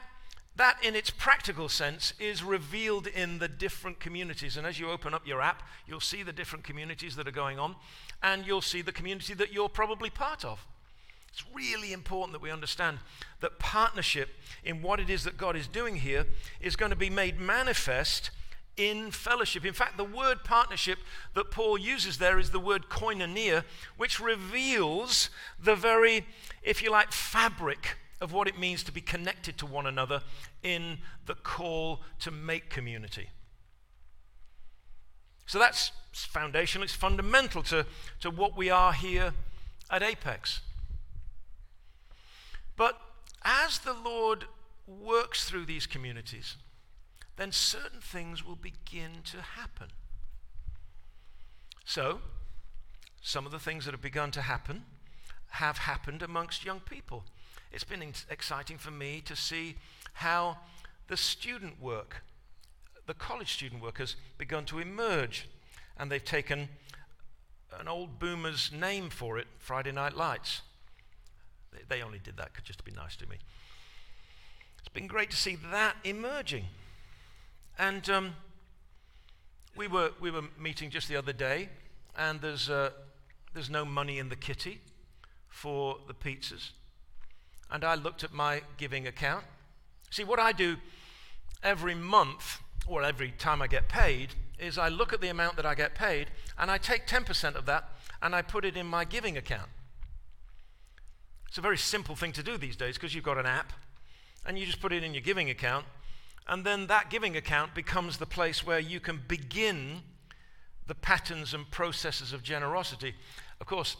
that, 0.56 0.78
in 0.82 0.96
its 0.96 1.10
practical 1.10 1.68
sense, 1.68 2.14
is 2.18 2.42
revealed 2.42 3.06
in 3.06 3.38
the 3.38 3.48
different 3.48 4.00
communities. 4.00 4.56
And 4.56 4.66
as 4.66 4.80
you 4.80 4.90
open 4.90 5.12
up 5.12 5.26
your 5.26 5.42
app, 5.42 5.62
you'll 5.86 6.00
see 6.00 6.22
the 6.22 6.32
different 6.32 6.64
communities 6.64 7.14
that 7.16 7.28
are 7.28 7.32
going 7.32 7.58
on, 7.58 7.76
and 8.22 8.46
you'll 8.46 8.62
see 8.62 8.80
the 8.80 8.92
community 8.92 9.34
that 9.34 9.52
you're 9.52 9.68
probably 9.68 10.08
part 10.08 10.44
of. 10.44 10.66
It's 11.30 11.44
really 11.54 11.92
important 11.92 12.32
that 12.32 12.40
we 12.40 12.50
understand 12.50 12.98
that 13.40 13.58
partnership 13.58 14.30
in 14.64 14.80
what 14.80 14.98
it 14.98 15.10
is 15.10 15.24
that 15.24 15.36
God 15.36 15.54
is 15.54 15.68
doing 15.68 15.96
here 15.96 16.24
is 16.62 16.76
going 16.76 16.90
to 16.90 16.96
be 16.96 17.10
made 17.10 17.38
manifest 17.38 18.30
in 18.76 19.10
fellowship. 19.10 19.64
In 19.64 19.72
fact, 19.72 19.96
the 19.96 20.04
word 20.04 20.44
partnership 20.44 20.98
that 21.34 21.50
Paul 21.50 21.78
uses 21.78 22.18
there 22.18 22.38
is 22.38 22.50
the 22.50 22.60
word 22.60 22.88
koinonia, 22.88 23.64
which 23.96 24.20
reveals 24.20 25.30
the 25.58 25.74
very, 25.74 26.26
if 26.62 26.82
you 26.82 26.90
like, 26.90 27.12
fabric 27.12 27.96
of 28.20 28.32
what 28.32 28.48
it 28.48 28.58
means 28.58 28.82
to 28.84 28.92
be 28.92 29.00
connected 29.00 29.58
to 29.58 29.66
one 29.66 29.86
another 29.86 30.22
in 30.62 30.98
the 31.26 31.34
call 31.34 32.00
to 32.20 32.30
make 32.30 32.70
community. 32.70 33.30
So 35.46 35.58
that's 35.58 35.92
foundational, 36.12 36.84
it's 36.84 36.94
fundamental 36.94 37.62
to, 37.64 37.86
to 38.20 38.30
what 38.30 38.56
we 38.56 38.70
are 38.70 38.92
here 38.92 39.32
at 39.90 40.02
Apex. 40.02 40.60
But 42.76 42.98
as 43.42 43.78
the 43.78 43.94
Lord 43.94 44.46
works 44.86 45.48
through 45.48 45.66
these 45.66 45.86
communities, 45.86 46.56
then 47.36 47.52
certain 47.52 48.00
things 48.00 48.44
will 48.44 48.56
begin 48.56 49.22
to 49.24 49.40
happen. 49.40 49.88
So, 51.84 52.20
some 53.20 53.46
of 53.46 53.52
the 53.52 53.58
things 53.58 53.84
that 53.84 53.92
have 53.92 54.02
begun 54.02 54.30
to 54.32 54.42
happen 54.42 54.84
have 55.50 55.78
happened 55.78 56.22
amongst 56.22 56.64
young 56.64 56.80
people 56.80 57.24
it's 57.72 57.84
been 57.84 58.02
exciting 58.30 58.78
for 58.78 58.90
me 58.90 59.20
to 59.26 59.36
see 59.36 59.76
how 60.14 60.56
the 61.08 61.16
student 61.16 61.80
work, 61.80 62.22
the 63.06 63.14
college 63.14 63.52
student 63.52 63.82
work, 63.82 63.98
has 63.98 64.16
begun 64.38 64.64
to 64.66 64.78
emerge. 64.78 65.48
And 65.98 66.10
they've 66.10 66.24
taken 66.24 66.68
an 67.78 67.88
old 67.88 68.18
boomer's 68.18 68.72
name 68.72 69.10
for 69.10 69.38
it, 69.38 69.46
Friday 69.58 69.92
Night 69.92 70.16
Lights. 70.16 70.62
They, 71.72 71.96
they 71.96 72.02
only 72.02 72.18
did 72.18 72.36
that 72.38 72.52
just 72.64 72.78
to 72.78 72.84
be 72.84 72.92
nice 72.92 73.16
to 73.16 73.26
me. 73.26 73.36
It's 74.78 74.88
been 74.88 75.06
great 75.06 75.30
to 75.30 75.36
see 75.36 75.56
that 75.70 75.96
emerging. 76.04 76.64
And 77.78 78.08
um, 78.08 78.34
we, 79.76 79.86
were, 79.88 80.12
we 80.20 80.30
were 80.30 80.42
meeting 80.58 80.90
just 80.90 81.08
the 81.08 81.16
other 81.16 81.32
day, 81.32 81.68
and 82.16 82.40
there's, 82.40 82.70
uh, 82.70 82.90
there's 83.54 83.70
no 83.70 83.84
money 83.84 84.18
in 84.18 84.28
the 84.28 84.36
kitty 84.36 84.80
for 85.48 85.98
the 86.06 86.14
pizzas 86.14 86.70
and 87.70 87.84
I 87.84 87.94
looked 87.94 88.24
at 88.24 88.32
my 88.32 88.62
giving 88.76 89.06
account. 89.06 89.44
See, 90.10 90.24
what 90.24 90.38
I 90.38 90.52
do 90.52 90.76
every 91.62 91.94
month, 91.94 92.60
or 92.86 93.02
every 93.02 93.32
time 93.32 93.60
I 93.60 93.66
get 93.66 93.88
paid, 93.88 94.34
is 94.58 94.78
I 94.78 94.88
look 94.88 95.12
at 95.12 95.20
the 95.20 95.28
amount 95.28 95.56
that 95.56 95.66
I 95.66 95.74
get 95.74 95.94
paid 95.94 96.28
and 96.58 96.70
I 96.70 96.78
take 96.78 97.06
10% 97.06 97.54
of 97.54 97.66
that 97.66 97.90
and 98.22 98.34
I 98.34 98.42
put 98.42 98.64
it 98.64 98.76
in 98.76 98.86
my 98.86 99.04
giving 99.04 99.36
account. 99.36 99.68
It's 101.48 101.58
a 101.58 101.60
very 101.60 101.78
simple 101.78 102.16
thing 102.16 102.32
to 102.32 102.42
do 102.42 102.56
these 102.56 102.76
days 102.76 102.94
because 102.94 103.14
you've 103.14 103.24
got 103.24 103.38
an 103.38 103.46
app 103.46 103.72
and 104.46 104.58
you 104.58 104.64
just 104.64 104.80
put 104.80 104.92
it 104.92 105.02
in 105.02 105.12
your 105.12 105.22
giving 105.22 105.50
account, 105.50 105.86
and 106.48 106.64
then 106.64 106.86
that 106.86 107.10
giving 107.10 107.36
account 107.36 107.74
becomes 107.74 108.18
the 108.18 108.26
place 108.26 108.66
where 108.66 108.78
you 108.78 109.00
can 109.00 109.20
begin 109.26 110.02
the 110.86 110.94
patterns 110.94 111.52
and 111.52 111.70
processes 111.70 112.32
of 112.32 112.42
generosity. 112.42 113.14
Of 113.60 113.66
course, 113.66 113.96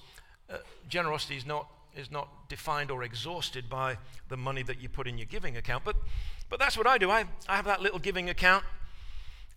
uh, 0.49 0.59
generosity 0.89 1.37
is 1.37 1.47
not 1.47 1.69
is 1.97 2.11
not 2.11 2.49
defined 2.49 2.91
or 2.91 3.03
exhausted 3.03 3.69
by 3.69 3.97
the 4.29 4.37
money 4.37 4.63
that 4.63 4.81
you 4.81 4.89
put 4.89 5.09
in 5.09 5.17
your 5.19 5.27
giving 5.27 5.57
account. 5.57 5.83
But, 5.83 5.97
but 6.51 6.59
that's 6.59 6.77
what 6.77 6.87
I 6.87 6.99
do. 6.99 7.11
I, 7.11 7.25
I 7.49 7.57
have 7.57 7.65
that 7.65 7.81
little 7.81 7.99
giving 7.99 8.29
account, 8.29 8.65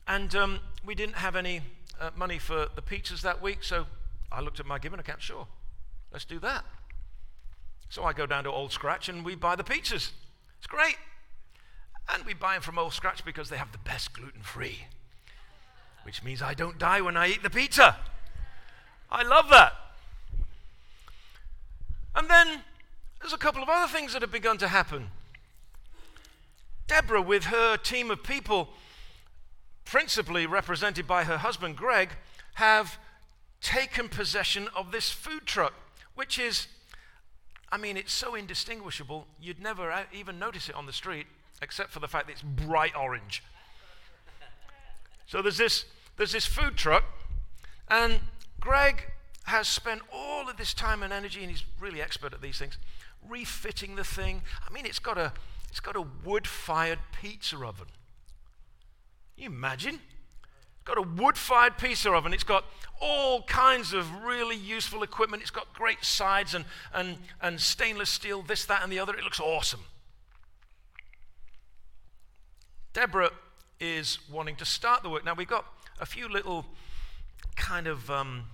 and 0.08 0.34
um, 0.36 0.60
we 0.86 0.96
didn't 0.96 1.16
have 1.16 1.36
any 1.36 1.62
uh, 2.00 2.12
money 2.16 2.40
for 2.40 2.68
the 2.76 2.82
pizzas 2.82 3.22
that 3.22 3.42
week, 3.42 3.64
so 3.64 3.86
I 4.32 4.40
looked 4.42 4.60
at 4.60 4.66
my 4.66 4.80
giving 4.80 5.00
account. 5.00 5.22
Sure, 5.22 5.48
let's 6.14 6.26
do 6.26 6.40
that. 6.40 6.64
So 7.90 8.04
I 8.04 8.14
go 8.14 8.26
down 8.26 8.44
to 8.46 8.52
Old 8.52 8.72
Scratch 8.72 9.10
and 9.10 9.26
we 9.26 9.36
buy 9.36 9.56
the 9.56 9.64
pizzas. 9.64 10.12
It's 10.58 10.68
great. 10.68 10.96
And 12.14 12.26
we 12.26 12.34
buy 12.34 12.54
them 12.54 12.62
from 12.62 12.80
Old 12.80 12.94
Scratch 12.94 13.24
because 13.24 13.50
they 13.50 13.58
have 13.58 13.72
the 13.72 13.78
best 13.78 14.14
gluten 14.14 14.42
free, 14.42 14.86
which 16.04 16.24
means 16.24 16.42
I 16.42 16.54
don't 16.54 16.80
die 16.80 17.02
when 17.02 17.16
I 17.16 17.28
eat 17.28 17.44
the 17.44 17.50
pizza. 17.50 17.98
I 19.12 19.24
love 19.24 19.50
that. 19.50 19.74
And 22.16 22.30
then 22.30 22.62
there's 23.22 23.34
a 23.34 23.38
couple 23.38 23.62
of 23.62 23.70
other 23.70 23.92
things 23.92 24.14
that 24.14 24.22
have 24.22 24.32
begun 24.32 24.58
to 24.58 24.68
happen. 24.68 25.10
Deborah, 26.88 27.22
with 27.22 27.46
her 27.46 27.78
team 27.78 28.10
of 28.10 28.24
people, 28.24 28.70
principally 29.86 30.48
represented 30.48 31.06
by 31.06 31.26
her 31.26 31.38
husband 31.38 31.76
Greg, 31.76 32.10
have 32.56 32.98
taken 33.62 34.10
possession 34.10 34.68
of 34.76 34.92
this 34.92 35.12
food 35.12 35.46
truck, 35.46 35.74
which 36.16 36.40
is, 36.40 36.68
I 37.72 37.78
mean, 37.78 37.96
it's 37.98 38.14
so 38.14 38.34
indistinguishable, 38.34 39.28
you'd 39.40 39.62
never 39.62 40.06
even 40.12 40.40
notice 40.40 40.70
it 40.70 40.76
on 40.76 40.88
the 40.88 40.94
street, 40.94 41.28
except 41.62 41.92
for 41.92 42.00
the 42.00 42.08
fact 42.08 42.28
that 42.28 42.34
it's 42.34 42.42
bright 42.42 42.96
orange. 42.96 43.44
So 45.28 45.42
there's 45.42 45.58
this, 45.58 45.86
there's 46.18 46.32
this 46.32 46.46
food 46.46 46.76
truck, 46.76 47.04
and 47.88 48.20
Greg 48.60 49.12
has 49.44 49.68
spent 49.68 50.02
all 50.14 50.50
of 50.50 50.58
this 50.58 50.74
time 50.74 51.04
and 51.04 51.14
energy, 51.14 51.42
and 51.42 51.50
he's 51.50 51.64
really 51.80 52.02
expert 52.02 52.34
at 52.34 52.42
these 52.42 52.58
things, 52.58 52.78
refitting 53.28 53.96
the 53.96 54.04
thing. 54.04 54.42
I 54.68 54.72
mean, 54.72 54.86
it's 54.86 55.00
got 55.00 55.18
a, 55.18 55.34
it's 55.70 55.80
got 55.80 55.96
a 55.96 56.04
wood-fired 56.26 57.00
pizza 57.22 57.58
oven. 57.58 57.88
Can 59.36 59.44
you 59.44 59.50
imagine? 59.50 60.00
Got 60.86 60.98
a 60.98 61.02
wood-fired 61.02 61.78
pizza 61.78 62.12
oven. 62.12 62.34
It's 62.34 62.44
got 62.44 62.66
all 63.00 63.44
kinds 63.44 63.94
of 63.94 64.24
really 64.24 64.56
useful 64.56 65.04
equipment. 65.04 65.42
It's 65.42 65.52
got 65.52 65.74
great 65.74 66.04
sides 66.04 66.56
and, 66.56 66.66
and, 66.94 67.18
and 67.42 67.60
stainless 67.60 68.10
steel, 68.10 68.42
this, 68.42 68.66
that, 68.66 68.82
and 68.84 68.92
the 68.92 69.00
other. 69.00 69.14
It 69.14 69.24
looks 69.24 69.40
awesome. 69.40 69.82
Deborah 72.94 73.32
is 73.80 74.20
wanting 74.32 74.56
to 74.58 74.66
start 74.66 75.04
the 75.04 75.10
work. 75.10 75.24
Now, 75.24 75.34
we've 75.34 75.48
got 75.48 75.66
a 76.00 76.06
few 76.06 76.28
little 76.28 76.66
kind 77.56 77.88
of 77.88 78.10
um, 78.10 78.46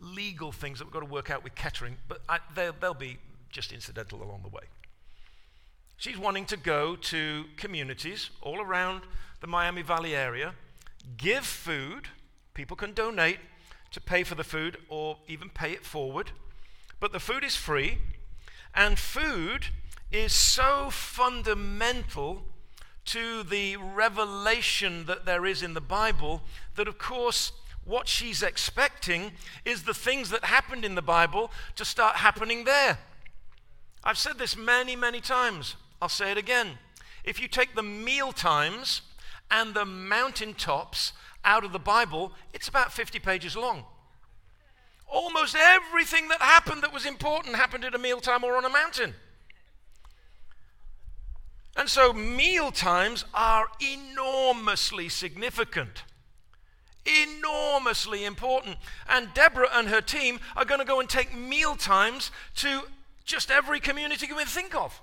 legal 0.00 0.52
things 0.52 0.78
that 0.78 0.86
we've 0.86 0.92
got 0.92 1.00
to 1.00 1.06
work 1.06 1.30
out 1.30 1.44
with 1.44 1.54
Kettering, 1.54 1.96
but 2.08 2.20
I, 2.28 2.38
they'll, 2.54 2.74
they'll 2.80 2.94
be 2.94 3.18
just 3.50 3.72
incidental 3.72 4.22
along 4.22 4.42
the 4.42 4.48
way. 4.48 4.62
She's 5.96 6.18
wanting 6.18 6.46
to 6.46 6.56
go 6.56 6.96
to 6.96 7.44
communities 7.56 8.30
all 8.40 8.60
around 8.60 9.02
the 9.40 9.46
Miami 9.46 9.82
Valley 9.82 10.14
area, 10.14 10.54
give 11.16 11.44
food, 11.44 12.08
people 12.54 12.76
can 12.76 12.92
donate 12.92 13.38
to 13.90 14.00
pay 14.00 14.22
for 14.22 14.34
the 14.34 14.44
food 14.44 14.76
or 14.88 15.18
even 15.26 15.48
pay 15.48 15.72
it 15.72 15.84
forward, 15.84 16.30
but 17.00 17.12
the 17.12 17.20
food 17.20 17.44
is 17.44 17.56
free, 17.56 17.98
and 18.74 18.98
food 18.98 19.66
is 20.10 20.32
so 20.32 20.88
fundamental 20.90 22.42
to 23.08 23.42
the 23.42 23.76
revelation 23.76 25.06
that 25.06 25.24
there 25.24 25.46
is 25.46 25.62
in 25.62 25.74
the 25.74 25.80
Bible 25.80 26.42
that, 26.76 26.88
of 26.88 26.98
course, 26.98 27.52
what 27.84 28.06
she's 28.06 28.42
expecting 28.42 29.32
is 29.64 29.84
the 29.84 29.94
things 29.94 30.28
that 30.28 30.44
happened 30.44 30.84
in 30.84 30.94
the 30.94 31.02
Bible 31.02 31.50
to 31.76 31.86
start 31.86 32.16
happening 32.16 32.64
there. 32.64 32.98
I've 34.04 34.18
said 34.18 34.38
this 34.38 34.56
many, 34.56 34.94
many 34.94 35.20
times. 35.20 35.76
I'll 36.02 36.10
say 36.10 36.30
it 36.30 36.36
again. 36.36 36.78
If 37.24 37.40
you 37.40 37.48
take 37.48 37.74
the 37.74 37.82
meal 37.82 38.30
times 38.32 39.00
and 39.50 39.72
the 39.72 39.86
mountaintops 39.86 41.14
out 41.44 41.64
of 41.64 41.72
the 41.72 41.78
Bible, 41.78 42.32
it's 42.52 42.68
about 42.68 42.92
50 42.92 43.18
pages 43.20 43.56
long. 43.56 43.84
Almost 45.10 45.56
everything 45.58 46.28
that 46.28 46.42
happened 46.42 46.82
that 46.82 46.92
was 46.92 47.06
important 47.06 47.56
happened 47.56 47.86
at 47.86 47.94
a 47.94 47.98
mealtime 47.98 48.44
or 48.44 48.56
on 48.56 48.66
a 48.66 48.68
mountain. 48.68 49.14
And 51.78 51.88
so 51.88 52.12
meal 52.12 52.70
times 52.70 53.24
are 53.32 53.68
enormously 53.80 55.08
significant 55.08 56.02
enormously 57.08 58.24
important. 58.24 58.76
And 59.08 59.32
Deborah 59.34 59.68
and 59.72 59.88
her 59.88 60.00
team 60.00 60.40
are 60.56 60.64
going 60.64 60.80
to 60.80 60.86
go 60.86 61.00
and 61.00 61.08
take 61.08 61.34
meal 61.34 61.76
times 61.76 62.30
to 62.56 62.82
just 63.24 63.50
every 63.50 63.80
community 63.80 64.26
you 64.26 64.34
can 64.34 64.46
think 64.46 64.74
of. 64.74 65.00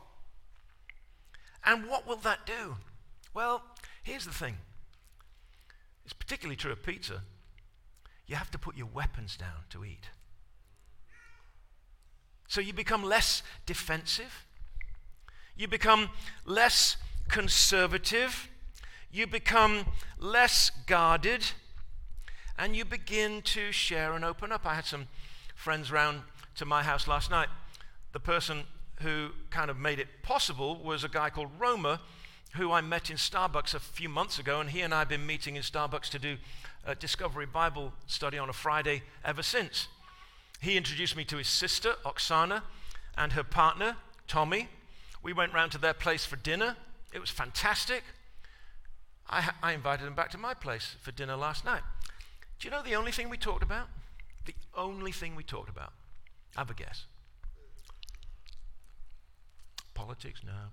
And 1.63 1.87
what 1.89 2.07
will 2.07 2.17
that 2.17 2.45
do? 2.45 2.75
Well, 3.33 3.63
here's 4.03 4.25
the 4.25 4.33
thing 4.33 4.57
it's 6.03 6.13
particularly 6.13 6.55
true 6.55 6.71
of 6.71 6.83
pizza. 6.83 7.21
You 8.27 8.35
have 8.35 8.51
to 8.51 8.59
put 8.59 8.75
your 8.75 8.87
weapons 8.87 9.37
down 9.37 9.65
to 9.69 9.85
eat. 9.85 10.09
So 12.47 12.61
you 12.61 12.73
become 12.73 13.03
less 13.03 13.43
defensive, 13.65 14.44
you 15.57 15.67
become 15.67 16.09
less 16.45 16.97
conservative, 17.27 18.49
you 19.11 19.27
become 19.27 19.85
less 20.19 20.71
guarded 20.87 21.45
and 22.57 22.75
you 22.75 22.85
begin 22.85 23.41
to 23.41 23.71
share 23.71 24.13
and 24.13 24.23
open 24.23 24.51
up. 24.51 24.65
I 24.65 24.75
had 24.75 24.85
some 24.85 25.07
friends 25.55 25.91
round 25.91 26.21
to 26.55 26.65
my 26.65 26.83
house 26.83 27.07
last 27.07 27.29
night. 27.29 27.49
The 28.13 28.19
person 28.19 28.63
who 29.01 29.29
kind 29.49 29.69
of 29.69 29.77
made 29.77 29.99
it 29.99 30.07
possible 30.23 30.81
was 30.81 31.03
a 31.03 31.09
guy 31.09 31.29
called 31.29 31.49
Roma, 31.59 31.99
who 32.53 32.71
I 32.71 32.81
met 32.81 33.09
in 33.09 33.17
Starbucks 33.17 33.73
a 33.73 33.79
few 33.79 34.07
months 34.07 34.39
ago, 34.39 34.61
and 34.61 34.69
he 34.69 34.81
and 34.81 34.93
I 34.93 34.99
have 34.99 35.09
been 35.09 35.25
meeting 35.25 35.57
in 35.57 35.63
Starbucks 35.63 36.09
to 36.11 36.19
do 36.19 36.37
a 36.85 36.95
Discovery 36.95 37.45
Bible 37.45 37.91
study 38.07 38.37
on 38.37 38.49
a 38.49 38.53
Friday 38.53 39.03
ever 39.23 39.43
since. 39.43 39.87
He 40.61 40.77
introduced 40.77 41.17
me 41.17 41.25
to 41.25 41.37
his 41.37 41.47
sister, 41.47 41.95
Oksana, 42.05 42.61
and 43.17 43.33
her 43.33 43.43
partner, 43.43 43.97
Tommy. 44.27 44.69
We 45.25 45.33
went 45.33 45.55
round 45.55 45.71
to 45.71 45.79
their 45.79 45.95
place 45.95 46.23
for 46.23 46.35
dinner. 46.35 46.75
It 47.11 47.19
was 47.19 47.31
fantastic. 47.31 48.03
I, 49.27 49.49
I 49.63 49.71
invited 49.73 50.05
them 50.05 50.13
back 50.13 50.29
to 50.29 50.37
my 50.37 50.53
place 50.53 50.97
for 51.01 51.11
dinner 51.11 51.35
last 51.35 51.65
night. 51.65 51.81
Do 52.59 52.67
you 52.67 52.71
know 52.71 52.83
the 52.83 52.93
only 52.93 53.11
thing 53.11 53.27
we 53.27 53.37
talked 53.37 53.63
about? 53.63 53.87
The 54.45 54.53
only 54.77 55.11
thing 55.11 55.35
we 55.35 55.41
talked 55.41 55.67
about. 55.67 55.93
Have 56.55 56.69
a 56.69 56.75
guess. 56.75 57.05
Politics? 59.95 60.41
No. 60.45 60.69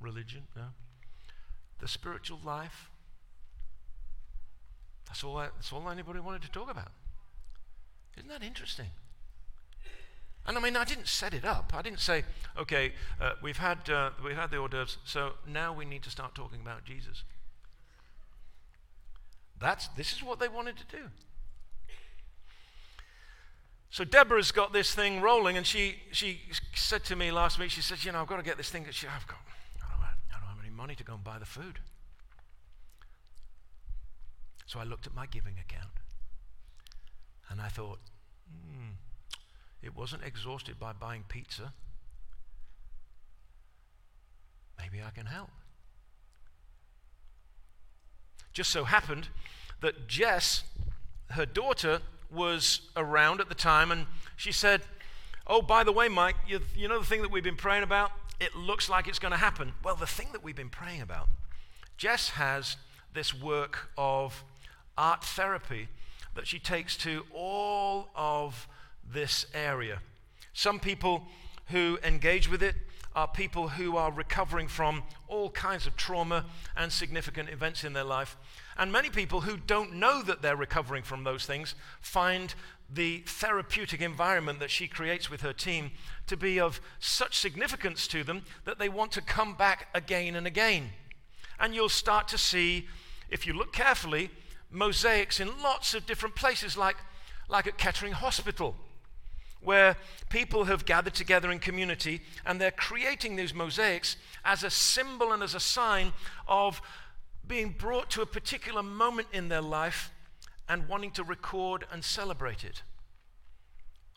Religion? 0.00 0.44
No. 0.56 0.68
The 1.80 1.88
spiritual 1.88 2.40
life? 2.42 2.88
That's 5.08 5.22
all, 5.22 5.36
I, 5.36 5.48
that's 5.56 5.74
all 5.74 5.90
anybody 5.90 6.20
wanted 6.20 6.40
to 6.40 6.50
talk 6.50 6.70
about. 6.70 6.92
Isn't 8.16 8.30
that 8.30 8.42
interesting? 8.42 8.92
And 10.48 10.56
I 10.56 10.62
mean, 10.62 10.76
I 10.76 10.84
didn't 10.84 11.08
set 11.08 11.34
it 11.34 11.44
up. 11.44 11.72
I 11.76 11.82
didn't 11.82 12.00
say, 12.00 12.24
okay, 12.58 12.94
uh, 13.20 13.32
we've, 13.42 13.58
had, 13.58 13.90
uh, 13.90 14.10
we've 14.24 14.34
had 14.34 14.50
the 14.50 14.56
hors 14.56 14.68
d'oeuvres, 14.68 14.96
so 15.04 15.34
now 15.46 15.74
we 15.74 15.84
need 15.84 16.02
to 16.04 16.10
start 16.10 16.34
talking 16.34 16.62
about 16.62 16.86
Jesus. 16.86 17.22
That's, 19.60 19.88
this 19.88 20.14
is 20.14 20.22
what 20.22 20.40
they 20.40 20.48
wanted 20.48 20.78
to 20.78 20.96
do. 20.96 21.02
So 23.90 24.04
Deborah's 24.04 24.50
got 24.50 24.72
this 24.72 24.94
thing 24.94 25.20
rolling, 25.20 25.58
and 25.58 25.66
she, 25.66 25.96
she 26.12 26.40
said 26.74 27.04
to 27.04 27.16
me 27.16 27.30
last 27.30 27.58
week, 27.58 27.70
she 27.70 27.82
says, 27.82 28.02
you 28.06 28.12
know, 28.12 28.22
I've 28.22 28.26
got 28.26 28.38
to 28.38 28.42
get 28.42 28.56
this 28.56 28.70
thing. 28.70 28.86
She, 28.90 29.06
I've 29.06 29.26
got, 29.26 29.36
I 29.82 29.90
don't, 29.90 30.02
I 30.02 30.40
don't 30.40 30.48
have 30.48 30.64
any 30.64 30.74
money 30.74 30.94
to 30.94 31.04
go 31.04 31.12
and 31.12 31.22
buy 31.22 31.38
the 31.38 31.44
food. 31.44 31.78
So 34.64 34.80
I 34.80 34.84
looked 34.84 35.06
at 35.06 35.14
my 35.14 35.26
giving 35.26 35.56
account, 35.58 35.92
and 37.50 37.60
I 37.60 37.68
thought, 37.68 37.98
hmm, 38.50 38.92
it 39.82 39.96
wasn't 39.96 40.24
exhausted 40.24 40.78
by 40.78 40.92
buying 40.92 41.24
pizza. 41.28 41.72
Maybe 44.78 45.02
I 45.02 45.10
can 45.10 45.26
help. 45.26 45.50
Just 48.52 48.70
so 48.70 48.84
happened 48.84 49.28
that 49.80 50.08
Jess, 50.08 50.64
her 51.30 51.46
daughter, 51.46 52.00
was 52.30 52.80
around 52.96 53.40
at 53.40 53.48
the 53.48 53.54
time, 53.54 53.90
and 53.90 54.06
she 54.36 54.52
said, 54.52 54.82
Oh, 55.46 55.62
by 55.62 55.82
the 55.82 55.92
way, 55.92 56.08
Mike, 56.08 56.36
you, 56.46 56.60
you 56.76 56.88
know 56.88 56.98
the 56.98 57.06
thing 57.06 57.22
that 57.22 57.30
we've 57.30 57.44
been 57.44 57.56
praying 57.56 57.82
about? 57.82 58.12
It 58.38 58.54
looks 58.54 58.88
like 58.88 59.08
it's 59.08 59.18
going 59.18 59.32
to 59.32 59.38
happen. 59.38 59.72
Well, 59.82 59.94
the 59.94 60.06
thing 60.06 60.28
that 60.32 60.44
we've 60.44 60.54
been 60.54 60.68
praying 60.68 61.00
about, 61.00 61.28
Jess 61.96 62.30
has 62.30 62.76
this 63.14 63.32
work 63.34 63.88
of 63.96 64.44
art 64.96 65.24
therapy 65.24 65.88
that 66.34 66.46
she 66.46 66.58
takes 66.58 66.96
to 66.98 67.24
all 67.32 68.10
of 68.14 68.68
this 69.12 69.46
area. 69.54 70.00
Some 70.52 70.80
people 70.80 71.24
who 71.68 71.98
engage 72.02 72.50
with 72.50 72.62
it 72.62 72.74
are 73.14 73.26
people 73.26 73.68
who 73.70 73.96
are 73.96 74.12
recovering 74.12 74.68
from 74.68 75.02
all 75.26 75.50
kinds 75.50 75.86
of 75.86 75.96
trauma 75.96 76.44
and 76.76 76.92
significant 76.92 77.48
events 77.48 77.82
in 77.82 77.92
their 77.92 78.04
life. 78.04 78.36
And 78.76 78.92
many 78.92 79.10
people 79.10 79.40
who 79.40 79.56
don't 79.56 79.94
know 79.94 80.22
that 80.22 80.40
they're 80.40 80.56
recovering 80.56 81.02
from 81.02 81.24
those 81.24 81.44
things 81.44 81.74
find 82.00 82.54
the 82.88 83.24
therapeutic 83.26 84.00
environment 84.00 84.60
that 84.60 84.70
she 84.70 84.86
creates 84.86 85.28
with 85.28 85.40
her 85.40 85.52
team 85.52 85.90
to 86.26 86.36
be 86.36 86.60
of 86.60 86.80
such 87.00 87.38
significance 87.38 88.06
to 88.06 88.22
them 88.22 88.42
that 88.64 88.78
they 88.78 88.88
want 88.88 89.12
to 89.12 89.20
come 89.20 89.54
back 89.54 89.88
again 89.94 90.36
and 90.36 90.46
again. 90.46 90.90
And 91.58 91.74
you'll 91.74 91.88
start 91.88 92.28
to 92.28 92.38
see, 92.38 92.86
if 93.28 93.46
you 93.46 93.52
look 93.52 93.72
carefully, 93.72 94.30
mosaics 94.70 95.40
in 95.40 95.60
lots 95.62 95.92
of 95.92 96.06
different 96.06 96.36
places, 96.36 96.76
like, 96.76 96.96
like 97.48 97.66
at 97.66 97.78
Kettering 97.78 98.12
Hospital 98.12 98.76
where 99.60 99.96
people 100.28 100.64
have 100.64 100.84
gathered 100.84 101.14
together 101.14 101.50
in 101.50 101.58
community 101.58 102.20
and 102.46 102.60
they're 102.60 102.70
creating 102.70 103.36
these 103.36 103.52
mosaics 103.52 104.16
as 104.44 104.62
a 104.62 104.70
symbol 104.70 105.32
and 105.32 105.42
as 105.42 105.54
a 105.54 105.60
sign 105.60 106.12
of 106.46 106.80
being 107.46 107.74
brought 107.76 108.10
to 108.10 108.22
a 108.22 108.26
particular 108.26 108.82
moment 108.82 109.28
in 109.32 109.48
their 109.48 109.62
life 109.62 110.10
and 110.68 110.88
wanting 110.88 111.10
to 111.10 111.24
record 111.24 111.84
and 111.90 112.04
celebrate 112.04 112.62
it. 112.62 112.82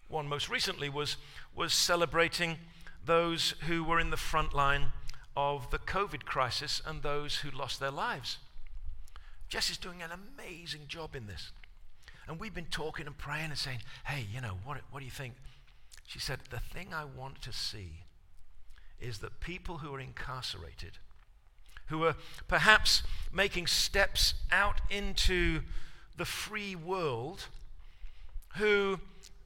One 0.10 0.28
most 0.28 0.50
recently 0.50 0.90
was, 0.90 1.16
was 1.56 1.74
celebrating 1.74 2.58
those 3.06 3.56
who 3.68 3.84
were 3.84 4.00
in 4.00 4.10
the 4.10 4.18
front 4.18 4.54
line 4.54 4.92
of 5.36 5.72
the 5.72 5.80
COVID 5.80 6.26
crisis 6.26 6.82
and 6.86 7.02
those 7.02 7.38
who 7.38 7.50
lost 7.50 7.80
their 7.80 7.92
lives. 7.92 8.38
Jess 9.48 9.70
is 9.70 9.78
doing 9.78 10.02
an 10.02 10.12
amazing 10.12 10.82
job 10.88 11.16
in 11.16 11.28
this. 11.28 11.52
And 12.28 12.40
we've 12.40 12.54
been 12.54 12.66
talking 12.66 13.08
and 13.08 13.18
praying 13.18 13.50
and 13.50 13.58
saying, 13.58 13.80
hey, 14.06 14.26
you 14.34 14.42
know, 14.42 14.58
what, 14.64 14.78
what 14.92 15.00
do 15.00 15.06
you 15.06 15.12
think? 15.12 15.34
She 16.08 16.20
said, 16.20 16.40
the 16.50 16.60
thing 16.60 16.94
I 16.94 17.06
want 17.06 17.42
to 17.44 17.54
see 17.54 18.04
is 19.00 19.20
that 19.20 19.40
people 19.40 19.78
who 19.78 19.94
are 19.94 20.00
incarcerated, 20.00 20.98
who 21.88 22.04
are 22.04 22.16
perhaps 22.48 23.04
making 23.34 23.68
steps 23.68 24.36
out 24.52 24.82
into 24.90 25.62
the 26.18 26.26
free 26.26 26.76
world, 26.76 27.48
who 28.58 29.00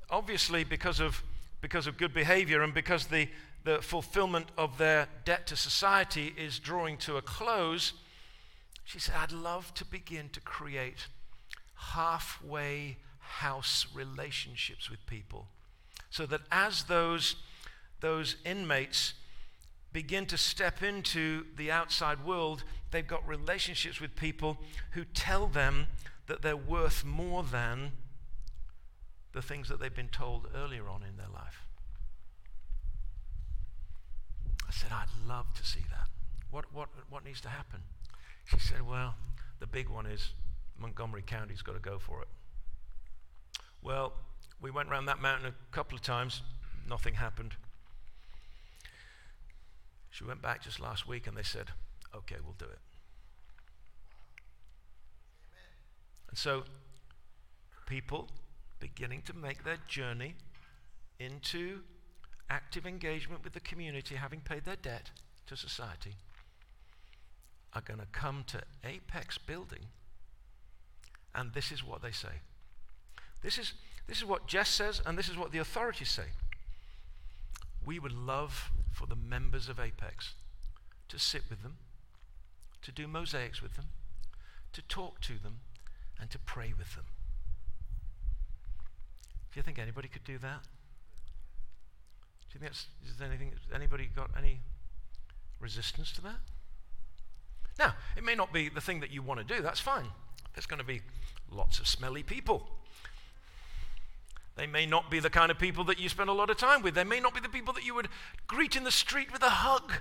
obviously 0.10 0.64
because 0.64 1.00
of, 1.00 1.24
because 1.62 1.88
of 1.88 1.98
good 1.98 2.14
behavior 2.14 2.62
and 2.62 2.74
because 2.74 3.08
the, 3.08 3.28
the 3.64 3.82
fulfillment 3.82 4.48
of 4.58 4.78
their 4.78 5.08
debt 5.24 5.48
to 5.48 5.56
society 5.56 6.34
is 6.38 6.60
drawing 6.60 6.98
to 6.98 7.18
a 7.18 7.22
close, 7.22 7.94
she 8.84 9.00
said, 9.00 9.16
I'd 9.18 9.32
love 9.32 9.74
to 9.76 9.86
begin 9.86 10.30
to 10.34 10.42
create 10.42 11.08
halfway 11.76 12.98
house 13.20 13.86
relationships 13.94 14.90
with 14.90 15.06
people 15.08 15.48
so 16.10 16.26
that 16.26 16.42
as 16.52 16.84
those, 16.84 17.36
those 18.00 18.38
inmates 18.46 19.14
begin 19.92 20.26
to 20.26 20.38
step 20.38 20.84
into 20.84 21.46
the 21.58 21.72
outside 21.72 22.24
world, 22.24 22.64
they've 22.92 23.08
got 23.08 23.28
relationships 23.28 24.00
with 24.00 24.16
people 24.16 24.58
who 24.92 25.04
tell 25.04 25.48
them 25.48 25.88
that 26.28 26.42
they're 26.42 26.56
worth 26.56 27.04
more 27.04 27.44
than 27.44 27.92
the 29.34 29.42
things 29.42 29.68
that 29.68 29.80
they've 29.80 29.96
been 29.96 30.08
told 30.08 30.48
earlier 30.56 30.88
on 30.90 31.04
in 31.04 31.18
their 31.18 31.28
life. 31.34 31.68
I 34.68 34.72
said, 34.72 34.92
I'd 34.92 35.28
love 35.28 35.54
to 35.56 35.66
see 35.66 35.84
that. 35.90 36.08
What, 36.50 36.74
what, 36.74 36.90
what 37.10 37.26
needs 37.26 37.42
to 37.42 37.50
happen? 37.50 37.82
She 38.46 38.60
said, 38.60 38.88
Well, 38.88 39.16
the 39.60 39.68
big 39.68 39.90
one 39.90 40.06
is 40.06 40.32
Montgomery 40.80 41.24
County's 41.26 41.62
got 41.62 41.74
to 41.74 41.80
go 41.80 42.00
for 42.00 42.22
it. 42.22 42.28
Well, 43.82 44.14
we 44.62 44.72
went 44.72 44.90
around 44.90 45.06
that 45.06 45.22
mountain 45.22 45.48
a 45.48 45.76
couple 45.76 45.96
of 45.96 46.02
times, 46.02 46.42
nothing 46.88 47.16
happened. 47.16 47.56
She 50.10 50.24
went 50.24 50.42
back 50.42 50.64
just 50.64 50.80
last 50.80 51.08
week 51.08 51.28
and 51.28 51.36
they 51.36 51.44
said, 51.44 51.72
Okay, 52.16 52.38
we'll 52.44 52.56
do 52.58 52.66
it. 52.66 52.80
And 56.30 56.38
so, 56.38 56.64
people 57.86 58.30
beginning 58.80 59.22
to 59.24 59.34
make 59.34 59.64
their 59.64 59.78
journey 59.88 60.36
into 61.20 61.80
active 62.50 62.86
engagement 62.86 63.44
with 63.44 63.54
the 63.54 63.60
community, 63.60 64.16
having 64.16 64.40
paid 64.40 64.66
their 64.66 64.76
debt 64.76 65.12
to 65.48 65.58
society, 65.58 66.16
are 67.74 67.82
going 67.82 68.00
to 68.00 68.08
come 68.12 68.44
to 68.48 68.62
Apex 68.84 69.38
Building, 69.38 69.88
and 71.36 71.54
this 71.54 71.72
is 71.72 71.84
what 71.84 72.02
they 72.02 72.12
say. 72.12 72.42
This 73.42 73.58
is, 73.58 73.74
this 74.08 74.18
is 74.18 74.26
what 74.26 74.48
Jess 74.48 74.70
says, 74.70 75.02
and 75.06 75.18
this 75.18 75.30
is 75.30 75.38
what 75.38 75.52
the 75.52 75.60
authorities 75.60 76.10
say. 76.10 76.30
We 77.86 78.00
would 78.00 78.14
love 78.14 78.72
for 78.92 79.06
the 79.06 79.16
members 79.16 79.70
of 79.70 79.80
Apex 79.80 80.34
to 81.10 81.20
sit 81.20 81.44
with 81.50 81.62
them, 81.62 81.78
to 82.82 82.92
do 82.92 83.08
mosaics 83.08 83.62
with 83.62 83.76
them, 83.76 83.86
to 84.74 84.82
talk 84.82 85.22
to 85.22 85.34
them, 85.38 85.60
and 86.20 86.30
to 86.32 86.40
pray 86.40 86.74
with 86.78 86.96
them. 86.96 87.06
Do 89.52 89.60
you 89.60 89.64
think 89.64 89.78
anybody 89.80 90.08
could 90.08 90.24
do 90.24 90.38
that? 90.40 90.64
Do 92.50 92.56
you 92.56 92.60
think 92.60 92.72
that's, 92.72 92.88
is 93.06 93.22
anything, 93.22 93.54
anybody 93.74 94.10
got 94.14 94.32
any 94.38 94.62
resistance 95.60 96.12
to 96.14 96.22
that? 96.22 96.40
Now, 97.78 97.96
it 98.18 98.24
may 98.24 98.36
not 98.36 98.54
be 98.54 98.70
the 98.70 98.82
thing 98.82 99.02
that 99.02 99.12
you 99.12 99.22
want 99.22 99.46
to 99.46 99.56
do, 99.56 99.62
that's 99.62 99.80
fine. 99.80 100.08
There's 100.56 100.66
going 100.66 100.80
to 100.80 100.86
be 100.86 101.02
lots 101.52 101.80
of 101.80 101.88
smelly 101.88 102.24
people. 102.24 102.68
They 104.56 104.68
may 104.68 104.86
not 104.86 105.12
be 105.12 105.20
the 105.20 105.30
kind 105.30 105.52
of 105.52 105.60
people 105.60 105.84
that 105.86 106.00
you 106.00 106.08
spend 106.08 106.30
a 106.30 106.34
lot 106.34 106.50
of 106.50 106.58
time 106.58 106.82
with. 106.82 106.96
They 106.96 107.04
may 107.04 107.20
not 107.20 107.34
be 107.34 107.42
the 107.42 107.50
people 107.50 107.74
that 107.74 107.86
you 107.86 107.94
would 107.94 108.08
greet 108.48 108.76
in 108.78 108.86
the 108.86 108.92
street 108.92 109.34
with 109.34 109.44
a 109.44 109.50
hug. 109.50 109.92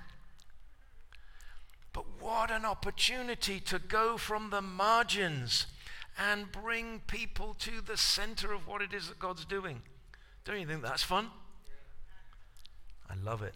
But 1.93 2.05
what 2.21 2.53
an 2.53 2.65
opportunity 2.65 3.59
to 3.61 3.81
go 3.81 4.17
from 4.17 4.51
the 4.51 4.63
margins 4.63 5.67
and 6.17 6.53
bring 6.53 7.01
people 7.09 7.55
to 7.59 7.81
the 7.85 7.97
center 7.97 8.53
of 8.53 8.69
what 8.69 8.81
it 8.81 8.95
is 8.95 9.09
that 9.09 9.19
God's 9.19 9.45
doing. 9.45 9.83
Don't 10.45 10.61
you 10.61 10.67
think 10.67 10.83
that's 10.83 11.03
fun? 11.03 11.31
I 13.11 13.15
love 13.25 13.43
it. 13.43 13.55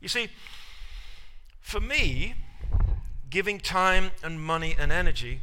You 0.00 0.08
see, 0.08 0.28
for 1.60 1.80
me, 1.80 2.34
giving 3.30 3.58
time 3.58 4.10
and 4.22 4.38
money 4.38 4.74
and 4.78 4.92
energy 4.92 5.40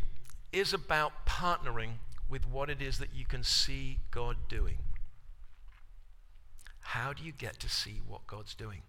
is 0.51 0.73
about 0.73 1.25
partnering 1.25 1.93
with 2.29 2.47
what 2.47 2.69
it 2.69 2.81
is 2.81 2.99
that 2.99 3.09
you 3.13 3.25
can 3.25 3.43
see 3.43 3.99
God 4.11 4.37
doing. 4.47 4.77
How 6.81 7.13
do 7.13 7.23
you 7.23 7.31
get 7.31 7.59
to 7.59 7.69
see 7.69 8.01
what 8.07 8.25
God's 8.27 8.55
doing? 8.55 8.81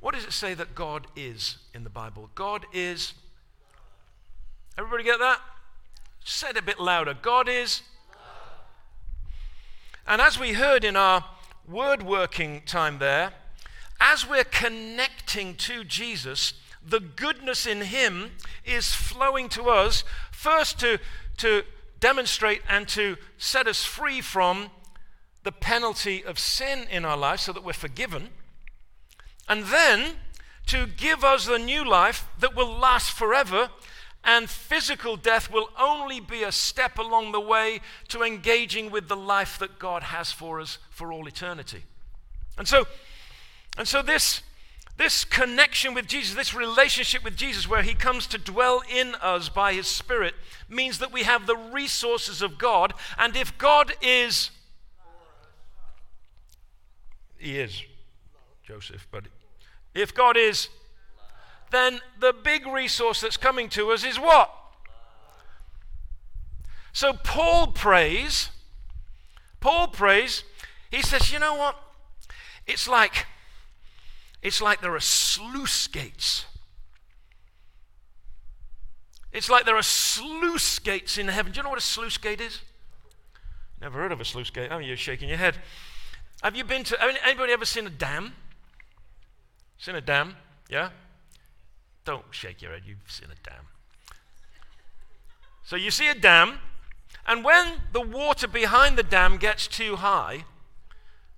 What 0.00 0.14
does 0.14 0.24
it 0.24 0.32
say 0.32 0.54
that 0.54 0.74
God 0.74 1.06
is 1.14 1.58
in 1.74 1.84
the 1.84 1.90
Bible? 1.90 2.30
God 2.34 2.64
is. 2.72 3.12
Everybody 4.78 5.04
get 5.04 5.18
that? 5.18 5.40
Say 6.24 6.50
it 6.50 6.56
a 6.56 6.62
bit 6.62 6.80
louder. 6.80 7.14
God 7.14 7.48
is. 7.48 7.82
And 10.06 10.20
as 10.22 10.38
we 10.38 10.54
heard 10.54 10.84
in 10.84 10.96
our 10.96 11.24
word 11.68 12.02
working 12.02 12.62
time 12.66 12.98
there, 12.98 13.32
as 14.00 14.28
we're 14.28 14.44
connecting 14.44 15.54
to 15.56 15.84
Jesus, 15.84 16.54
the 16.86 17.00
goodness 17.00 17.66
in 17.66 17.82
him 17.82 18.32
is 18.64 18.94
flowing 18.94 19.48
to 19.50 19.64
us 19.64 20.04
first 20.30 20.78
to, 20.80 20.98
to 21.38 21.62
demonstrate 22.00 22.62
and 22.68 22.88
to 22.88 23.16
set 23.38 23.66
us 23.66 23.84
free 23.84 24.20
from 24.20 24.70
the 25.42 25.52
penalty 25.52 26.24
of 26.24 26.38
sin 26.38 26.86
in 26.90 27.04
our 27.04 27.16
life 27.16 27.40
so 27.40 27.52
that 27.52 27.64
we're 27.64 27.72
forgiven, 27.72 28.28
and 29.48 29.64
then 29.64 30.16
to 30.66 30.86
give 30.86 31.24
us 31.24 31.46
the 31.46 31.58
new 31.58 31.84
life 31.84 32.26
that 32.38 32.54
will 32.54 32.72
last 32.72 33.12
forever. 33.12 33.70
And 34.22 34.50
physical 34.50 35.16
death 35.16 35.50
will 35.50 35.70
only 35.78 36.20
be 36.20 36.42
a 36.42 36.52
step 36.52 36.98
along 36.98 37.32
the 37.32 37.40
way 37.40 37.80
to 38.08 38.22
engaging 38.22 38.90
with 38.90 39.08
the 39.08 39.16
life 39.16 39.58
that 39.58 39.78
God 39.78 40.02
has 40.02 40.30
for 40.30 40.60
us 40.60 40.76
for 40.90 41.10
all 41.10 41.26
eternity. 41.26 41.84
And 42.58 42.68
so, 42.68 42.86
and 43.78 43.88
so 43.88 44.02
this 44.02 44.42
this 45.00 45.24
connection 45.24 45.94
with 45.94 46.06
Jesus, 46.06 46.34
this 46.34 46.52
relationship 46.52 47.24
with 47.24 47.34
Jesus, 47.34 47.66
where 47.66 47.80
He 47.80 47.94
comes 47.94 48.26
to 48.26 48.36
dwell 48.36 48.82
in 48.94 49.14
us 49.22 49.48
by 49.48 49.72
His 49.72 49.86
Spirit, 49.86 50.34
means 50.68 50.98
that 50.98 51.10
we 51.10 51.22
have 51.22 51.46
the 51.46 51.56
resources 51.56 52.42
of 52.42 52.58
God. 52.58 52.92
And 53.16 53.34
if 53.34 53.56
God 53.56 53.94
is, 54.02 54.50
He 57.38 57.58
is, 57.58 57.82
Joseph, 58.62 59.08
but 59.10 59.24
if 59.94 60.14
God 60.14 60.36
is, 60.36 60.68
then 61.70 62.00
the 62.20 62.34
big 62.34 62.66
resource 62.66 63.22
that's 63.22 63.38
coming 63.38 63.70
to 63.70 63.92
us 63.92 64.04
is 64.04 64.18
what? 64.18 64.54
So 66.92 67.14
Paul 67.14 67.68
prays, 67.68 68.50
Paul 69.60 69.88
prays, 69.88 70.44
he 70.90 71.00
says, 71.00 71.32
you 71.32 71.38
know 71.38 71.54
what? 71.54 71.76
It's 72.66 72.86
like 72.86 73.26
it's 74.42 74.60
like 74.60 74.80
there 74.80 74.94
are 74.94 75.00
sluice 75.00 75.86
gates. 75.86 76.46
It's 79.32 79.48
like 79.48 79.64
there 79.64 79.76
are 79.76 79.82
sluice 79.82 80.78
gates 80.78 81.18
in 81.18 81.28
heaven. 81.28 81.52
Do 81.52 81.58
you 81.58 81.62
know 81.62 81.70
what 81.70 81.78
a 81.78 81.82
sluice 81.82 82.18
gate 82.18 82.40
is? 82.40 82.60
Never 83.80 83.98
heard 83.98 84.12
of 84.12 84.20
a 84.20 84.24
sluice 84.24 84.50
gate. 84.50 84.70
Oh, 84.70 84.78
you're 84.78 84.96
shaking 84.96 85.28
your 85.28 85.38
head. 85.38 85.56
Have 86.42 86.56
you 86.56 86.64
been 86.64 86.84
to, 86.84 86.98
anybody 87.24 87.52
ever 87.52 87.64
seen 87.64 87.86
a 87.86 87.90
dam? 87.90 88.34
Seen 89.78 89.94
a 89.94 90.00
dam? 90.00 90.36
Yeah? 90.68 90.90
Don't 92.04 92.24
shake 92.30 92.62
your 92.62 92.72
head, 92.72 92.82
you've 92.86 92.98
seen 93.08 93.28
a 93.30 93.48
dam. 93.48 93.66
So 95.64 95.76
you 95.76 95.90
see 95.90 96.08
a 96.08 96.14
dam, 96.14 96.58
and 97.26 97.44
when 97.44 97.74
the 97.92 98.00
water 98.00 98.48
behind 98.48 98.96
the 98.96 99.02
dam 99.02 99.36
gets 99.36 99.66
too 99.66 99.96
high, 99.96 100.44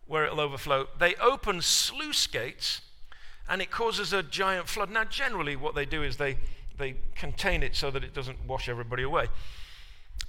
where 0.06 0.24
it'll 0.24 0.40
overflow, 0.40 0.86
they 0.98 1.14
open 1.16 1.60
sluice 1.60 2.26
gates 2.26 2.80
and 3.48 3.60
it 3.60 3.70
causes 3.70 4.12
a 4.12 4.22
giant 4.22 4.68
flood. 4.68 4.90
Now, 4.90 5.04
generally, 5.04 5.56
what 5.56 5.74
they 5.74 5.84
do 5.84 6.02
is 6.02 6.16
they, 6.16 6.38
they 6.78 6.96
contain 7.14 7.62
it 7.62 7.76
so 7.76 7.90
that 7.90 8.04
it 8.04 8.14
doesn't 8.14 8.46
wash 8.46 8.68
everybody 8.68 9.02
away. 9.02 9.26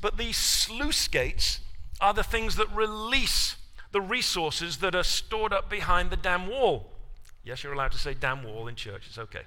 But 0.01 0.17
these 0.17 0.37
sluice 0.37 1.07
gates 1.07 1.61
are 2.01 2.13
the 2.13 2.23
things 2.23 2.55
that 2.55 2.69
release 2.73 3.55
the 3.91 4.01
resources 4.01 4.77
that 4.77 4.95
are 4.95 5.03
stored 5.03 5.53
up 5.53 5.69
behind 5.69 6.09
the 6.09 6.17
dam 6.17 6.47
wall. 6.47 6.91
Yes, 7.43 7.63
you're 7.63 7.73
allowed 7.73 7.91
to 7.91 7.97
say 7.97 8.13
dam 8.13 8.43
wall 8.43 8.67
in 8.67 8.75
church, 8.75 9.03
it's 9.07 9.17
okay. 9.17 9.43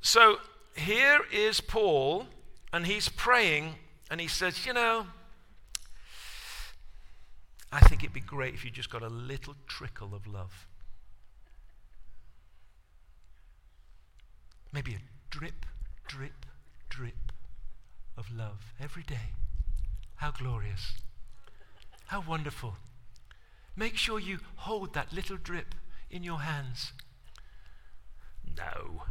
So 0.00 0.38
here 0.76 1.20
is 1.32 1.60
Paul, 1.60 2.26
and 2.72 2.86
he's 2.86 3.08
praying, 3.08 3.74
and 4.10 4.20
he 4.20 4.28
says, 4.28 4.64
You 4.64 4.72
know, 4.72 5.06
I 7.70 7.80
think 7.80 8.02
it'd 8.02 8.14
be 8.14 8.20
great 8.20 8.54
if 8.54 8.64
you 8.64 8.70
just 8.70 8.90
got 8.90 9.02
a 9.02 9.08
little 9.08 9.54
trickle 9.66 10.14
of 10.14 10.26
love. 10.26 10.66
Maybe 14.72 14.94
a 14.94 14.98
drip, 15.30 15.66
drip, 16.06 16.46
drip 16.88 17.32
of 18.16 18.30
love 18.30 18.72
every 18.80 19.02
day. 19.02 19.32
How 20.16 20.30
glorious. 20.30 20.94
How 22.06 22.22
wonderful. 22.26 22.76
Make 23.76 23.96
sure 23.96 24.18
you 24.18 24.40
hold 24.56 24.94
that 24.94 25.12
little 25.12 25.36
drip 25.36 25.74
in 26.10 26.24
your 26.24 26.40
hands. 26.40 26.92
No. 28.56 29.02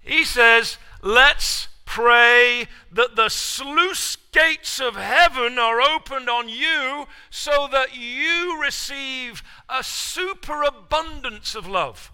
He 0.00 0.24
says, 0.24 0.76
let's 1.02 1.68
pray 1.98 2.68
that 2.92 3.16
the 3.16 3.28
sluice 3.28 4.14
gates 4.30 4.78
of 4.78 4.94
heaven 4.94 5.58
are 5.58 5.80
opened 5.80 6.30
on 6.30 6.48
you 6.48 7.08
so 7.28 7.66
that 7.72 7.88
you 7.92 8.56
receive 8.62 9.42
a 9.68 9.82
superabundance 9.82 11.56
of 11.56 11.66
love. 11.66 12.12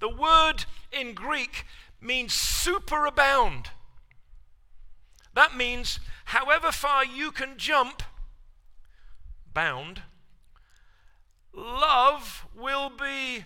The 0.00 0.10
word 0.10 0.66
in 0.92 1.14
Greek 1.14 1.64
means 1.98 2.34
superabound. 2.34 3.68
That 5.32 5.56
means 5.56 5.98
however 6.26 6.70
far 6.70 7.02
you 7.02 7.30
can 7.30 7.56
jump, 7.56 8.02
bound, 9.54 10.02
love 11.54 12.46
will 12.54 12.90
be 12.90 13.44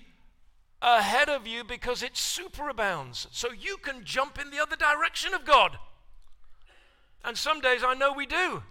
ahead 0.84 1.30
of 1.30 1.46
you 1.46 1.64
because 1.64 2.02
it 2.02 2.12
superabounds. 2.12 3.26
So 3.32 3.48
you 3.50 3.78
can 3.78 4.04
jump 4.04 4.38
in 4.38 4.50
the 4.50 4.60
other 4.60 4.76
direction 4.76 5.32
of 5.32 5.44
God. 5.44 5.78
And 7.24 7.38
some 7.38 7.60
days 7.60 7.82
I 7.82 7.94
know 7.94 8.12
we 8.12 8.26
do. 8.26 8.62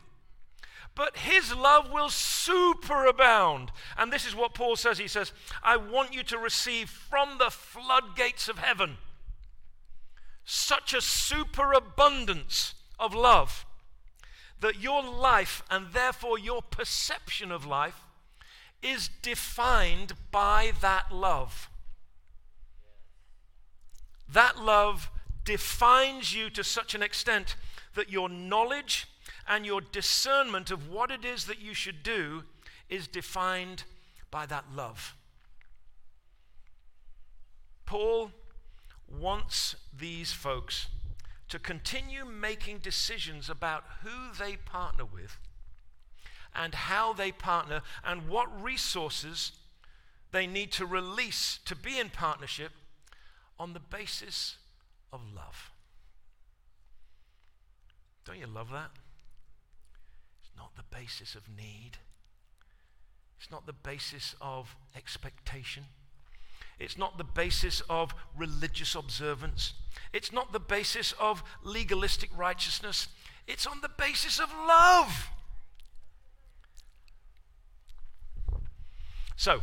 But 0.95 1.17
his 1.17 1.55
love 1.55 1.91
will 1.91 2.09
superabound. 2.09 3.69
And 3.97 4.13
this 4.13 4.27
is 4.27 4.35
what 4.35 4.53
Paul 4.53 4.75
says. 4.75 4.99
He 4.99 5.07
says, 5.07 5.33
I 5.63 5.75
want 5.75 6.13
you 6.13 6.21
to 6.23 6.37
receive 6.37 6.87
from 6.87 7.39
the 7.39 7.49
floodgates 7.49 8.47
of 8.47 8.59
heaven 8.59 8.97
such 10.45 10.93
a 10.93 11.01
superabundance 11.01 12.75
of 12.99 13.15
love 13.15 13.65
that 14.59 14.79
your 14.79 15.03
life 15.03 15.63
and 15.69 15.87
therefore 15.93 16.37
your 16.37 16.61
perception 16.61 17.51
of 17.51 17.65
life 17.65 18.05
is 18.83 19.09
defined 19.21 20.13
by 20.31 20.73
that 20.81 21.11
love. 21.11 21.69
That 24.33 24.59
love 24.59 25.11
defines 25.45 26.33
you 26.33 26.49
to 26.51 26.63
such 26.63 26.95
an 26.95 27.03
extent 27.03 27.55
that 27.93 28.11
your 28.11 28.29
knowledge 28.29 29.07
and 29.47 29.65
your 29.65 29.79
discernment 29.79 30.71
of 30.71 30.89
what 30.89 31.11
it 31.11 31.23
is 31.23 31.45
that 31.45 31.61
you 31.61 31.75
should 31.75 32.01
do 32.01 32.43
is 32.89 33.07
defined 33.07 33.83
by 34.31 34.47
that 34.47 34.65
love. 34.75 35.15
Paul 37.85 38.31
wants 39.07 39.75
these 39.95 40.31
folks 40.31 40.87
to 41.49 41.59
continue 41.59 42.25
making 42.25 42.79
decisions 42.79 43.49
about 43.51 43.83
who 44.01 44.33
they 44.43 44.55
partner 44.55 45.05
with 45.05 45.37
and 46.55 46.73
how 46.73 47.13
they 47.13 47.31
partner 47.31 47.81
and 48.03 48.27
what 48.27 48.63
resources 48.63 49.51
they 50.31 50.47
need 50.47 50.71
to 50.71 50.87
release 50.87 51.59
to 51.65 51.75
be 51.75 51.99
in 51.99 52.09
partnership 52.09 52.71
on 53.59 53.73
the 53.73 53.79
basis 53.79 54.57
of 55.11 55.21
love. 55.35 55.71
Don't 58.25 58.39
you 58.39 58.47
love 58.47 58.71
that? 58.71 58.91
It's 60.41 60.51
not 60.57 60.75
the 60.75 60.95
basis 60.95 61.35
of 61.35 61.43
need. 61.49 61.97
It's 63.39 63.51
not 63.51 63.65
the 63.65 63.73
basis 63.73 64.35
of 64.41 64.75
expectation. 64.95 65.85
It's 66.79 66.97
not 66.97 67.17
the 67.17 67.23
basis 67.23 67.81
of 67.89 68.13
religious 68.37 68.95
observance. 68.95 69.73
It's 70.11 70.31
not 70.31 70.53
the 70.53 70.59
basis 70.59 71.13
of 71.19 71.43
legalistic 71.63 72.29
righteousness. 72.35 73.07
It's 73.47 73.65
on 73.65 73.81
the 73.81 73.89
basis 73.89 74.39
of 74.39 74.49
love. 74.67 75.29
So, 79.35 79.61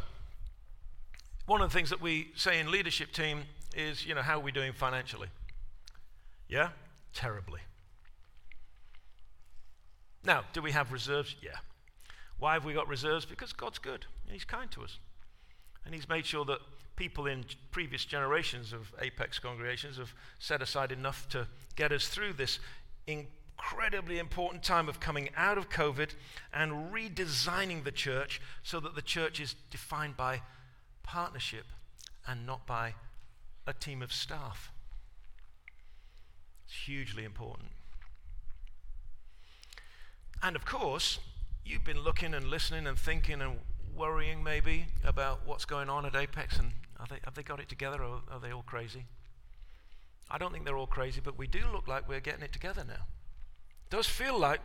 one 1.47 1.63
of 1.63 1.71
the 1.71 1.75
things 1.75 1.91
that 1.91 2.01
we 2.01 2.33
say 2.37 2.61
in 2.61 2.71
leadership 2.71 3.13
team 3.13 3.45
is, 3.75 4.07
you 4.07 4.15
know, 4.15 4.23
how 4.23 4.39
are 4.39 4.43
we 4.43 4.53
doing 4.53 4.73
financially? 4.73 5.29
Yeah? 6.49 6.71
Terribly. 7.15 7.61
Now, 10.25 10.45
do 10.53 10.61
we 10.61 10.73
have 10.73 10.93
reserves? 10.93 11.35
Yeah. 11.43 11.57
Why 12.39 12.55
have 12.55 12.65
we 12.65 12.73
got 12.73 12.89
reserves? 12.89 13.25
Because 13.25 13.53
God's 13.53 13.79
good. 13.79 14.07
He's 14.27 14.45
kind 14.45 14.71
to 14.73 14.83
us. 14.83 14.99
And 15.85 15.95
He's 15.95 16.09
made 16.09 16.27
sure 16.27 16.45
that 16.45 16.59
people 16.97 17.27
in 17.27 17.45
previous 17.71 18.05
generations 18.05 18.73
of 18.73 18.93
Apex 19.01 19.39
congregations 19.39 19.97
have 19.97 20.13
set 20.39 20.61
aside 20.61 20.93
enough 20.93 21.29
to 21.31 21.47
get 21.77 21.93
us 21.93 22.09
through 22.09 22.35
this 22.35 22.59
incredibly 23.07 24.19
important 24.19 24.63
time 24.63 24.89
of 24.89 25.01
coming 25.01 25.31
out 25.37 25.57
of 25.57 25.71
COVID 25.71 26.11
and 26.53 26.93
redesigning 26.93 27.85
the 27.85 27.91
church 27.91 28.41
so 28.63 28.81
that 28.81 28.95
the 28.95 29.03
church 29.03 29.41
is 29.41 29.55
defined 29.71 30.17
by 30.17 30.43
partnership 31.03 31.65
and 32.27 32.47
not 32.47 32.67
by 32.67 32.95
a 33.71 33.75
team 33.75 34.03
of 34.03 34.13
staff. 34.13 34.71
It's 36.67 36.75
hugely 36.87 37.25
important. 37.25 37.71
And 40.43 40.57
of 40.57 40.65
course, 40.65 41.19
you've 41.65 41.85
been 41.85 42.01
looking 42.01 42.35
and 42.35 42.47
listening 42.47 42.87
and 42.87 42.99
thinking 42.99 43.41
and 43.41 43.59
worrying 43.97 44.43
maybe 44.43 44.87
about 45.05 45.41
what's 45.47 45.65
going 45.65 45.89
on 45.89 46.05
at 46.05 46.15
Apex 46.15 46.59
and 46.59 46.73
they, 47.09 47.19
have 47.25 47.35
they 47.35 47.43
got 47.43 47.61
it 47.61 47.69
together 47.69 48.03
or 48.03 48.21
are 48.31 48.41
they 48.41 48.53
all 48.53 48.63
crazy? 48.63 49.05
I 50.31 50.39
don't 50.39 50.53
think 50.53 50.65
they're 50.65 50.77
all 50.77 50.87
crazy, 50.87 51.21
but 51.23 51.37
we 51.37 51.47
do 51.47 51.61
look 51.73 51.89
like 51.89 52.09
we're 52.09 52.21
getting 52.21 52.43
it 52.43 52.53
together 52.53 52.85
now. 52.87 52.95
It 52.95 53.91
does 53.91 54.07
feel 54.07 54.39
like 54.39 54.61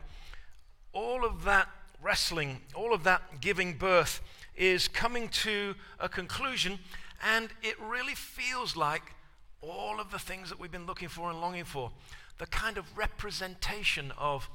all 0.94 1.26
of 1.26 1.44
that 1.46 1.70
wrestling, 2.02 2.62
all 2.76 2.94
of 2.94 3.04
that 3.04 3.42
giving 3.42 3.74
birth 3.74 4.22
is 4.56 4.88
coming 4.88 5.28
to 5.30 5.76
a 6.00 6.08
conclusion, 6.08 6.80
and 7.24 7.50
it 7.62 7.80
really 7.80 8.16
feels 8.16 8.76
like 8.76 9.14
all 9.62 10.00
of 10.00 10.12
the 10.12 10.20
things 10.20 10.50
that 10.50 10.60
we've 10.60 10.72
been 10.72 10.86
looking 10.86 11.08
for 11.08 11.30
and 11.30 11.42
longing 11.42 11.66
for 11.66 11.92
the 12.38 12.46
kind 12.46 12.78
of 12.78 12.98
representation 12.98 14.12
of 14.18 14.50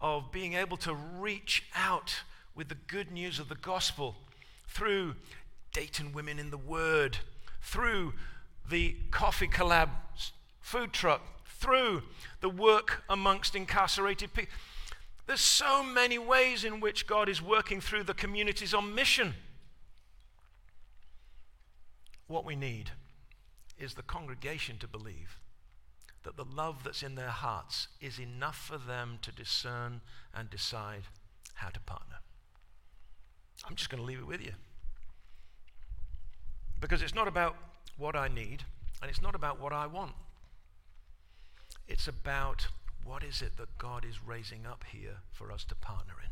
of 0.00 0.30
being 0.30 0.54
able 0.54 0.76
to 0.76 0.94
reach 0.94 1.64
out 1.74 2.22
with 2.54 2.68
the 2.68 2.76
good 2.86 3.10
news 3.10 3.38
of 3.38 3.48
the 3.48 3.54
gospel 3.56 4.16
through 4.68 5.16
Dayton 5.72 6.12
Women 6.12 6.38
in 6.38 6.50
the 6.50 6.58
Word, 6.58 7.18
through 7.60 8.14
the 8.68 8.96
Coffee 9.10 9.48
Collab 9.48 9.90
food 10.60 10.92
truck, 10.92 11.22
through 11.46 12.02
the 12.40 12.48
work 12.48 13.02
amongst 13.08 13.54
incarcerated 13.54 14.32
people. 14.34 14.52
There's 15.26 15.40
so 15.40 15.82
many 15.82 16.18
ways 16.18 16.64
in 16.64 16.80
which 16.80 17.06
God 17.06 17.28
is 17.28 17.42
working 17.42 17.80
through 17.80 18.04
the 18.04 18.14
communities 18.14 18.72
on 18.72 18.94
mission. 18.94 19.34
What 22.28 22.44
we 22.44 22.54
need 22.54 22.90
is 23.78 23.94
the 23.94 24.02
congregation 24.02 24.78
to 24.78 24.86
believe 24.86 25.38
that 26.22 26.36
the 26.36 26.44
love 26.44 26.84
that's 26.84 27.02
in 27.02 27.14
their 27.14 27.28
hearts 27.28 27.88
is 28.00 28.18
enough 28.18 28.58
for 28.58 28.76
them 28.76 29.18
to 29.22 29.32
discern 29.32 30.00
and 30.34 30.50
decide 30.50 31.02
how 31.54 31.70
to 31.70 31.80
partner. 31.80 32.16
I'm 33.66 33.74
just 33.74 33.90
going 33.90 34.02
to 34.02 34.06
leave 34.06 34.18
it 34.18 34.26
with 34.26 34.44
you. 34.44 34.52
Because 36.80 37.02
it's 37.02 37.14
not 37.14 37.28
about 37.28 37.56
what 37.96 38.14
I 38.14 38.28
need, 38.28 38.64
and 39.00 39.10
it's 39.10 39.22
not 39.22 39.34
about 39.34 39.60
what 39.60 39.72
I 39.72 39.86
want. 39.86 40.12
It's 41.88 42.06
about 42.06 42.68
what 43.04 43.24
is 43.24 43.40
it 43.40 43.56
that 43.56 43.78
God 43.78 44.04
is 44.04 44.22
raising 44.24 44.66
up 44.66 44.84
here 44.92 45.16
for 45.32 45.50
us 45.50 45.64
to 45.64 45.74
partner 45.74 46.14
in. 46.22 46.30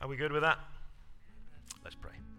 Are 0.00 0.08
we 0.08 0.16
good 0.16 0.32
with 0.32 0.42
that? 0.42 0.58
Let's 1.84 1.96
pray. 1.96 2.31